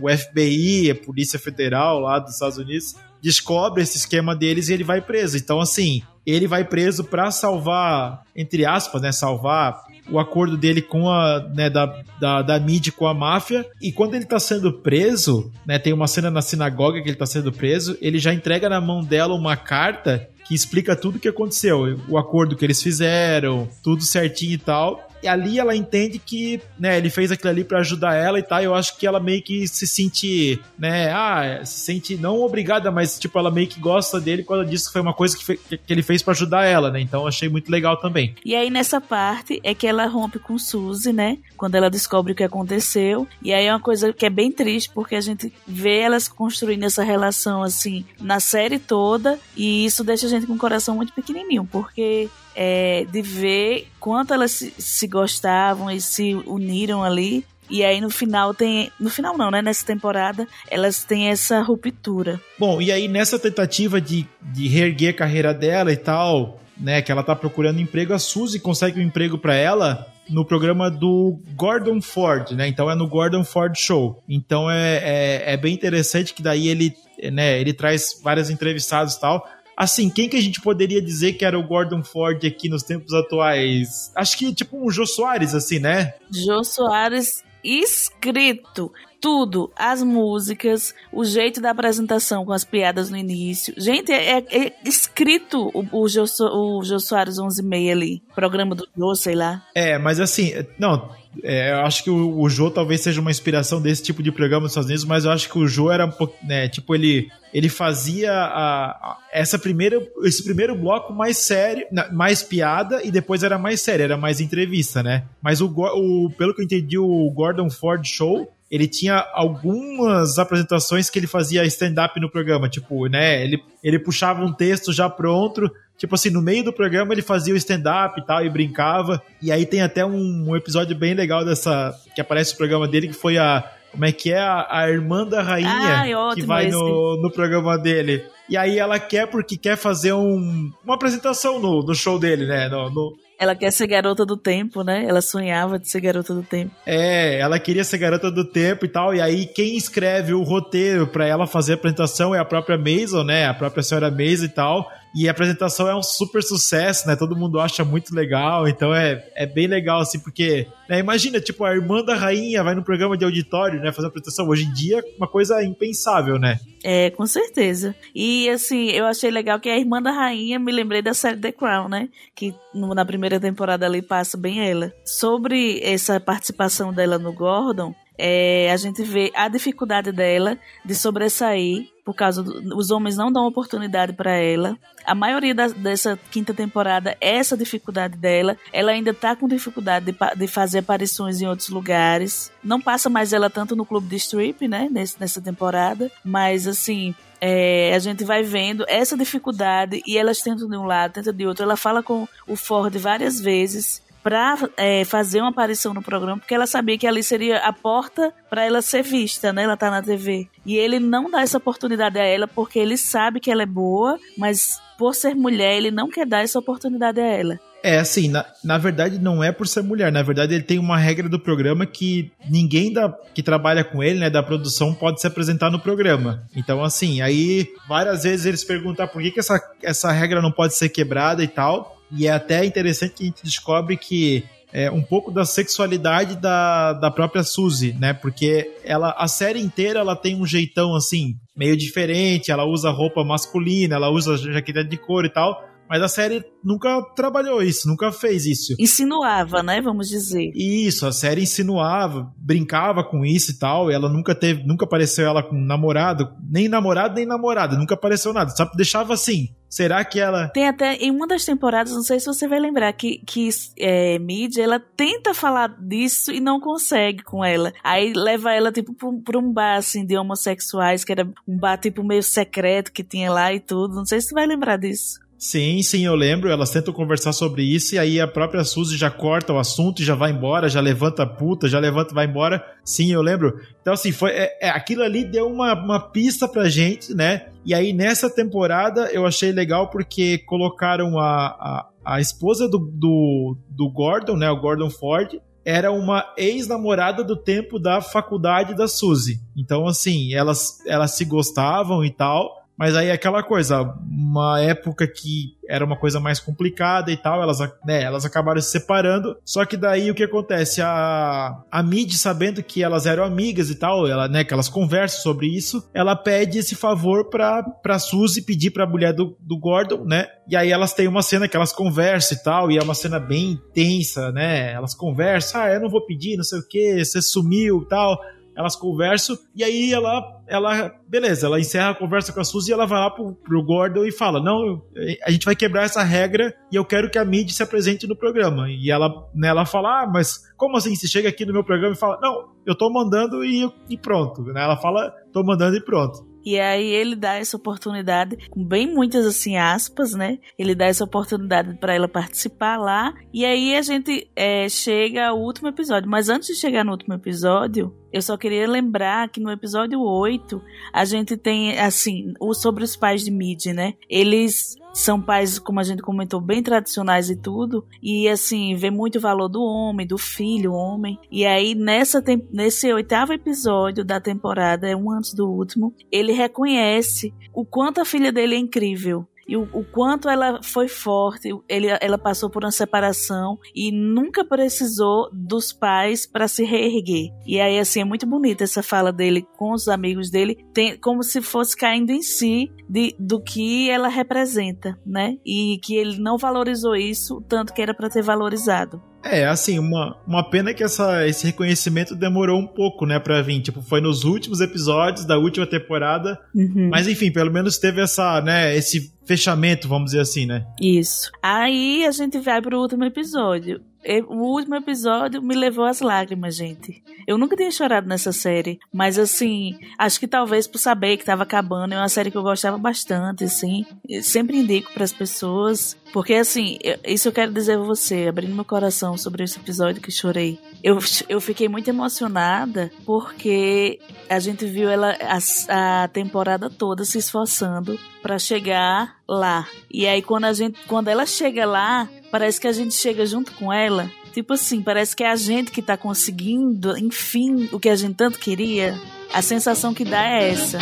o 0.00 0.08
FBI, 0.08 0.90
a 0.90 0.94
Polícia 0.94 1.38
Federal 1.38 2.00
lá 2.00 2.18
dos 2.18 2.32
Estados 2.32 2.56
Unidos, 2.56 2.96
descobre 3.20 3.82
esse 3.82 3.98
esquema 3.98 4.34
deles 4.34 4.70
e 4.70 4.72
ele 4.72 4.82
vai 4.82 5.02
preso. 5.02 5.36
Então, 5.36 5.60
assim, 5.60 6.00
ele 6.24 6.46
vai 6.46 6.64
preso 6.64 7.04
para 7.04 7.30
salvar, 7.30 8.22
entre 8.34 8.64
aspas, 8.64 9.02
né? 9.02 9.12
Salvar 9.12 9.84
o 10.10 10.18
acordo 10.18 10.56
dele 10.56 10.80
com 10.80 11.10
a, 11.10 11.46
né, 11.54 11.68
da, 11.68 12.02
da, 12.18 12.40
da 12.40 12.58
MIDI 12.58 12.90
com 12.90 13.06
a 13.06 13.12
máfia. 13.12 13.66
E 13.82 13.92
quando 13.92 14.14
ele 14.14 14.24
tá 14.24 14.40
sendo 14.40 14.72
preso, 14.72 15.52
né, 15.66 15.78
tem 15.78 15.92
uma 15.92 16.08
cena 16.08 16.30
na 16.30 16.40
sinagoga 16.40 17.02
que 17.02 17.08
ele 17.10 17.16
tá 17.16 17.26
sendo 17.26 17.52
preso, 17.52 17.98
ele 18.00 18.18
já 18.18 18.32
entrega 18.32 18.66
na 18.66 18.80
mão 18.80 19.04
dela 19.04 19.34
uma 19.34 19.56
carta 19.56 20.26
que 20.48 20.54
explica 20.54 20.96
tudo 20.96 21.16
o 21.16 21.20
que 21.20 21.28
aconteceu, 21.28 22.00
o 22.08 22.16
acordo 22.16 22.56
que 22.56 22.64
eles 22.64 22.82
fizeram, 22.82 23.68
tudo 23.84 24.02
certinho 24.02 24.54
e 24.54 24.58
tal. 24.58 25.09
E 25.22 25.28
ali 25.28 25.58
ela 25.58 25.74
entende 25.74 26.18
que, 26.18 26.60
né, 26.78 26.98
ele 26.98 27.10
fez 27.10 27.30
aquilo 27.30 27.50
ali 27.50 27.64
para 27.64 27.80
ajudar 27.80 28.14
ela 28.14 28.38
e 28.38 28.42
tal. 28.42 28.62
Eu 28.62 28.74
acho 28.74 28.96
que 28.96 29.06
ela 29.06 29.20
meio 29.20 29.42
que 29.42 29.66
se 29.68 29.86
sente, 29.86 30.60
né, 30.78 31.12
ah, 31.12 31.60
se 31.64 31.80
sente 31.80 32.16
não 32.16 32.40
obrigada, 32.40 32.90
mas 32.90 33.18
tipo, 33.18 33.38
ela 33.38 33.50
meio 33.50 33.68
que 33.68 33.80
gosta 33.80 34.20
dele 34.20 34.42
quando 34.42 34.68
disso 34.68 34.86
que 34.86 34.92
foi 34.92 35.02
uma 35.02 35.14
coisa 35.14 35.36
que, 35.36 35.44
fe 35.44 35.56
que 35.56 35.92
ele 35.92 36.02
fez 36.02 36.22
para 36.22 36.32
ajudar 36.32 36.64
ela, 36.64 36.90
né? 36.90 37.00
Então 37.00 37.26
achei 37.26 37.48
muito 37.48 37.70
legal 37.70 37.96
também. 37.96 38.34
E 38.44 38.54
aí 38.54 38.70
nessa 38.70 39.00
parte 39.00 39.60
é 39.62 39.74
que 39.74 39.86
ela 39.86 40.06
rompe 40.06 40.38
com 40.38 40.58
Suzy, 40.58 41.12
né? 41.12 41.38
Quando 41.56 41.74
ela 41.74 41.90
descobre 41.90 42.32
o 42.32 42.36
que 42.36 42.44
aconteceu. 42.44 43.26
E 43.42 43.52
aí 43.52 43.66
é 43.66 43.72
uma 43.72 43.80
coisa 43.80 44.12
que 44.12 44.26
é 44.26 44.30
bem 44.30 44.50
triste, 44.50 44.90
porque 44.94 45.14
a 45.14 45.20
gente 45.20 45.52
vê 45.66 45.98
elas 45.98 46.28
construindo 46.28 46.84
essa 46.84 47.02
relação 47.02 47.62
assim 47.62 48.04
na 48.20 48.40
série 48.40 48.78
toda. 48.78 49.38
E 49.56 49.84
isso 49.84 50.04
deixa 50.04 50.26
a 50.26 50.30
gente 50.30 50.46
com 50.46 50.54
o 50.54 50.58
coração 50.58 50.96
muito 50.96 51.12
pequenininho, 51.12 51.68
porque 51.70 52.28
é, 52.62 53.06
de 53.10 53.22
ver 53.22 53.88
quanto 53.98 54.34
elas 54.34 54.50
se, 54.50 54.74
se 54.76 55.06
gostavam 55.06 55.90
e 55.90 55.98
se 55.98 56.34
uniram 56.46 57.02
ali. 57.02 57.42
E 57.70 57.82
aí 57.82 58.02
no 58.02 58.10
final 58.10 58.52
tem. 58.52 58.92
No 59.00 59.08
final 59.08 59.38
não, 59.38 59.50
né? 59.50 59.62
Nessa 59.62 59.86
temporada, 59.86 60.46
elas 60.70 61.02
têm 61.02 61.28
essa 61.28 61.62
ruptura. 61.62 62.38
Bom, 62.58 62.82
e 62.82 62.92
aí 62.92 63.08
nessa 63.08 63.38
tentativa 63.38 63.98
de, 63.98 64.26
de 64.42 64.68
reerguer 64.68 65.14
a 65.14 65.16
carreira 65.16 65.54
dela 65.54 65.90
e 65.90 65.96
tal, 65.96 66.60
né? 66.76 67.00
Que 67.00 67.10
ela 67.10 67.22
tá 67.22 67.34
procurando 67.34 67.80
emprego, 67.80 68.12
a 68.12 68.18
Suzy 68.18 68.60
consegue 68.60 69.00
um 69.00 69.04
emprego 69.04 69.38
para 69.38 69.54
ela 69.54 70.06
no 70.28 70.44
programa 70.44 70.90
do 70.90 71.40
Gordon 71.56 72.02
Ford, 72.02 72.50
né? 72.50 72.68
Então 72.68 72.90
é 72.90 72.94
no 72.94 73.08
Gordon 73.08 73.42
Ford 73.42 73.74
Show. 73.74 74.22
Então 74.28 74.70
é, 74.70 74.96
é, 74.96 75.52
é 75.54 75.56
bem 75.56 75.72
interessante 75.72 76.34
que 76.34 76.42
daí 76.42 76.68
ele, 76.68 76.94
né, 77.32 77.58
ele 77.58 77.72
traz 77.72 78.20
vários 78.22 78.50
entrevistados 78.50 79.14
e 79.14 79.20
tal. 79.20 79.46
Assim, 79.80 80.10
quem 80.10 80.28
que 80.28 80.36
a 80.36 80.40
gente 80.42 80.60
poderia 80.60 81.00
dizer 81.00 81.32
que 81.32 81.42
era 81.42 81.58
o 81.58 81.66
Gordon 81.66 82.04
Ford 82.04 82.44
aqui 82.44 82.68
nos 82.68 82.82
tempos 82.82 83.14
atuais? 83.14 84.12
Acho 84.14 84.36
que 84.36 84.52
tipo 84.52 84.76
um 84.76 84.90
Jô 84.90 85.06
Soares, 85.06 85.54
assim, 85.54 85.78
né? 85.78 86.12
Jô 86.30 86.62
Soares 86.62 87.42
escrito 87.64 88.92
tudo, 89.20 89.70
as 89.76 90.02
músicas, 90.02 90.94
o 91.12 91.24
jeito 91.24 91.60
da 91.60 91.70
apresentação 91.70 92.44
com 92.44 92.52
as 92.52 92.64
piadas 92.64 93.10
no 93.10 93.16
início. 93.16 93.74
Gente, 93.76 94.10
é, 94.10 94.38
é 94.38 94.72
escrito 94.84 95.70
o, 95.74 95.84
o, 95.92 96.08
Jô, 96.08 96.24
o 96.52 96.82
Jô 96.82 96.98
Soares 96.98 97.38
11 97.38 97.60
e 97.60 97.64
meia 97.64 97.92
ali, 97.92 98.22
programa 98.34 98.74
do 98.74 98.88
Jô, 98.96 99.14
sei 99.14 99.34
lá. 99.34 99.62
É, 99.74 99.98
mas 99.98 100.18
assim, 100.18 100.52
não, 100.78 101.10
é, 101.42 101.72
eu 101.72 101.80
acho 101.80 102.02
que 102.02 102.10
o, 102.10 102.40
o 102.40 102.48
Jô 102.48 102.70
talvez 102.70 103.00
seja 103.02 103.20
uma 103.20 103.30
inspiração 103.30 103.80
desse 103.80 104.02
tipo 104.02 104.22
de 104.22 104.32
programa 104.32 104.62
nos 104.62 104.72
Estados 104.72 104.88
Unidos, 104.88 105.04
mas 105.04 105.24
eu 105.24 105.30
acho 105.30 105.48
que 105.48 105.58
o 105.58 105.66
Jô 105.66 105.90
era 105.90 106.04
um 106.04 106.10
pouco, 106.10 106.34
né, 106.44 106.68
tipo, 106.68 106.94
ele, 106.94 107.30
ele 107.52 107.68
fazia 107.68 108.32
a, 108.32 108.90
a, 108.90 109.18
essa 109.32 109.58
primeira, 109.58 110.00
esse 110.24 110.42
primeiro 110.42 110.74
bloco 110.74 111.12
mais 111.12 111.38
sério, 111.38 111.86
mais 112.12 112.42
piada, 112.42 113.02
e 113.04 113.10
depois 113.10 113.42
era 113.42 113.58
mais 113.58 113.80
sério, 113.80 114.04
era 114.04 114.16
mais 114.16 114.40
entrevista, 114.40 115.02
né? 115.02 115.24
Mas 115.40 115.60
o, 115.60 115.66
o 115.66 116.30
pelo 116.36 116.54
que 116.54 116.62
eu 116.62 116.64
entendi, 116.64 116.98
o 116.98 117.30
Gordon 117.30 117.70
Ford 117.70 118.04
Show, 118.04 118.50
ele 118.70 118.86
tinha 118.86 119.26
algumas 119.34 120.38
apresentações 120.38 121.10
que 121.10 121.18
ele 121.18 121.26
fazia 121.26 121.64
stand-up 121.64 122.20
no 122.20 122.30
programa, 122.30 122.68
tipo, 122.68 123.06
né, 123.08 123.42
ele, 123.42 123.62
ele 123.82 123.98
puxava 123.98 124.44
um 124.44 124.52
texto 124.52 124.92
já 124.92 125.10
pronto, 125.10 125.68
tipo 125.98 126.14
assim, 126.14 126.30
no 126.30 126.40
meio 126.40 126.62
do 126.62 126.72
programa 126.72 127.12
ele 127.12 127.22
fazia 127.22 127.52
o 127.52 127.56
stand-up 127.56 128.20
e 128.20 128.24
tal, 128.24 128.44
e 128.44 128.48
brincava, 128.48 129.20
e 129.42 129.50
aí 129.50 129.66
tem 129.66 129.82
até 129.82 130.06
um, 130.06 130.50
um, 130.50 130.56
episódio 130.56 130.96
bem 130.96 131.14
legal 131.14 131.44
dessa, 131.44 131.92
que 132.14 132.20
aparece 132.20 132.52
no 132.52 132.58
programa 132.58 132.86
dele, 132.86 133.08
que 133.08 133.14
foi 133.14 133.38
a, 133.38 133.68
como 133.90 134.04
é 134.04 134.12
que 134.12 134.32
é, 134.32 134.38
a, 134.38 134.66
a 134.70 134.88
irmã 134.88 135.26
da 135.26 135.42
rainha, 135.42 135.68
Ai, 135.70 136.12
que 136.34 136.42
vai 136.42 136.68
no, 136.68 137.20
no 137.20 137.30
programa 137.30 137.76
dele. 137.76 138.24
E 138.48 138.56
aí 138.56 138.78
ela 138.78 138.98
quer 138.98 139.26
porque 139.26 139.56
quer 139.56 139.76
fazer 139.76 140.12
um, 140.12 140.72
uma 140.84 140.94
apresentação 140.94 141.60
no, 141.60 141.82
no 141.82 141.94
show 141.94 142.18
dele, 142.18 142.46
né, 142.46 142.68
no, 142.68 142.88
no 142.90 143.12
ela 143.40 143.56
quer 143.56 143.70
ser 143.70 143.86
garota 143.86 144.26
do 144.26 144.36
tempo, 144.36 144.84
né? 144.84 145.06
Ela 145.08 145.22
sonhava 145.22 145.78
de 145.78 145.90
ser 145.90 146.02
garota 146.02 146.34
do 146.34 146.42
tempo. 146.42 146.72
É, 146.84 147.40
ela 147.40 147.58
queria 147.58 147.82
ser 147.82 147.96
garota 147.96 148.30
do 148.30 148.44
tempo 148.44 148.84
e 148.84 148.88
tal. 148.88 149.14
E 149.14 149.20
aí, 149.20 149.46
quem 149.46 149.78
escreve 149.78 150.34
o 150.34 150.42
roteiro 150.42 151.06
para 151.06 151.26
ela 151.26 151.46
fazer 151.46 151.72
a 151.72 151.74
apresentação 151.76 152.34
é 152.34 152.38
a 152.38 152.44
própria 152.44 152.76
Maisel, 152.76 153.24
né? 153.24 153.46
A 153.46 153.54
própria 153.54 153.82
senhora 153.82 154.10
Maisel 154.10 154.44
e 154.44 154.50
tal. 154.50 154.92
E 155.14 155.28
a 155.28 155.32
apresentação 155.32 155.88
é 155.88 155.94
um 155.94 156.02
super 156.02 156.42
sucesso, 156.42 157.06
né? 157.06 157.16
Todo 157.16 157.36
mundo 157.36 157.58
acha 157.58 157.84
muito 157.84 158.14
legal, 158.14 158.68
então 158.68 158.94
é, 158.94 159.24
é 159.34 159.44
bem 159.44 159.66
legal, 159.66 160.00
assim, 160.00 160.20
porque, 160.20 160.68
né, 160.88 160.98
imagina, 161.00 161.40
tipo, 161.40 161.64
a 161.64 161.74
irmã 161.74 162.04
da 162.04 162.14
rainha 162.14 162.62
vai 162.62 162.74
no 162.74 162.84
programa 162.84 163.16
de 163.16 163.24
auditório, 163.24 163.80
né, 163.80 163.90
fazer 163.90 164.06
uma 164.06 164.10
apresentação. 164.10 164.48
Hoje 164.48 164.64
em 164.64 164.72
dia, 164.72 165.02
uma 165.18 165.26
coisa 165.26 165.62
impensável, 165.64 166.38
né? 166.38 166.60
É, 166.84 167.10
com 167.10 167.26
certeza. 167.26 167.94
E, 168.14 168.48
assim, 168.48 168.90
eu 168.90 169.04
achei 169.04 169.30
legal 169.30 169.58
que 169.58 169.68
a 169.68 169.78
irmã 169.78 170.00
da 170.00 170.12
rainha, 170.12 170.58
me 170.58 170.72
lembrei 170.72 171.02
da 171.02 171.12
série 171.12 171.36
The 171.36 171.52
Crown, 171.52 171.88
né? 171.88 172.08
Que 172.34 172.54
na 172.74 173.04
primeira 173.04 173.40
temporada 173.40 173.86
ali 173.86 174.00
passa 174.00 174.38
bem 174.38 174.66
ela. 174.68 174.92
Sobre 175.04 175.80
essa 175.82 176.20
participação 176.20 176.92
dela 176.92 177.18
no 177.18 177.32
Gordon, 177.32 177.94
é, 178.16 178.70
a 178.70 178.76
gente 178.76 179.02
vê 179.02 179.32
a 179.34 179.48
dificuldade 179.48 180.12
dela 180.12 180.58
de 180.84 180.94
sobressair 180.94 181.88
por 182.10 182.16
causa 182.16 182.42
dos 182.42 182.90
homens 182.90 183.16
não 183.16 183.30
dão 183.30 183.46
oportunidade 183.46 184.12
para 184.14 184.32
ela. 184.32 184.76
A 185.06 185.14
maioria 185.14 185.54
da, 185.54 185.68
dessa 185.68 186.18
quinta 186.28 186.52
temporada 186.52 187.16
é 187.20 187.36
essa 187.36 187.56
dificuldade 187.56 188.16
dela. 188.16 188.56
Ela 188.72 188.90
ainda 188.90 189.14
tá 189.14 189.36
com 189.36 189.46
dificuldade 189.46 190.06
de, 190.06 190.16
de, 190.36 190.48
fazer 190.48 190.80
aparições 190.80 191.40
em 191.40 191.46
outros 191.46 191.68
lugares. 191.68 192.50
Não 192.64 192.80
passa 192.80 193.08
mais 193.08 193.32
ela 193.32 193.48
tanto 193.48 193.76
no 193.76 193.86
clube 193.86 194.08
de 194.08 194.16
strip, 194.16 194.66
né, 194.66 194.88
nesse, 194.90 195.20
nessa 195.20 195.40
temporada, 195.40 196.10
mas 196.24 196.66
assim, 196.66 197.14
é, 197.40 197.94
a 197.94 197.98
gente 198.00 198.24
vai 198.24 198.42
vendo 198.42 198.84
essa 198.88 199.16
dificuldade 199.16 200.02
e 200.04 200.18
elas 200.18 200.40
tentam 200.40 200.68
de 200.68 200.76
um 200.76 200.86
lado, 200.86 201.12
tentam 201.12 201.32
de 201.32 201.46
outro. 201.46 201.62
Ela 201.62 201.76
fala 201.76 202.02
com 202.02 202.26
o 202.44 202.56
Ford 202.56 202.92
várias 202.96 203.40
vezes 203.40 204.02
para 204.22 204.58
é, 204.76 205.04
fazer 205.04 205.40
uma 205.40 205.50
aparição 205.50 205.94
no 205.94 206.02
programa, 206.02 206.38
porque 206.38 206.54
ela 206.54 206.66
sabia 206.66 206.98
que 206.98 207.06
ali 207.06 207.22
seria 207.22 207.58
a 207.58 207.72
porta 207.72 208.32
para 208.48 208.64
ela 208.64 208.82
ser 208.82 209.02
vista, 209.02 209.52
né? 209.52 209.64
Ela 209.64 209.76
tá 209.76 209.90
na 209.90 210.02
TV. 210.02 210.48
E 210.64 210.76
ele 210.76 210.98
não 210.98 211.30
dá 211.30 211.40
essa 211.40 211.58
oportunidade 211.58 212.18
a 212.18 212.24
ela 212.24 212.46
porque 212.46 212.78
ele 212.78 212.96
sabe 212.96 213.40
que 213.40 213.50
ela 213.50 213.62
é 213.62 213.66
boa, 213.66 214.18
mas 214.36 214.80
por 214.98 215.14
ser 215.14 215.34
mulher, 215.34 215.76
ele 215.76 215.90
não 215.90 216.10
quer 216.10 216.26
dar 216.26 216.42
essa 216.42 216.58
oportunidade 216.58 217.20
a 217.20 217.26
ela. 217.26 217.58
É, 217.82 217.98
assim, 217.98 218.28
na, 218.28 218.44
na 218.62 218.76
verdade 218.76 219.18
não 219.18 219.42
é 219.42 219.50
por 219.50 219.66
ser 219.66 219.82
mulher, 219.82 220.12
na 220.12 220.22
verdade 220.22 220.54
ele 220.54 220.62
tem 220.62 220.78
uma 220.78 220.98
regra 220.98 221.28
do 221.28 221.40
programa 221.40 221.86
que 221.86 222.30
ninguém 222.48 222.92
da, 222.92 223.08
que 223.34 223.42
trabalha 223.42 223.82
com 223.82 224.02
ele, 224.02 224.18
né, 224.18 224.28
da 224.28 224.42
produção, 224.42 224.92
pode 224.92 225.20
se 225.20 225.26
apresentar 225.26 225.70
no 225.70 225.80
programa. 225.80 226.42
Então, 226.54 226.84
assim, 226.84 227.22
aí 227.22 227.68
várias 227.88 228.24
vezes 228.24 228.44
eles 228.44 228.64
perguntam 228.64 229.08
por 229.08 229.22
que, 229.22 229.30
que 229.30 229.40
essa, 229.40 229.58
essa 229.82 230.12
regra 230.12 230.42
não 230.42 230.52
pode 230.52 230.74
ser 230.74 230.90
quebrada 230.90 231.42
e 231.42 231.48
tal. 231.48 231.99
E 232.10 232.26
é 232.26 232.32
até 232.32 232.64
interessante 232.64 233.14
que 233.14 233.22
a 233.22 233.26
gente 233.26 233.44
descobre 233.44 233.96
que 233.96 234.44
é, 234.72 234.90
um 234.90 235.02
pouco 235.02 235.30
da 235.30 235.44
sexualidade 235.44 236.36
da, 236.36 236.92
da 236.92 237.10
própria 237.10 237.42
Suzy, 237.42 237.92
né? 237.98 238.12
Porque 238.12 238.70
ela, 238.84 239.14
a 239.18 239.26
série 239.26 239.60
inteira 239.60 240.00
ela 240.00 240.14
tem 240.14 240.36
um 240.36 240.46
jeitão 240.46 240.94
assim, 240.94 241.34
meio 241.56 241.76
diferente, 241.76 242.50
ela 242.50 242.64
usa 242.64 242.90
roupa 242.90 243.24
masculina, 243.24 243.96
ela 243.96 244.10
usa 244.10 244.36
jaqueta 244.36 244.84
de 244.84 244.96
couro 244.96 245.26
e 245.26 245.30
tal. 245.30 245.69
Mas 245.90 246.02
a 246.02 246.08
série 246.08 246.44
nunca 246.62 247.02
trabalhou 247.16 247.60
isso, 247.60 247.88
nunca 247.88 248.12
fez 248.12 248.46
isso. 248.46 248.76
Insinuava, 248.78 249.60
né? 249.60 249.80
Vamos 249.80 250.08
dizer. 250.08 250.52
Isso, 250.54 251.04
a 251.04 251.10
série 251.10 251.42
insinuava, 251.42 252.32
brincava 252.36 253.02
com 253.02 253.24
isso 253.24 253.50
e 253.50 253.58
tal. 253.58 253.90
E 253.90 253.94
ela 253.94 254.08
nunca 254.08 254.32
teve, 254.32 254.62
nunca 254.64 254.84
apareceu 254.84 255.26
ela 255.26 255.42
com 255.42 255.56
namorado, 255.56 256.32
nem 256.48 256.68
namorado, 256.68 257.16
nem 257.16 257.26
namorada, 257.26 257.76
nunca 257.76 257.94
apareceu 257.94 258.32
nada. 258.32 258.50
Só 258.50 258.64
deixava 258.76 259.14
assim. 259.14 259.48
Será 259.68 260.04
que 260.04 260.20
ela. 260.20 260.48
Tem 260.48 260.68
até 260.68 260.94
em 260.94 261.10
uma 261.10 261.26
das 261.26 261.44
temporadas, 261.44 261.92
não 261.92 262.02
sei 262.02 262.20
se 262.20 262.26
você 262.26 262.46
vai 262.46 262.60
lembrar, 262.60 262.92
que, 262.92 263.18
que 263.26 263.48
é, 263.76 264.16
mídia 264.18 264.62
ela 264.62 264.78
tenta 264.78 265.34
falar 265.34 265.76
disso 265.80 266.30
e 266.30 266.38
não 266.40 266.60
consegue 266.60 267.24
com 267.24 267.44
ela. 267.44 267.72
Aí 267.82 268.12
leva 268.12 268.52
ela, 268.52 268.70
tipo, 268.70 268.94
pra 268.94 269.08
um, 269.08 269.20
pra 269.20 269.38
um 269.38 269.52
bar 269.52 269.76
assim 269.76 270.06
de 270.06 270.16
homossexuais, 270.16 271.04
que 271.04 271.10
era 271.10 271.24
um 271.48 271.58
bar, 271.58 271.78
tipo, 271.78 272.04
meio 272.04 272.22
secreto 272.22 272.92
que 272.92 273.02
tinha 273.02 273.30
lá 273.30 273.52
e 273.52 273.58
tudo. 273.58 273.94
Não 273.94 274.06
sei 274.06 274.20
se 274.20 274.28
você 274.28 274.34
vai 274.34 274.46
lembrar 274.46 274.76
disso. 274.76 275.18
Sim, 275.40 275.82
sim, 275.82 276.04
eu 276.04 276.14
lembro. 276.14 276.50
Elas 276.50 276.68
tentam 276.68 276.92
conversar 276.92 277.32
sobre 277.32 277.62
isso 277.62 277.94
e 277.94 277.98
aí 277.98 278.20
a 278.20 278.28
própria 278.28 278.62
Suzy 278.62 278.98
já 278.98 279.10
corta 279.10 279.54
o 279.54 279.58
assunto 279.58 280.02
e 280.02 280.04
já 280.04 280.14
vai 280.14 280.32
embora, 280.32 280.68
já 280.68 280.82
levanta 280.82 281.22
a 281.22 281.26
puta, 281.26 281.66
já 281.66 281.78
levanta 281.78 282.14
vai 282.14 282.26
embora. 282.26 282.62
Sim, 282.84 283.10
eu 283.10 283.22
lembro. 283.22 283.58
Então, 283.80 283.94
assim, 283.94 284.12
foi, 284.12 284.32
é, 284.32 284.58
é, 284.60 284.68
aquilo 284.68 285.02
ali 285.02 285.24
deu 285.24 285.48
uma, 285.48 285.72
uma 285.72 285.98
pista 285.98 286.46
pra 286.46 286.68
gente, 286.68 287.14
né? 287.14 287.46
E 287.64 287.72
aí 287.72 287.94
nessa 287.94 288.28
temporada 288.28 289.08
eu 289.12 289.24
achei 289.24 289.50
legal 289.50 289.88
porque 289.88 290.36
colocaram 290.44 291.18
a, 291.18 291.46
a, 291.46 291.88
a 292.04 292.20
esposa 292.20 292.68
do, 292.68 292.78
do, 292.78 293.56
do 293.70 293.90
Gordon, 293.90 294.36
né? 294.36 294.50
O 294.50 294.60
Gordon 294.60 294.90
Ford, 294.90 295.40
era 295.64 295.90
uma 295.90 296.34
ex-namorada 296.36 297.24
do 297.24 297.34
tempo 297.34 297.78
da 297.78 298.02
faculdade 298.02 298.74
da 298.74 298.86
Suzy. 298.86 299.40
Então, 299.56 299.86
assim, 299.86 300.34
elas, 300.34 300.84
elas 300.86 301.12
se 301.12 301.24
gostavam 301.24 302.04
e 302.04 302.10
tal. 302.10 302.59
Mas 302.80 302.96
aí 302.96 303.08
é 303.08 303.12
aquela 303.12 303.42
coisa, 303.42 303.94
uma 304.10 304.58
época 304.58 305.06
que 305.06 305.54
era 305.68 305.84
uma 305.84 305.98
coisa 305.98 306.18
mais 306.18 306.40
complicada 306.40 307.12
e 307.12 307.16
tal, 307.16 307.42
elas, 307.42 307.58
né, 307.84 308.02
elas 308.02 308.24
acabaram 308.24 308.58
se 308.58 308.70
separando. 308.70 309.36
Só 309.44 309.66
que 309.66 309.76
daí 309.76 310.10
o 310.10 310.14
que 310.14 310.24
acontece? 310.24 310.80
A, 310.80 311.62
a 311.70 311.82
Mid, 311.82 312.14
sabendo 312.14 312.62
que 312.62 312.82
elas 312.82 313.04
eram 313.04 313.22
amigas 313.22 313.68
e 313.68 313.74
tal, 313.74 314.06
ela, 314.06 314.28
né, 314.28 314.44
que 314.44 314.54
elas 314.54 314.70
conversam 314.70 315.20
sobre 315.20 315.46
isso, 315.46 315.86
ela 315.92 316.16
pede 316.16 316.56
esse 316.56 316.74
favor 316.74 317.28
pra, 317.28 317.62
pra 317.62 317.98
Suzy 317.98 318.40
pedir 318.40 318.70
pra 318.70 318.86
mulher 318.86 319.12
do, 319.12 319.36
do 319.38 319.58
Gordon, 319.58 320.02
né? 320.06 320.28
E 320.48 320.56
aí 320.56 320.72
elas 320.72 320.94
têm 320.94 321.06
uma 321.06 321.20
cena 321.20 321.46
que 321.46 321.56
elas 321.56 321.74
conversam 321.74 322.38
e 322.38 322.42
tal, 322.42 322.70
e 322.70 322.78
é 322.78 322.82
uma 322.82 322.94
cena 322.94 323.20
bem 323.20 323.60
tensa, 323.74 324.32
né? 324.32 324.72
Elas 324.72 324.94
conversam, 324.94 325.60
ah, 325.60 325.68
eu 325.68 325.80
não 325.80 325.90
vou 325.90 326.06
pedir, 326.06 326.38
não 326.38 326.44
sei 326.44 326.60
o 326.60 326.66
que, 326.66 327.04
você 327.04 327.20
sumiu 327.20 327.82
e 327.82 327.88
tal 327.90 328.18
elas 328.60 328.76
conversam, 328.76 329.36
e 329.56 329.64
aí 329.64 329.92
ela, 329.92 330.22
ela, 330.46 330.92
beleza, 331.08 331.46
ela 331.46 331.58
encerra 331.58 331.90
a 331.90 331.94
conversa 331.94 332.32
com 332.32 332.40
a 332.40 332.44
Suzy 332.44 332.70
e 332.70 332.74
ela 332.74 332.86
vai 332.86 333.00
lá 333.00 333.10
pro, 333.10 333.34
pro 333.34 333.64
Gordon 333.64 334.04
e 334.04 334.12
fala: 334.12 334.40
Não, 334.40 334.82
a 335.24 335.30
gente 335.30 335.46
vai 335.46 335.56
quebrar 335.56 335.84
essa 335.84 336.02
regra 336.02 336.54
e 336.70 336.76
eu 336.76 336.84
quero 336.84 337.10
que 337.10 337.18
a 337.18 337.24
Mid 337.24 337.50
se 337.50 337.62
apresente 337.62 338.06
no 338.06 338.14
programa. 338.14 338.68
E 338.68 338.90
ela, 338.90 339.08
né, 339.34 339.48
ela 339.48 339.64
fala: 339.64 340.02
Ah, 340.02 340.06
mas 340.06 340.40
como 340.56 340.76
assim? 340.76 340.94
Você 340.94 341.08
chega 341.08 341.28
aqui 341.28 341.46
no 341.46 341.52
meu 341.52 341.64
programa 341.64 341.94
e 341.94 341.98
fala: 341.98 342.18
Não, 342.20 342.50
eu 342.66 342.76
tô 342.76 342.92
mandando 342.92 343.42
e, 343.42 343.66
e 343.88 343.96
pronto. 343.96 344.42
Né? 344.42 344.62
Ela 344.62 344.76
fala: 344.76 345.10
Tô 345.32 345.42
mandando 345.42 345.76
e 345.76 345.82
pronto. 345.82 346.29
E 346.44 346.58
aí 346.58 346.86
ele 346.86 347.14
dá 347.14 347.34
essa 347.34 347.56
oportunidade, 347.56 348.36
com 348.50 348.64
bem 348.64 348.86
muitas 348.86 349.26
assim 349.26 349.56
aspas, 349.56 350.14
né? 350.14 350.38
Ele 350.58 350.74
dá 350.74 350.86
essa 350.86 351.04
oportunidade 351.04 351.74
para 351.78 351.94
ela 351.94 352.08
participar 352.08 352.76
lá. 352.76 353.14
E 353.32 353.44
aí 353.44 353.76
a 353.76 353.82
gente 353.82 354.30
é, 354.34 354.68
chega 354.68 355.28
ao 355.28 355.40
último 355.40 355.68
episódio. 355.68 356.08
Mas 356.08 356.28
antes 356.28 356.48
de 356.48 356.54
chegar 356.54 356.84
no 356.84 356.92
último 356.92 357.14
episódio, 357.14 357.94
eu 358.12 358.22
só 358.22 358.36
queria 358.36 358.68
lembrar 358.68 359.28
que 359.28 359.40
no 359.40 359.50
episódio 359.50 360.00
8 360.00 360.60
a 360.92 361.04
gente 361.04 361.36
tem 361.36 361.78
assim, 361.78 362.34
o 362.40 362.54
sobre 362.54 362.84
os 362.84 362.96
pais 362.96 363.22
de 363.22 363.30
Mid, 363.30 363.66
né? 363.66 363.94
Eles 364.08 364.76
são 364.92 365.20
pais, 365.20 365.58
como 365.58 365.80
a 365.80 365.82
gente 365.82 366.02
comentou, 366.02 366.40
bem 366.40 366.62
tradicionais 366.62 367.30
e 367.30 367.36
tudo. 367.36 367.86
E 368.02 368.28
assim, 368.28 368.74
vê 368.74 368.90
muito 368.90 369.20
valor 369.20 369.48
do 369.48 369.62
homem, 369.62 370.06
do 370.06 370.18
filho, 370.18 370.72
homem. 370.72 371.18
E 371.30 371.46
aí, 371.46 371.74
nessa, 371.74 372.22
nesse 372.52 372.92
oitavo 372.92 373.32
episódio 373.32 374.04
da 374.04 374.20
temporada, 374.20 374.88
é 374.88 374.96
um 374.96 375.10
antes 375.10 375.34
do 375.34 375.48
último, 375.48 375.94
ele 376.10 376.32
reconhece 376.32 377.32
o 377.52 377.64
quanto 377.64 378.00
a 378.00 378.04
filha 378.04 378.32
dele 378.32 378.54
é 378.54 378.58
incrível 378.58 379.26
e 379.50 379.56
o, 379.56 379.68
o 379.72 379.84
quanto 379.84 380.28
ela 380.28 380.62
foi 380.62 380.86
forte. 380.86 381.48
Ele, 381.68 381.88
ela 382.00 382.16
passou 382.16 382.48
por 382.48 382.62
uma 382.62 382.70
separação 382.70 383.58
e 383.74 383.90
nunca 383.90 384.44
precisou 384.44 385.28
dos 385.32 385.72
pais 385.72 386.24
para 386.24 386.46
se 386.46 386.62
reerguer. 386.64 387.32
E 387.44 387.60
aí, 387.60 387.76
assim, 387.80 388.00
é 388.00 388.04
muito 388.04 388.26
bonita 388.28 388.62
essa 388.62 388.80
fala 388.80 389.12
dele 389.12 389.44
com 389.56 389.72
os 389.72 389.88
amigos 389.88 390.30
dele, 390.30 390.64
tem, 390.72 390.96
como 390.96 391.24
se 391.24 391.42
fosse 391.42 391.76
caindo 391.76 392.10
em 392.10 392.22
si 392.22 392.70
de, 392.88 393.16
do 393.18 393.42
que 393.42 393.90
ela 393.90 394.06
representa, 394.06 394.96
né? 395.04 395.36
E 395.44 395.80
que 395.82 395.96
ele 395.96 396.20
não 396.20 396.38
valorizou 396.38 396.94
isso 396.94 397.42
tanto 397.48 397.74
que 397.74 397.82
era 397.82 397.92
para 397.92 398.08
ter 398.08 398.22
valorizado. 398.22 399.02
É, 399.22 399.46
assim, 399.46 399.78
uma, 399.78 400.16
uma 400.26 400.48
pena 400.48 400.72
que 400.72 400.82
essa, 400.82 401.26
esse 401.26 401.46
reconhecimento 401.46 402.14
demorou 402.14 402.58
um 402.58 402.66
pouco, 402.66 403.04
né, 403.04 403.18
pra 403.18 403.42
vir. 403.42 403.60
Tipo, 403.60 403.82
foi 403.82 404.00
nos 404.00 404.24
últimos 404.24 404.60
episódios 404.60 405.24
da 405.24 405.38
última 405.38 405.66
temporada. 405.66 406.38
Uhum. 406.54 406.88
Mas 406.90 407.06
enfim, 407.06 407.30
pelo 407.30 407.52
menos 407.52 407.78
teve 407.78 408.00
essa, 408.00 408.40
né, 408.40 408.74
esse 408.76 409.12
fechamento, 409.24 409.88
vamos 409.88 410.06
dizer 410.06 410.20
assim, 410.20 410.46
né? 410.46 410.64
Isso. 410.80 411.30
Aí 411.42 412.04
a 412.06 412.10
gente 412.10 412.38
vai 412.38 412.60
pro 412.60 412.80
último 412.80 413.04
episódio 413.04 413.80
o 414.28 414.36
último 414.36 414.76
episódio 414.76 415.42
me 415.42 415.54
levou 415.54 415.84
às 415.84 416.00
lágrimas, 416.00 416.56
gente. 416.56 417.02
Eu 417.26 417.36
nunca 417.36 417.56
tinha 417.56 417.70
chorado 417.70 418.08
nessa 418.08 418.32
série, 418.32 418.80
mas 418.92 419.18
assim, 419.18 419.78
acho 419.98 420.18
que 420.18 420.26
talvez 420.26 420.66
por 420.66 420.78
saber 420.78 421.16
que 421.16 421.24
tava 421.24 421.42
acabando, 421.42 421.94
é 421.94 421.98
uma 421.98 422.08
série 422.08 422.30
que 422.30 422.36
eu 422.36 422.42
gostava 422.42 422.78
bastante, 422.78 423.44
assim. 423.44 423.84
Eu 424.08 424.22
sempre 424.22 424.58
indico 424.58 424.92
para 424.92 425.04
as 425.04 425.12
pessoas, 425.12 425.96
porque 426.12 426.34
assim, 426.34 426.78
isso 427.04 427.28
eu 427.28 427.32
quero 427.32 427.52
dizer 427.52 427.78
a 427.78 427.82
você, 427.82 428.26
abrindo 428.28 428.54
meu 428.54 428.64
coração 428.64 429.16
sobre 429.16 429.44
esse 429.44 429.58
episódio 429.58 430.02
que 430.02 430.10
chorei. 430.10 430.58
Eu, 430.82 430.98
eu 431.28 431.40
fiquei 431.40 431.68
muito 431.68 431.88
emocionada 431.88 432.90
porque 433.04 433.98
a 434.28 434.38
gente 434.38 434.64
viu 434.64 434.88
ela 434.88 435.14
a, 435.20 436.04
a 436.04 436.08
temporada 436.08 436.70
toda 436.70 437.04
se 437.04 437.18
esforçando 437.18 437.98
para 438.22 438.38
chegar 438.38 439.16
lá. 439.28 439.66
E 439.90 440.06
aí 440.06 440.22
quando 440.22 440.44
a 440.44 440.52
gente, 440.54 440.78
quando 440.86 441.08
ela 441.08 441.26
chega 441.26 441.66
lá, 441.66 442.08
parece 442.30 442.58
que 442.58 442.66
a 442.66 442.72
gente 442.72 442.94
chega 442.94 443.26
junto 443.26 443.52
com 443.52 443.70
ela. 443.70 444.10
Tipo 444.32 444.54
assim, 444.54 444.80
parece 444.80 445.14
que 445.14 445.24
é 445.24 445.30
a 445.30 445.36
gente 445.36 445.70
que 445.70 445.82
tá 445.82 445.96
conseguindo, 445.96 446.96
enfim, 446.96 447.68
o 447.72 447.80
que 447.80 447.88
a 447.88 447.96
gente 447.96 448.14
tanto 448.14 448.38
queria. 448.38 448.98
A 449.32 449.42
sensação 449.42 449.92
que 449.92 450.04
dá 450.04 450.24
é 450.24 450.50
essa. 450.50 450.78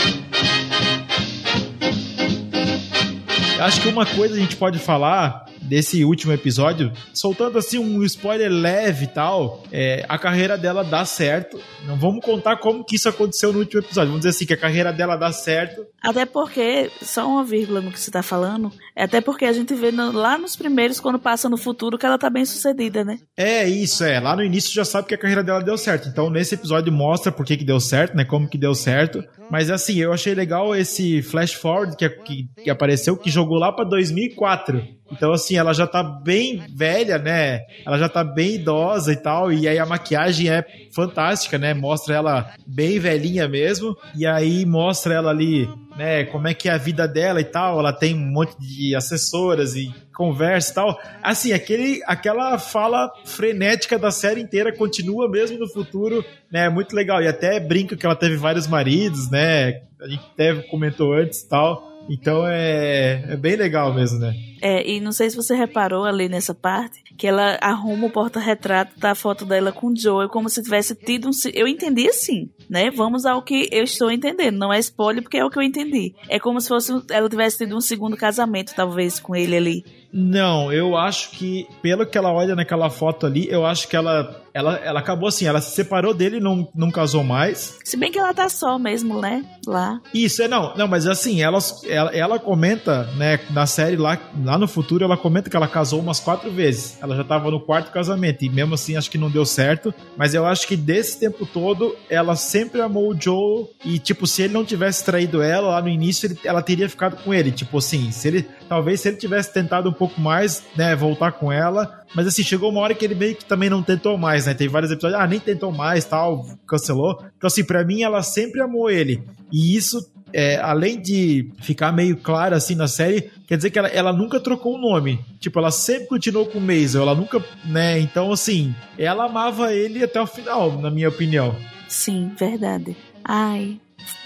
Acho 3.61 3.81
que 3.81 3.89
uma 3.89 4.07
coisa 4.07 4.37
a 4.37 4.39
gente 4.39 4.55
pode 4.57 4.79
falar 4.79 5.47
desse 5.69 6.05
último 6.05 6.33
episódio, 6.33 6.93
soltando 7.13 7.59
assim 7.59 7.79
um 7.79 8.03
spoiler 8.05 8.51
leve 8.51 9.05
e 9.05 9.09
tal, 9.09 9.63
é, 9.71 10.05
a 10.09 10.19
carreira 10.19 10.57
dela 10.57 10.83
dá 10.83 11.05
certo. 11.05 11.61
Não 11.87 11.97
vamos 11.97 12.25
contar 12.25 12.57
como 12.57 12.85
que 12.85 12.97
isso 12.97 13.09
aconteceu 13.09 13.53
no 13.53 13.61
último 13.61 13.81
episódio. 13.81 14.09
Vamos 14.09 14.21
dizer 14.21 14.31
assim, 14.31 14.47
que 14.47 14.55
a 14.55 14.57
carreira 14.57 14.93
dela 14.93 15.17
dá 15.17 15.31
certo. 15.33 15.87
Até 16.03 16.25
porque, 16.25 16.91
só 17.03 17.29
uma 17.29 17.45
vírgula 17.45 17.81
no 17.81 17.91
que 17.91 18.01
você 18.01 18.11
tá 18.11 18.23
falando, 18.23 18.73
é 18.97 19.05
até 19.05 19.21
porque 19.21 19.45
a 19.45 19.53
gente 19.53 19.75
vê 19.75 19.91
no, 19.91 20.13
lá 20.13 20.39
nos 20.39 20.57
primeiros, 20.57 21.01
quando 21.01 21.19
passa 21.19 21.49
no 21.49 21.57
futuro, 21.57 21.99
que 21.99 22.07
ela 22.07 22.19
tá 22.19 22.31
bem 22.31 22.45
sucedida, 22.45 23.05
né? 23.05 23.19
É, 23.37 23.69
isso, 23.69 24.05
é. 24.05 24.19
Lá 24.21 24.35
no 24.35 24.43
início 24.43 24.73
já 24.73 24.85
sabe 24.85 25.09
que 25.09 25.15
a 25.15 25.19
carreira 25.19 25.43
dela 25.43 25.63
deu 25.63 25.77
certo. 25.77 26.09
Então, 26.09 26.31
nesse 26.31 26.55
episódio 26.55 26.93
mostra 26.93 27.31
por 27.31 27.45
que, 27.45 27.57
que 27.57 27.65
deu 27.65 27.81
certo, 27.81 28.17
né? 28.17 28.25
Como 28.25 28.49
que 28.49 28.59
deu 28.59 28.75
certo. 28.75 29.23
Mas 29.51 29.71
assim, 29.71 29.99
eu 29.99 30.13
achei 30.13 30.35
legal 30.35 30.75
esse 30.75 31.23
flash 31.23 31.53
forward 31.53 31.97
que, 31.97 32.09
que, 32.09 32.49
que 32.65 32.71
apareceu, 32.71 33.17
que 33.17 33.31
jogou 33.31 33.59
lá 33.59 33.73
pra 33.73 33.85
2004. 33.85 34.83
Então, 35.11 35.33
assim, 35.33 35.57
ela 35.57 35.73
já 35.73 35.87
tá 35.87 36.03
bem 36.03 36.63
velha, 36.75 37.19
né? 37.19 37.61
Ela 37.85 37.99
já 37.99 38.09
tá 38.09 38.23
bem 38.23 38.57
idosa 38.57 39.13
e 39.13 39.17
tal. 39.17 39.53
E 39.53 39.67
aí 39.67 39.79
a 39.79 39.87
maquiagem 39.87 40.51
é 40.51 40.65
fantástica, 40.95 41.59
né? 41.59 41.75
Mostra 41.75 42.15
ela 42.15 42.53
bem 42.67 42.99
velhinha 42.99 43.49
mesmo. 43.49 43.97
E 44.15 44.27
aí 44.27 44.65
mostra 44.67 45.15
ela 45.15 45.31
ali, 45.31 45.69
né? 45.97 46.25
Como 46.25 46.47
é 46.47 46.55
que 46.55 46.69
é 46.69 46.73
a 46.73 46.79
vida 46.79 47.09
dela 47.09 47.41
e 47.41 47.45
tal. 47.45 47.79
Ela 47.79 47.93
tem 47.93 48.15
um 48.15 48.33
monte 48.33 48.59
de 48.59 48.95
assessoras 48.95 49.75
e 49.75 49.93
conversa 50.15 50.73
e 50.73 50.75
tal. 50.75 51.01
Assim, 51.23 51.53
aquele, 51.53 52.03
aquela 52.05 52.59
fala 52.59 53.11
frenética 53.25 53.99
da 53.99 54.11
série 54.11 54.41
inteira 54.41 54.77
continua 54.77 55.31
mesmo 55.31 55.59
no 55.59 55.69
futuro, 55.69 56.25
né? 56.53 56.69
Muito 56.69 56.95
legal. 56.95 57.23
E 57.23 57.29
até 57.29 57.59
brinca 57.61 57.97
que 57.97 58.05
ela 58.05 58.17
teve 58.17 58.37
vários 58.37 58.67
maridos, 58.67 59.31
né? 59.31 59.83
A 60.01 60.09
gente 60.09 60.23
até 60.33 60.55
comentou 60.63 61.15
antes 61.15 61.41
e 61.41 61.49
tal. 61.49 61.88
Então 62.09 62.47
é, 62.47 63.25
é 63.29 63.37
bem 63.37 63.57
legal 63.57 63.93
mesmo, 63.95 64.19
né? 64.19 64.35
É, 64.61 64.89
e 64.89 65.01
não 65.01 65.13
sei 65.13 65.31
se 65.31 65.37
você 65.37 65.55
reparou 65.55 66.05
ali 66.05 66.29
nessa 66.29 66.55
parte, 66.55 67.03
que 67.19 67.27
ela 67.27 67.59
arruma 67.61 68.07
o 68.07 68.11
porta-retrato 68.11 68.99
da 68.99 69.13
foto 69.13 69.45
dela 69.45 69.73
com 69.73 69.89
o 69.89 69.97
Joel, 69.97 70.29
como 70.29 70.49
se 70.49 70.63
tivesse 70.63 70.95
tido 70.95 71.29
um. 71.29 71.31
Eu 71.53 71.67
entendi 71.67 72.09
assim, 72.09 72.49
né? 72.71 72.91
Vamos 72.93 73.27
ao 73.27 73.43
que 73.43 73.69
eu 73.73 73.83
estou 73.83 74.09
entendendo. 74.11 74.57
Não 74.57 74.73
é 74.73 74.79
spoiler, 74.79 75.23
porque 75.23 75.37
é 75.37 75.45
o 75.45 75.51
que 75.51 75.59
eu 75.59 75.63
entendi. 75.63 76.15
É 76.29 76.39
como 76.39 76.61
se 76.61 76.69
fosse 76.69 76.93
ela 77.11 77.29
tivesse 77.29 77.59
tido 77.59 77.77
um 77.77 77.81
segundo 77.81 78.17
casamento, 78.17 78.73
talvez, 78.75 79.19
com 79.19 79.35
ele 79.35 79.57
ali. 79.57 79.85
Não, 80.13 80.73
eu 80.73 80.97
acho 80.97 81.33
que, 81.33 81.67
pelo 81.83 82.07
que 82.07 82.17
ela 82.17 82.33
olha 82.33 82.55
naquela 82.55 82.89
foto 82.89 83.27
ali, 83.27 83.47
eu 83.51 83.67
acho 83.67 83.87
que 83.89 83.95
ela, 83.95 84.43
ela, 84.55 84.77
ela 84.77 85.01
acabou 85.01 85.29
assim, 85.29 85.47
ela 85.47 85.61
se 85.61 85.75
separou 85.75 86.15
dele 86.15 86.39
e 86.39 86.41
não, 86.41 86.67
não 86.75 86.91
casou 86.91 87.23
mais. 87.23 87.79
Se 87.85 87.97
bem 87.97 88.11
que 88.11 88.19
ela 88.19 88.33
tá 88.33 88.49
só 88.49 88.79
mesmo, 88.79 89.21
né? 89.21 89.45
Lá. 89.67 90.01
Isso, 90.15 90.43
é, 90.43 90.49
não, 90.49 90.75
não, 90.77 90.89
mas 90.89 91.07
assim, 91.07 91.43
ela, 91.43 91.59
ela, 91.87 92.11
ela 92.17 92.39
comenta, 92.39 93.05
né, 93.17 93.39
na 93.51 93.67
série 93.67 93.97
lá, 93.97 94.19
lá 94.43 94.57
no 94.57 94.67
futuro, 94.67 95.05
ela 95.05 95.17
comenta 95.17 95.51
que 95.51 95.57
ela 95.57 95.69
casou 95.69 96.01
umas 96.01 96.21
quatro 96.21 96.51
vezes. 96.51 96.97
Ela 97.09 97.17
já 97.17 97.25
tava 97.25 97.51
no 97.51 97.61
quarto 97.61 97.91
casamento, 97.91 98.45
e 98.45 98.49
mesmo 98.49 98.75
assim 98.75 98.97
acho 98.97 99.11
que 99.11 99.19
não 99.19 99.31
deu 99.31 99.45
certo. 99.45 99.93
Mas 100.17 100.35
eu 100.35 100.45
acho 100.45 100.67
que 100.67 100.77
desse 100.77 101.19
tempo 101.19 101.47
todo, 101.47 101.97
ela 102.09 102.37
sempre 102.37 102.81
amou 102.81 103.11
o 103.11 103.21
Joe, 103.21 103.67
e 103.85 103.99
tipo, 103.99 104.27
se 104.27 104.43
ele 104.43 104.53
não 104.53 104.65
tivesse 104.65 105.05
traído 105.05 105.43
ela 105.43 105.69
lá 105.69 105.83
no 105.83 105.89
início, 105.89 106.27
ele, 106.27 106.39
ela 106.45 106.63
teria 106.63 106.89
ficado 106.89 107.23
com 107.23 107.33
ele. 107.33 107.51
Tipo 107.51 107.79
assim, 107.79 108.11
se 108.11 108.29
ele, 108.29 108.49
talvez 108.69 109.01
se 109.01 109.09
ele 109.09 109.17
tivesse 109.17 109.53
tentado 109.53 109.89
um 109.89 109.93
pouco 109.93 110.21
mais, 110.21 110.63
né, 110.77 110.95
voltar 110.95 111.33
com 111.33 111.51
ela. 111.51 112.03
Mas 112.15 112.27
assim, 112.27 112.43
chegou 112.43 112.71
uma 112.71 112.81
hora 112.81 112.95
que 112.95 113.05
ele 113.05 113.15
meio 113.15 113.35
que 113.35 113.45
também 113.45 113.69
não 113.69 113.83
tentou 113.83 114.17
mais, 114.17 114.47
né? 114.47 114.55
Tem 114.55 114.69
vários 114.69 114.91
episódios, 114.91 115.21
ah, 115.21 115.27
nem 115.27 115.39
tentou 115.39 115.71
mais, 115.71 116.05
tal, 116.05 116.47
cancelou. 116.67 117.23
Então 117.37 117.49
assim, 117.49 117.65
para 117.65 117.85
mim 117.85 118.03
ela 118.03 118.23
sempre 118.23 118.61
amou 118.61 118.91
ele. 118.91 119.23
E 119.53 119.77
isso 119.77 119.99
é, 120.33 120.57
além 120.57 121.01
de 121.01 121.51
ficar 121.61 121.93
meio 121.93 122.17
claro 122.17 122.55
assim 122.55 122.75
na 122.75 122.89
série, 122.89 123.31
quer 123.47 123.57
dizer 123.57 123.71
que 123.71 123.79
ela, 123.79 123.89
ela 123.89 124.13
nunca 124.13 124.41
trocou 124.41 124.75
o 124.75 124.81
nome. 124.81 125.21
Tipo, 125.41 125.59
ela 125.59 125.71
sempre 125.71 126.07
continuou 126.09 126.47
com 126.47 126.59
o 126.59 126.61
Maisel, 126.61 127.03
ela 127.03 127.15
nunca, 127.15 127.45
né? 127.65 127.99
Então, 127.99 128.33
assim, 128.33 128.75
ela 128.99 129.25
amava 129.27 129.73
ele 129.73 130.03
até 130.03 130.21
o 130.21 130.27
final, 130.27 130.79
na 130.81 130.91
minha 130.91 131.09
opinião. 131.09 131.55
Sim, 131.89 132.33
verdade. 132.39 132.97
Ai, 133.25 133.81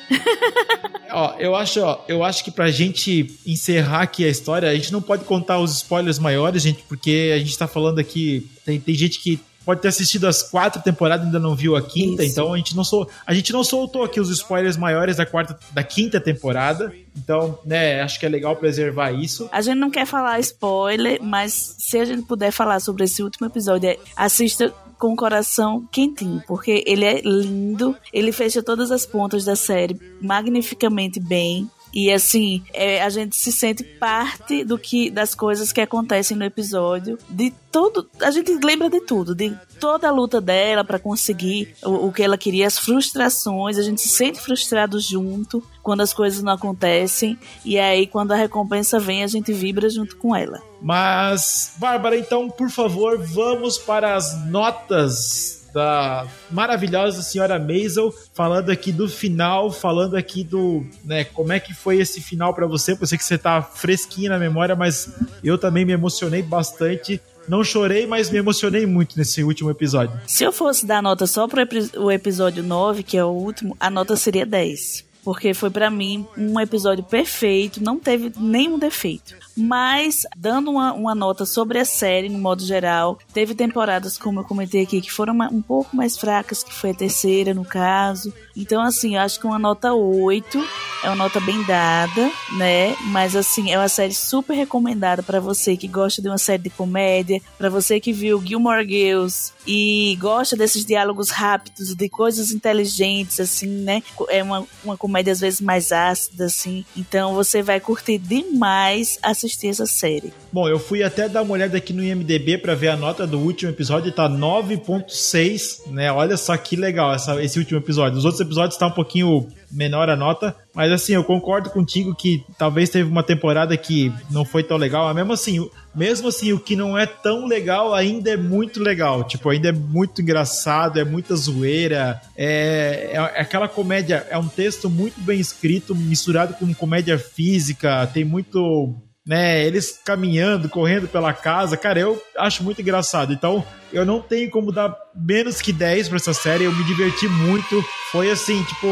ó, 1.10 1.34
eu 1.38 1.54
acho, 1.54 1.80
ó, 1.80 2.04
eu 2.08 2.24
acho 2.24 2.44
que 2.44 2.50
pra 2.50 2.70
gente 2.70 3.34
encerrar 3.46 4.02
aqui 4.02 4.24
a 4.24 4.28
história, 4.28 4.68
a 4.68 4.74
gente 4.74 4.92
não 4.92 5.00
pode 5.00 5.24
contar 5.24 5.58
os 5.58 5.76
spoilers 5.76 6.18
maiores, 6.18 6.62
gente, 6.62 6.82
porque 6.88 7.32
a 7.34 7.38
gente 7.38 7.56
tá 7.56 7.66
falando 7.66 7.98
aqui. 7.98 8.48
Tem, 8.64 8.78
tem 8.80 8.94
gente 8.94 9.20
que 9.20 9.40
pode 9.64 9.80
ter 9.80 9.88
assistido 9.88 10.26
as 10.26 10.42
quatro 10.42 10.82
temporadas 10.82 11.24
e 11.24 11.26
ainda 11.26 11.38
não 11.38 11.54
viu 11.54 11.76
a 11.76 11.82
quinta, 11.82 12.22
Isso. 12.22 12.32
então 12.32 12.52
a 12.52 12.56
gente 12.56 12.74
não 12.74 12.84
sol, 12.84 13.08
a 13.26 13.34
gente 13.34 13.52
não 13.52 13.62
soltou 13.64 14.04
aqui 14.04 14.20
os 14.20 14.30
spoilers 14.30 14.76
maiores 14.76 15.16
da 15.16 15.26
quarta 15.26 15.58
da 15.72 15.82
quinta 15.82 16.20
temporada. 16.20 16.92
Então, 17.16 17.58
né, 17.64 18.00
acho 18.00 18.18
que 18.18 18.24
é 18.24 18.28
legal 18.28 18.56
preservar 18.56 19.12
isso. 19.12 19.48
A 19.52 19.60
gente 19.60 19.76
não 19.76 19.90
quer 19.90 20.06
falar 20.06 20.40
spoiler, 20.40 21.22
mas 21.22 21.76
se 21.78 21.98
a 21.98 22.04
gente 22.04 22.22
puder 22.22 22.50
falar 22.50 22.80
sobre 22.80 23.04
esse 23.04 23.22
último 23.22 23.46
episódio, 23.46 23.90
é, 23.90 23.98
assista 24.16 24.72
com 24.98 25.12
o 25.12 25.16
coração 25.16 25.86
quentinho, 25.90 26.42
porque 26.46 26.84
ele 26.86 27.04
é 27.04 27.20
lindo, 27.22 27.96
ele 28.12 28.30
fecha 28.30 28.62
todas 28.62 28.92
as 28.92 29.04
pontas 29.04 29.44
da 29.44 29.56
série 29.56 30.00
magnificamente 30.20 31.18
bem. 31.18 31.68
E 31.92 32.10
assim, 32.10 32.62
é, 32.72 33.02
a 33.02 33.10
gente 33.10 33.36
se 33.36 33.52
sente 33.52 33.84
parte 33.84 34.64
do 34.64 34.78
que 34.78 35.10
das 35.10 35.34
coisas 35.34 35.72
que 35.72 35.80
acontecem 35.80 36.36
no 36.36 36.44
episódio, 36.44 37.18
de 37.28 37.52
todo, 37.70 38.08
a 38.20 38.30
gente 38.30 38.52
lembra 38.64 38.88
de 38.88 39.00
tudo, 39.00 39.34
de 39.34 39.56
toda 39.78 40.08
a 40.08 40.10
luta 40.10 40.40
dela 40.40 40.84
para 40.84 40.98
conseguir 40.98 41.74
o, 41.82 42.08
o, 42.08 42.12
que 42.12 42.22
ela 42.22 42.38
queria, 42.38 42.66
as 42.66 42.78
frustrações, 42.78 43.78
a 43.78 43.82
gente 43.82 44.00
se 44.00 44.08
sente 44.08 44.40
frustrado 44.40 44.98
junto 45.00 45.62
quando 45.82 46.00
as 46.00 46.12
coisas 46.12 46.42
não 46.42 46.52
acontecem, 46.52 47.38
e 47.64 47.78
aí 47.78 48.06
quando 48.06 48.32
a 48.32 48.36
recompensa 48.36 48.98
vem, 48.98 49.22
a 49.22 49.26
gente 49.26 49.52
vibra 49.52 49.88
junto 49.88 50.16
com 50.16 50.34
ela. 50.34 50.62
Mas, 50.80 51.74
Bárbara, 51.76 52.16
então, 52.16 52.48
por 52.48 52.70
favor, 52.70 53.18
vamos 53.18 53.78
para 53.78 54.16
as 54.16 54.46
notas 54.46 55.61
da 55.72 56.26
maravilhosa 56.50 57.22
senhora 57.22 57.58
Maisel, 57.58 58.12
falando 58.34 58.70
aqui 58.70 58.92
do 58.92 59.08
final, 59.08 59.70
falando 59.70 60.16
aqui 60.16 60.44
do, 60.44 60.84
né, 61.04 61.24
como 61.24 61.52
é 61.52 61.60
que 61.60 61.74
foi 61.74 61.98
esse 61.98 62.20
final 62.20 62.54
para 62.54 62.66
você? 62.66 62.92
Eu 62.92 63.06
sei 63.06 63.18
que 63.18 63.24
você 63.24 63.38
tá 63.38 63.62
fresquinho 63.62 64.30
na 64.30 64.38
memória, 64.38 64.76
mas 64.76 65.12
eu 65.42 65.56
também 65.56 65.84
me 65.84 65.92
emocionei 65.92 66.42
bastante. 66.42 67.20
Não 67.48 67.64
chorei, 67.64 68.06
mas 68.06 68.30
me 68.30 68.38
emocionei 68.38 68.86
muito 68.86 69.18
nesse 69.18 69.42
último 69.42 69.70
episódio. 69.70 70.18
Se 70.26 70.44
eu 70.44 70.52
fosse 70.52 70.86
dar 70.86 71.02
nota 71.02 71.26
só 71.26 71.48
pro 71.48 71.62
o 71.96 72.10
episódio 72.10 72.62
9, 72.62 73.02
que 73.02 73.16
é 73.16 73.24
o 73.24 73.30
último, 73.30 73.76
a 73.80 73.90
nota 73.90 74.14
seria 74.16 74.46
10 74.46 75.11
porque 75.22 75.54
foi 75.54 75.70
para 75.70 75.90
mim 75.90 76.26
um 76.36 76.58
episódio 76.58 77.04
perfeito, 77.04 77.82
não 77.82 77.98
teve 77.98 78.32
nenhum 78.36 78.78
defeito. 78.78 79.34
Mas, 79.56 80.22
dando 80.36 80.70
uma, 80.70 80.92
uma, 80.92 81.14
nota 81.14 81.44
sobre 81.44 81.78
a 81.78 81.84
série, 81.84 82.28
no 82.28 82.38
modo 82.38 82.64
geral, 82.64 83.18
teve 83.32 83.54
temporadas, 83.54 84.16
como 84.16 84.40
eu 84.40 84.44
comentei 84.44 84.82
aqui, 84.82 85.00
que 85.00 85.12
foram 85.12 85.34
um 85.52 85.60
pouco 85.60 85.94
mais 85.94 86.16
fracas, 86.16 86.62
que 86.62 86.72
foi 86.72 86.90
a 86.90 86.94
terceira, 86.94 87.52
no 87.52 87.64
caso. 87.64 88.32
Então, 88.56 88.82
assim, 88.82 89.16
eu 89.16 89.20
acho 89.20 89.38
que 89.38 89.46
uma 89.46 89.58
nota 89.58 89.92
8 89.92 90.58
é 91.04 91.08
uma 91.08 91.16
nota 91.16 91.38
bem 91.40 91.62
dada, 91.64 92.30
né? 92.56 92.96
Mas, 93.08 93.36
assim, 93.36 93.70
é 93.70 93.78
uma 93.78 93.88
série 93.88 94.14
super 94.14 94.54
recomendada 94.54 95.22
para 95.22 95.38
você 95.38 95.76
que 95.76 95.86
gosta 95.86 96.22
de 96.22 96.28
uma 96.28 96.38
série 96.38 96.62
de 96.62 96.70
comédia, 96.70 97.40
para 97.58 97.68
você 97.68 98.00
que 98.00 98.12
viu 98.12 98.42
Gilmore 98.42 98.88
Girls 98.88 99.52
e 99.66 100.16
gosta 100.18 100.56
desses 100.56 100.84
diálogos 100.84 101.30
rápidos, 101.30 101.94
de 101.94 102.08
coisas 102.08 102.52
inteligentes, 102.52 103.38
assim, 103.38 103.66
né? 103.66 104.02
É 104.30 104.42
uma, 104.42 104.66
uma 104.82 104.96
comédia 104.96 105.11
às 105.30 105.40
vezes 105.40 105.60
mais 105.60 105.92
ácida, 105.92 106.46
assim. 106.46 106.84
Então, 106.96 107.34
você 107.34 107.62
vai 107.62 107.80
curtir 107.80 108.18
demais 108.18 109.18
assistir 109.22 109.68
essa 109.68 109.86
série. 109.86 110.32
Bom, 110.52 110.68
eu 110.68 110.78
fui 110.78 111.02
até 111.02 111.28
dar 111.28 111.42
uma 111.42 111.52
olhada 111.52 111.76
aqui 111.76 111.92
no 111.92 112.02
IMDB 112.02 112.58
para 112.58 112.74
ver 112.74 112.88
a 112.88 112.96
nota 112.96 113.26
do 113.26 113.38
último 113.38 113.70
episódio 113.70 114.12
tá 114.12 114.28
9.6, 114.28 115.90
né? 115.90 116.12
Olha 116.12 116.36
só 116.36 116.56
que 116.56 116.76
legal 116.76 117.12
essa, 117.14 117.42
esse 117.42 117.58
último 117.58 117.78
episódio. 117.78 118.18
Os 118.18 118.24
outros 118.24 118.40
episódios 118.40 118.76
tá 118.76 118.86
um 118.86 118.92
pouquinho 118.92 119.48
menor 119.72 120.10
a 120.10 120.16
nota, 120.16 120.54
mas 120.74 120.92
assim, 120.92 121.14
eu 121.14 121.24
concordo 121.24 121.70
contigo 121.70 122.14
que 122.14 122.44
talvez 122.58 122.90
teve 122.90 123.08
uma 123.08 123.22
temporada 123.22 123.76
que 123.76 124.12
não 124.30 124.44
foi 124.44 124.62
tão 124.62 124.76
legal, 124.76 125.06
mas 125.06 125.14
mesmo 125.14 125.32
assim, 125.32 125.70
mesmo 125.94 126.28
assim, 126.28 126.52
o 126.52 126.58
que 126.58 126.76
não 126.76 126.96
é 126.96 127.06
tão 127.06 127.46
legal 127.46 127.94
ainda 127.94 128.30
é 128.30 128.36
muito 128.36 128.82
legal. 128.82 129.24
Tipo, 129.24 129.50
ainda 129.50 129.68
é 129.68 129.72
muito 129.72 130.22
engraçado, 130.22 130.98
é 130.98 131.04
muita 131.04 131.34
zoeira. 131.36 132.20
É, 132.36 133.10
é, 133.12 133.16
é, 133.16 133.40
aquela 133.40 133.68
comédia, 133.68 134.26
é 134.30 134.38
um 134.38 134.48
texto 134.48 134.88
muito 134.88 135.20
bem 135.20 135.40
escrito, 135.40 135.94
misturado 135.94 136.54
com 136.54 136.72
comédia 136.74 137.18
física, 137.18 138.06
tem 138.06 138.24
muito 138.24 138.94
né? 139.24 139.64
Eles 139.64 140.00
caminhando, 140.04 140.68
correndo 140.68 141.06
pela 141.06 141.32
casa, 141.32 141.76
cara, 141.76 141.98
eu 141.98 142.20
acho 142.36 142.62
muito 142.62 142.80
engraçado. 142.82 143.32
Então, 143.32 143.64
eu 143.92 144.04
não 144.04 144.20
tenho 144.20 144.50
como 144.50 144.72
dar 144.72 144.96
menos 145.14 145.60
que 145.60 145.72
10 145.72 146.08
pra 146.08 146.16
essa 146.16 146.32
série. 146.32 146.64
Eu 146.64 146.72
me 146.72 146.82
diverti 146.84 147.28
muito. 147.28 147.84
Foi 148.10 148.30
assim, 148.30 148.62
tipo, 148.64 148.86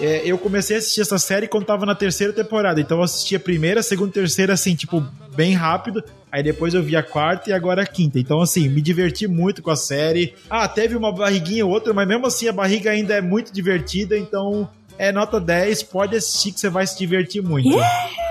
é, 0.00 0.22
eu 0.24 0.36
comecei 0.36 0.76
a 0.76 0.78
assistir 0.78 1.00
essa 1.00 1.18
série 1.18 1.48
quando 1.48 1.64
tava 1.64 1.86
na 1.86 1.94
terceira 1.94 2.32
temporada. 2.32 2.80
Então, 2.80 2.98
eu 2.98 3.04
assisti 3.04 3.34
a 3.36 3.40
primeira, 3.40 3.82
segunda, 3.82 4.12
terceira, 4.12 4.52
assim, 4.52 4.74
tipo, 4.74 5.00
bem 5.34 5.54
rápido. 5.54 6.04
Aí 6.30 6.42
depois 6.42 6.74
eu 6.74 6.82
vi 6.82 6.96
a 6.96 7.02
quarta 7.02 7.48
e 7.48 7.52
agora 7.52 7.82
a 7.82 7.86
quinta. 7.86 8.18
Então, 8.18 8.40
assim, 8.40 8.68
me 8.68 8.82
diverti 8.82 9.26
muito 9.26 9.62
com 9.62 9.70
a 9.70 9.76
série. 9.76 10.34
Ah, 10.50 10.68
teve 10.68 10.96
uma 10.96 11.12
barriguinha 11.12 11.64
ou 11.64 11.72
outra, 11.72 11.94
mas 11.94 12.06
mesmo 12.06 12.26
assim 12.26 12.48
a 12.48 12.52
barriga 12.52 12.90
ainda 12.90 13.14
é 13.14 13.20
muito 13.20 13.52
divertida. 13.52 14.18
Então, 14.18 14.68
é 14.98 15.12
nota 15.12 15.40
10. 15.40 15.84
Pode 15.84 16.16
assistir 16.16 16.52
que 16.52 16.60
você 16.60 16.68
vai 16.68 16.86
se 16.86 16.98
divertir 16.98 17.40
muito. 17.40 17.68
Yeah! 17.68 18.23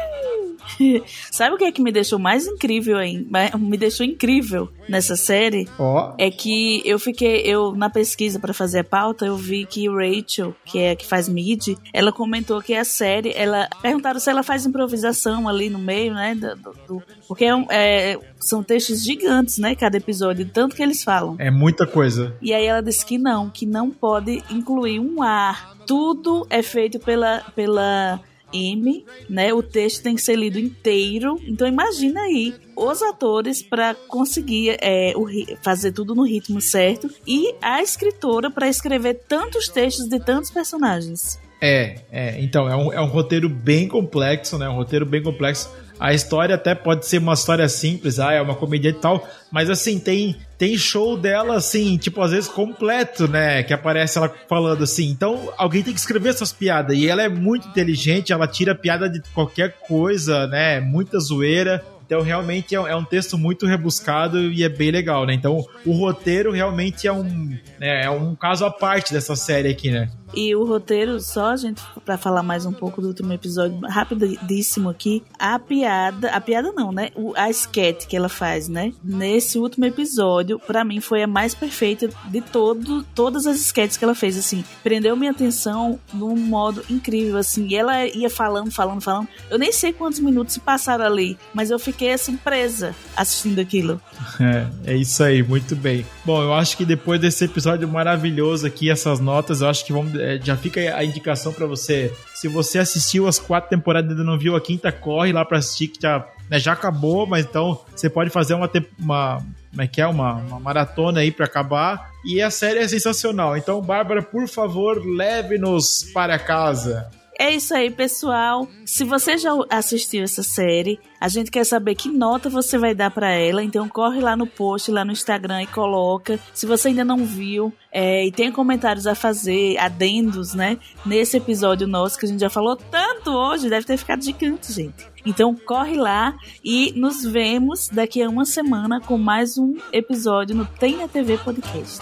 Sabe 1.32 1.56
o 1.56 1.58
que 1.58 1.66
é 1.66 1.72
que 1.72 1.82
me 1.82 1.92
deixou 1.92 2.20
mais 2.20 2.48
incrível 2.48 2.98
aí? 2.98 3.26
Me 3.60 3.78
deixou 3.78 4.06
incrível 4.06 4.70
nessa 4.88 5.16
série? 5.16 5.68
Oh. 5.80 6.14
É 6.18 6.30
que 6.30 6.82
eu 6.86 7.00
fiquei, 7.00 7.42
eu 7.42 7.76
na 7.76 7.90
pesquisa 7.90 8.40
para 8.40 8.54
fazer 8.54 8.80
a 8.80 8.84
pauta, 8.84 9.26
eu 9.26 9.38
vi 9.38 9.66
que 9.66 9.88
Rachel, 9.90 10.56
que 10.66 10.80
é 10.80 10.92
a 10.92 10.96
que 10.96 11.06
faz 11.06 11.28
mid, 11.28 11.76
ela 11.94 12.12
comentou 12.12 12.62
que 12.62 12.74
a 12.74 12.84
série, 12.84 13.34
ela 13.36 13.68
perguntaram 13.82 14.20
se 14.20 14.30
ela 14.30 14.44
faz 14.44 14.66
improvisação 14.66 15.48
ali 15.48 15.70
no 15.70 15.80
meio, 15.80 16.14
né? 16.14 16.36
Do, 16.36 16.74
do, 16.88 17.04
porque 17.28 17.46
é, 17.46 17.66
é, 17.70 18.20
são 18.40 18.64
textos 18.64 19.04
gigantes, 19.04 19.58
né? 19.58 19.76
Cada 19.76 19.98
episódio, 19.98 20.46
tanto 20.46 20.76
que 20.76 20.84
eles 20.84 21.04
falam. 21.04 21.36
É 21.40 21.50
muita 21.50 21.86
coisa. 21.86 22.36
E 22.42 22.54
aí 22.54 22.66
ela 22.66 22.82
disse 22.82 23.06
que 23.06 23.18
não, 23.18 23.50
que 23.50 23.66
não 23.66 23.90
pode 23.90 24.44
incluir 24.50 25.00
um 25.00 25.22
ar. 25.22 25.76
Tudo 25.86 26.46
é 26.50 26.62
feito 26.62 27.00
pela, 27.00 27.44
pela 27.56 28.20
M, 28.54 29.06
né? 29.30 29.54
O 29.54 29.64
texto 29.64 30.04
tem 30.04 30.16
que 30.16 30.22
ser 30.22 30.36
lido 30.36 30.60
inteiro. 30.60 31.40
Então 31.48 31.68
imagina 31.68 32.22
aí 32.22 32.54
os 32.76 33.02
atores 33.02 33.62
para 33.62 33.94
conseguir 33.94 34.78
é, 34.82 35.14
o, 35.16 35.26
fazer 35.62 35.92
tudo 35.92 36.16
no 36.16 36.24
ritmo 36.24 36.62
certo 36.62 37.10
e 37.28 37.54
a 37.62 37.82
escritora 37.82 38.50
para 38.50 38.68
escrever 38.68 39.22
tantos 39.28 39.68
textos 39.68 40.08
de 40.08 40.20
tantos 40.20 40.52
personagens. 40.52 41.40
É, 41.62 41.96
é. 42.12 42.42
Então, 42.42 42.68
é 42.68 42.76
um, 42.76 42.92
é 42.92 43.00
um 43.00 43.08
roteiro 43.08 43.48
bem 43.48 43.88
complexo, 43.88 44.58
né? 44.58 44.68
Um 44.68 44.76
roteiro 44.76 45.06
bem 45.06 45.24
complexo. 45.24 45.72
A 45.98 46.14
história 46.14 46.56
até 46.56 46.76
pode 46.76 47.06
ser 47.06 47.20
uma 47.20 47.34
história 47.34 47.70
simples, 47.70 48.20
ah, 48.20 48.34
é 48.34 48.42
uma 48.42 48.56
comédia 48.56 48.90
e 48.90 48.94
tal, 48.94 49.26
mas 49.50 49.70
assim, 49.70 49.98
tem 49.98 50.36
tem 50.64 50.78
show 50.78 51.18
dela 51.18 51.58
assim, 51.58 51.98
tipo, 51.98 52.22
às 52.22 52.32
vezes 52.32 52.50
completo, 52.50 53.28
né, 53.28 53.64
que 53.64 53.74
aparece 53.74 54.18
ela 54.18 54.34
falando 54.48 54.82
assim. 54.82 55.10
Então, 55.10 55.52
alguém 55.58 55.84
tem 55.84 55.94
que 55.94 56.00
escrever 56.00 56.30
essas 56.30 56.54
piadas 56.54 56.98
e 56.98 57.06
ela 57.06 57.22
é 57.22 57.28
muito 57.28 57.68
inteligente, 57.68 58.32
ela 58.32 58.48
tira 58.48 58.74
piada 58.74 59.10
de 59.10 59.22
qualquer 59.34 59.74
coisa, 59.86 60.48
né? 60.48 60.80
Muita 60.80 61.20
zoeira. 61.20 61.84
Então, 62.06 62.22
realmente 62.22 62.74
é, 62.74 62.78
é, 62.78 62.96
um 62.96 63.04
texto 63.04 63.38
muito 63.38 63.66
rebuscado 63.66 64.40
e 64.40 64.64
é 64.64 64.70
bem 64.70 64.90
legal, 64.90 65.26
né? 65.26 65.34
Então, 65.34 65.66
o 65.86 65.92
roteiro 65.92 66.54
realmente 66.54 67.08
é 67.08 67.12
um, 67.12 67.58
né, 67.78 68.06
é 68.06 68.10
um 68.10 68.34
caso 68.34 68.64
à 68.64 68.72
parte 68.72 69.12
dessa 69.12 69.36
série 69.36 69.68
aqui, 69.68 69.92
né? 69.92 70.10
E 70.34 70.56
o 70.56 70.66
roteiro, 70.66 71.20
só 71.20 71.52
a 71.52 71.56
gente, 71.56 71.82
para 72.06 72.18
falar 72.18 72.44
mais 72.44 72.66
um 72.66 72.72
pouco 72.72 73.02
do 73.02 73.08
último 73.08 73.32
episódio, 73.34 73.80
rapidíssimo 73.88 74.90
aqui, 74.90 75.24
a 75.38 75.60
piada, 75.60 76.30
a 76.32 76.42
piada 76.42 76.72
não, 76.72 76.92
né? 76.92 77.10
O, 77.16 77.34
a 77.36 77.50
sketch 77.50 78.08
que 78.08 78.16
ela 78.16 78.30
faz, 78.30 78.68
né? 78.68 78.94
Nesse 79.04 79.60
último 79.60 79.86
episódio, 79.86 80.60
para 80.60 80.84
mim 80.84 81.00
foi 81.00 81.24
a 81.24 81.28
mais 81.28 81.54
perfeita 81.54 82.10
de 82.26 82.42
todo, 82.42 83.04
todas 83.16 83.46
as 83.46 83.60
sketches 83.60 83.98
que 83.98 84.04
ela 84.04 84.16
fez, 84.16 84.38
assim. 84.38 84.64
Prendeu 84.84 85.16
minha 85.16 85.32
atenção 85.32 86.00
num 86.14 86.36
modo 86.36 86.84
incrível, 86.90 87.38
assim. 87.38 87.68
E 87.68 87.76
ela 87.76 88.06
ia 88.08 88.30
falando, 88.30 88.72
falando, 88.72 89.02
falando. 89.02 89.28
Eu 89.50 89.60
nem 89.60 89.72
sei 89.72 89.94
quantos 89.94 90.20
minutos 90.20 90.54
se 90.54 90.60
passaram 90.60 91.06
ali, 91.06 91.38
mas 91.54 91.70
eu 91.70 91.78
fiquei, 91.78 92.12
assim, 92.14 92.36
presa 92.36 92.96
assistindo 93.16 93.60
aquilo. 93.60 94.02
É, 94.44 94.94
é 94.94 94.96
isso 94.96 95.24
aí, 95.24 95.44
muito 95.44 95.76
bem. 95.76 96.06
Bom, 96.26 96.42
eu 96.42 96.54
acho 96.54 96.78
que 96.78 96.86
depois 96.86 97.20
desse 97.20 97.44
episódio 97.44 97.86
maravilhoso 97.86 98.66
aqui, 98.66 98.90
essas 98.90 99.20
notas, 99.20 99.60
eu 99.60 99.68
acho 99.68 99.86
que 99.86 99.92
vamos 99.92 100.16
é, 100.16 100.40
já 100.42 100.56
fica 100.56 100.96
a 100.96 101.04
indicação 101.04 101.52
para 101.52 101.66
você. 101.66 102.14
Se 102.34 102.48
você 102.48 102.80
assistiu 102.80 103.28
as 103.28 103.38
quatro 103.38 103.70
temporadas 103.70 104.10
e 104.10 104.14
ainda 104.14 104.24
não 104.24 104.40
viu 104.40 104.56
a 104.56 104.62
quinta, 104.62 104.90
corre 104.90 105.34
lá 105.34 105.44
para 105.44 105.58
assistir, 105.58 105.90
que 105.90 106.02
já, 106.02 106.26
né, 106.50 106.60
já 106.60 106.72
acabou, 106.72 107.28
mas 107.28 107.46
então 107.46 107.82
você 107.94 108.10
pode 108.10 108.30
fazer 108.30 108.54
uma, 108.54 108.72
uma 108.98 109.44
como 109.70 109.82
é 109.82 109.88
que 109.88 110.00
é? 110.00 110.08
Uma, 110.08 110.36
uma 110.36 110.60
maratona 110.60 111.20
aí 111.20 111.32
para 111.32 111.46
acabar. 111.46 112.12
E 112.24 112.42
a 112.42 112.50
série 112.50 112.80
é 112.80 112.88
sensacional. 112.88 113.58
Então, 113.58 113.82
Bárbara, 113.82 114.22
por 114.22 114.48
favor, 114.48 115.04
leve-nos 115.06 116.06
para 116.14 116.40
casa. 116.40 117.10
É 117.40 117.52
isso 117.52 117.74
aí, 117.74 117.90
pessoal. 117.90 118.68
Se 118.86 119.04
você 119.04 119.38
já 119.38 119.52
assistiu 119.70 120.24
essa 120.24 120.44
série, 120.44 121.00
a 121.20 121.28
gente 121.28 121.50
quer 121.50 121.64
saber 121.66 121.96
que 121.96 122.10
nota 122.10 122.50
você 122.50 122.78
vai 122.78 122.94
dar 122.94 123.10
para 123.10 123.32
ela. 123.32 123.64
Então 123.64 123.88
corre 123.90 124.20
lá 124.20 124.36
no 124.36 124.46
post, 124.46 124.92
lá 124.92 125.04
no 125.04 125.12
Instagram 125.12 125.64
e 125.64 125.68
coloca. 125.68 126.40
Se 126.54 126.66
você 126.66 126.90
ainda 126.90 127.04
não 127.04 127.26
viu 127.26 127.74
é, 127.92 128.26
e 128.26 128.32
tem 128.32 128.52
comentários 128.52 129.08
a 129.08 129.16
fazer, 129.16 129.78
adendos, 129.78 130.54
né? 130.54 130.78
Nesse 131.06 131.38
episódio 131.38 131.88
nosso 131.88 132.18
que 132.20 132.26
a 132.26 132.30
gente 132.30 132.42
já 132.42 132.50
falou 132.50 132.76
tanto 132.76 133.32
hoje, 133.32 133.70
deve 133.70 133.86
ter 133.86 133.98
ficado 133.98 134.24
gigante, 134.24 134.72
gente. 134.72 135.08
Então 135.26 135.56
corre 135.56 135.96
lá 135.96 136.36
e 136.64 136.94
nos 136.96 137.24
vemos 137.24 137.90
daqui 137.90 138.22
a 138.22 138.30
uma 138.30 138.46
semana 138.46 139.00
com 139.00 139.18
mais 139.18 139.58
um 139.58 139.76
episódio 139.92 140.56
no 140.56 140.66
Tem 140.66 140.98
na 140.98 141.08
TV 141.08 141.38
Podcast. 141.38 142.00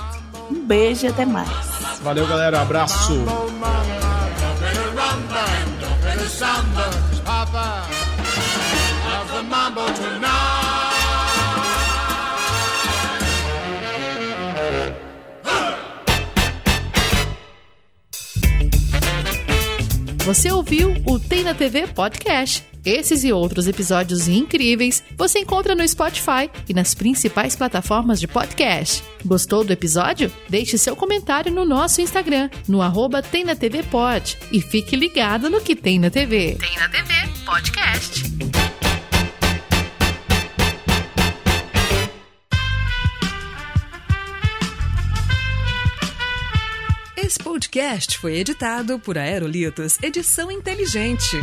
Um 0.50 0.66
beijo 0.66 1.06
e 1.06 1.10
até 1.10 1.26
mais. 1.26 1.50
Valeu, 2.02 2.28
galera. 2.28 2.62
Abraço. 2.62 3.14
Papa 6.42 7.86
of 9.20 9.32
the 9.32 9.44
mambo 9.44 9.86
tonight. 9.94 10.72
Você 20.26 20.52
ouviu 20.52 20.96
o 21.06 21.20
Tem 21.20 21.44
na 21.44 21.54
TV 21.54 21.86
Podcast. 21.86 22.71
Esses 22.84 23.24
e 23.24 23.32
outros 23.32 23.68
episódios 23.68 24.28
incríveis 24.28 25.04
você 25.16 25.40
encontra 25.40 25.76
no 25.76 25.88
Spotify 25.88 26.50
e 26.68 26.74
nas 26.74 26.96
principais 26.96 27.56
plataformas 27.56 28.20
de 28.20 28.28
podcast. 28.28 29.04
Gostou 29.24 29.64
do 29.64 29.72
episódio? 29.72 30.32
Deixe 30.50 30.80
seu 30.80 30.96
comentário 30.96 31.52
no 31.52 31.64
nosso 31.64 32.02
Instagram, 32.02 32.50
no 32.68 32.82
arroba 32.82 33.22
Tem 33.22 33.44
na 33.44 33.56
TV 33.56 33.84
Pod. 33.84 34.36
E 34.52 34.60
fique 34.62 34.96
ligado 34.96 35.48
no 35.48 35.62
que 35.62 35.76
tem 35.76 36.00
na 36.00 36.10
TV. 36.10 36.58
Tem 36.60 36.76
na 36.80 36.90
TV 36.90 37.14
Podcast. 37.46 38.24
Esse 47.16 47.38
podcast 47.38 48.18
foi 48.18 48.38
editado 48.38 48.98
por 48.98 49.20
Aerolitos 49.20 50.00
Edição 50.02 50.52
Inteligente. 50.52 51.38